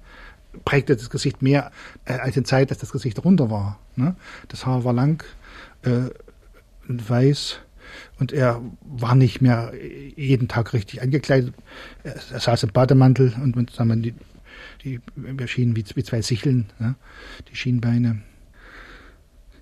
prägte 0.66 0.96
das 0.96 1.10
Gesicht 1.10 1.42
mehr 1.42 1.72
äh, 2.06 2.14
als 2.14 2.38
in 2.38 2.46
Zeit, 2.46 2.72
dass 2.72 2.78
das 2.78 2.92
Gesicht 2.92 3.24
runter 3.24 3.50
war. 3.50 3.80
Ne? 3.96 4.16
Das 4.48 4.66
Haar 4.66 4.84
war 4.84 4.94
lang 4.94 5.24
äh, 5.84 6.10
und 6.88 7.10
weiß 7.10 7.60
und 8.20 8.32
er 8.32 8.62
war 8.82 9.16
nicht 9.16 9.42
mehr 9.42 9.74
jeden 10.16 10.48
Tag 10.48 10.74
richtig 10.74 11.02
angekleidet. 11.02 11.54
Er, 12.04 12.40
saß 12.40 12.64
im 12.64 12.72
Bademantel 12.72 13.34
und 13.42 13.70
sagen 13.72 13.90
wir, 13.90 13.96
die, 13.98 14.16
die 14.84 15.00
erschienen 15.38 15.76
wie, 15.76 15.86
wie 15.96 16.04
zwei 16.04 16.22
Sicheln, 16.22 16.70
ne? 16.80 16.96
die 17.50 17.56
Schienbeine. 17.56 18.22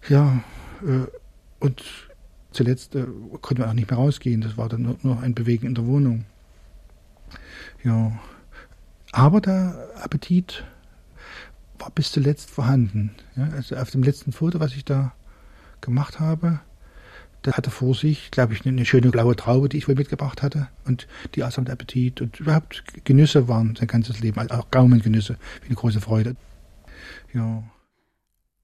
Ja, 0.08 0.44
äh, 0.84 1.08
und 1.60 1.84
zuletzt 2.56 2.96
äh, 2.96 3.06
konnten 3.42 3.64
wir 3.64 3.70
auch 3.70 3.74
nicht 3.74 3.90
mehr 3.90 4.00
rausgehen. 4.00 4.42
Das 4.42 4.58
war 4.58 4.70
dann 4.70 4.82
nur, 4.82 4.98
nur 5.04 5.20
ein 5.22 5.36
Bewegen 5.36 5.68
in 5.68 5.76
der 5.76 5.86
Wohnung. 5.86 6.26
Ja, 7.84 8.12
aber 9.12 9.42
der 9.42 9.90
Appetit 10.02 10.64
war 11.80 11.92
bis 11.92 12.12
zuletzt 12.12 12.50
vorhanden. 12.50 13.12
Ja, 13.36 13.50
also 13.50 13.76
auf 13.76 13.92
dem 13.92 14.04
letzten 14.04 14.32
Foto, 14.32 14.60
was 14.60 14.76
ich 14.76 14.86
da 14.86 15.14
gemacht 15.82 16.20
habe, 16.20 16.60
da 17.44 17.54
hatte 17.54 17.70
vor 17.70 17.94
sich, 17.94 18.32
glaube 18.32 18.54
ich, 18.54 18.66
eine 18.66 18.86
schöne 18.86 19.12
blaue 19.12 19.36
Traube, 19.36 19.70
die 19.70 19.78
ich 19.78 19.88
wohl 19.88 19.94
mitgebracht 19.94 20.42
hatte. 20.42 20.68
Und 20.86 21.08
die 21.36 21.44
aß 21.44 21.58
mit 21.60 21.70
Appetit. 21.70 22.20
Und 22.20 22.40
überhaupt 22.40 22.84
Genüsse 23.04 23.48
waren 23.48 23.76
sein 23.76 23.88
ganzes 23.88 24.20
Leben, 24.20 24.40
also 24.40 24.56
auch 24.56 24.72
Gaumengenüsse, 24.72 25.38
wie 25.62 25.68
eine 25.68 25.76
große 25.76 26.02
Freude. 26.02 26.36
Ja. 27.34 27.64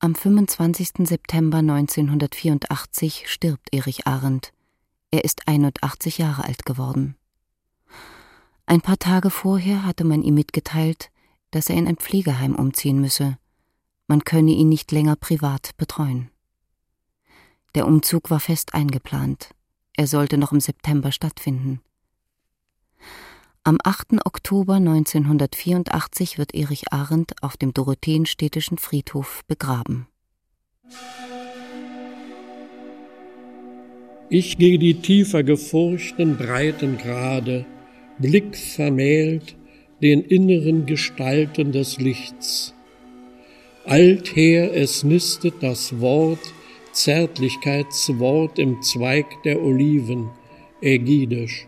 Am 0.04 0.16
25. 0.16 1.08
September 1.08 1.60
1984 1.60 3.26
stirbt 3.28 3.72
Erich 3.72 4.08
Arendt. 4.08 4.52
Er 5.12 5.24
ist 5.24 5.48
81 5.48 6.18
Jahre 6.18 6.44
alt 6.44 6.66
geworden. 6.66 7.16
Ein 8.66 8.82
paar 8.82 8.98
Tage 8.98 9.30
vorher 9.30 9.86
hatte 9.86 10.04
man 10.04 10.24
ihm 10.24 10.34
mitgeteilt, 10.34 11.12
dass 11.52 11.70
er 11.70 11.76
in 11.76 11.88
ein 11.88 11.98
Pflegeheim 11.98 12.56
umziehen 12.56 13.00
müsse. 13.00 13.38
Man 14.08 14.24
könne 14.24 14.50
ihn 14.54 14.70
nicht 14.70 14.92
länger 14.92 15.16
privat 15.18 15.78
betreuen. 15.78 16.32
Der 17.76 17.86
Umzug 17.86 18.32
war 18.32 18.40
fest 18.40 18.74
eingeplant. 18.74 19.52
Er 19.96 20.08
sollte 20.08 20.40
noch 20.40 20.52
im 20.52 20.62
September 20.62 21.12
stattfinden. 21.12 21.80
Am 23.64 23.78
8. 23.84 24.26
Oktober 24.26 24.74
1984 24.78 26.40
wird 26.40 26.56
Erich 26.56 26.92
Arendt 26.92 27.34
auf 27.44 27.58
dem 27.58 27.76
Dorotheenstädtischen 27.76 28.80
Friedhof 28.80 29.44
begraben. 29.48 30.08
Ich 34.32 34.58
gehe 34.58 34.80
die 34.80 34.96
tiefer 34.96 35.44
gefurchten 35.44 36.38
breiten 36.38 36.98
Grade, 36.98 37.68
Blick 38.18 38.58
vermählt 38.58 39.56
den 40.02 40.24
inneren 40.24 40.88
Gestalten 40.88 41.72
des 41.72 42.00
Lichts. 42.00 42.74
Alther 43.86 44.74
es 44.74 45.04
nistet 45.04 45.62
das 45.62 46.00
Wort, 46.00 46.52
Zärtlichkeitswort 46.94 48.58
im 48.58 48.82
Zweig 48.82 49.28
der 49.44 49.62
Oliven, 49.62 50.32
ägidisch. 50.82 51.68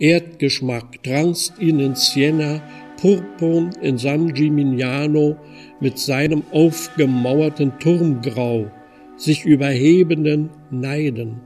Erdgeschmack 0.00 1.02
transt 1.02 1.52
ihn 1.60 1.78
in 1.78 1.94
Siena, 1.94 2.62
purpurn 3.00 3.70
in 3.82 3.98
San 3.98 4.32
Gimignano 4.32 5.36
mit 5.80 5.98
seinem 5.98 6.42
aufgemauerten 6.52 7.78
Turmgrau, 7.78 8.70
sich 9.16 9.44
überhebenden 9.44 10.48
Neiden. 10.70 11.40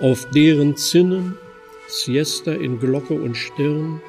Auf 0.00 0.26
deren 0.34 0.76
Zinnen, 0.76 1.34
Siesta 1.88 2.52
in 2.52 2.78
Glocke 2.78 3.14
und 3.14 3.36
Stirn, 3.36 4.00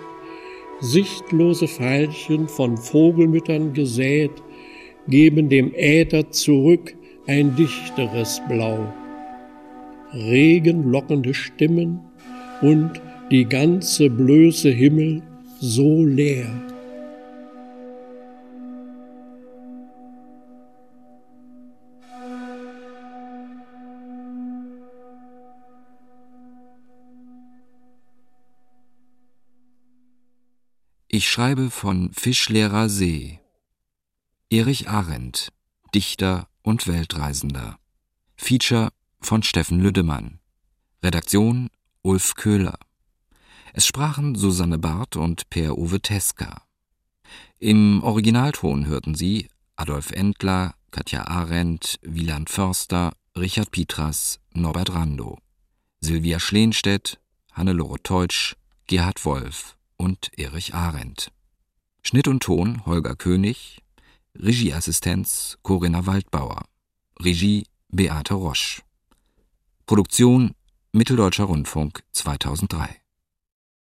sichtlose 0.79 1.67
Veilchen 1.67 2.47
von 2.47 2.77
Vogelmüttern 2.77 3.73
gesät, 3.73 4.31
geben 5.09 5.49
dem 5.49 5.73
Äther 5.75 6.31
zurück 6.31 6.95
ein 7.27 7.55
dichteres 7.57 8.41
Blau. 8.47 8.91
Regenlockende 10.13 11.33
Stimmen 11.33 11.99
und 12.61 13.01
die 13.33 13.45
ganze 13.45 14.11
blöße 14.11 14.69
Himmel 14.69 15.23
so 15.59 16.05
leer. 16.05 16.51
Ich 31.07 31.27
schreibe 31.27 31.71
von 31.71 32.13
Fischleerer 32.13 32.87
See. 32.87 33.39
Erich 34.51 34.89
Arendt, 34.89 35.51
Dichter 35.95 36.47
und 36.61 36.87
Weltreisender. 36.87 37.79
Feature 38.35 38.89
von 39.21 39.41
Steffen 39.41 39.79
Lüdemann. 39.79 40.37
Redaktion 41.01 41.71
Ulf 42.03 42.35
Köhler. 42.35 42.77
Es 43.75 43.87
sprachen 43.87 44.35
Susanne 44.35 44.77
Barth 44.77 45.15
und 45.15 45.49
Per-Uwe 45.49 45.99
Teska. 45.99 46.61
Im 47.57 48.03
Originalton 48.03 48.85
hörten 48.85 49.15
Sie 49.15 49.49
Adolf 49.75 50.11
Endler, 50.11 50.75
Katja 50.91 51.25
Arendt, 51.25 51.97
Wieland 52.03 52.51
Förster, 52.51 53.13
Richard 53.35 53.71
Pietras, 53.71 54.39
Norbert 54.53 54.93
Rando, 54.93 55.39
Silvia 56.01 56.39
Schleenstedt, 56.39 57.19
Hannelore 57.51 57.97
Teutsch, 58.03 58.55
Gerhard 58.85 59.25
Wolf 59.25 59.75
und 59.97 60.29
Erich 60.37 60.75
Arendt. 60.75 61.31
Schnitt 62.03 62.27
und 62.27 62.43
Ton 62.43 62.85
Holger 62.85 63.15
König, 63.15 63.81
Regieassistenz 64.35 65.57
Corinna 65.63 66.05
Waldbauer, 66.05 66.65
Regie 67.19 67.65
Beate 67.89 68.35
Rosch. 68.35 68.83
Produktion 69.87 70.53
Mitteldeutscher 70.91 71.45
Rundfunk 71.45 72.03
2003 72.11 73.02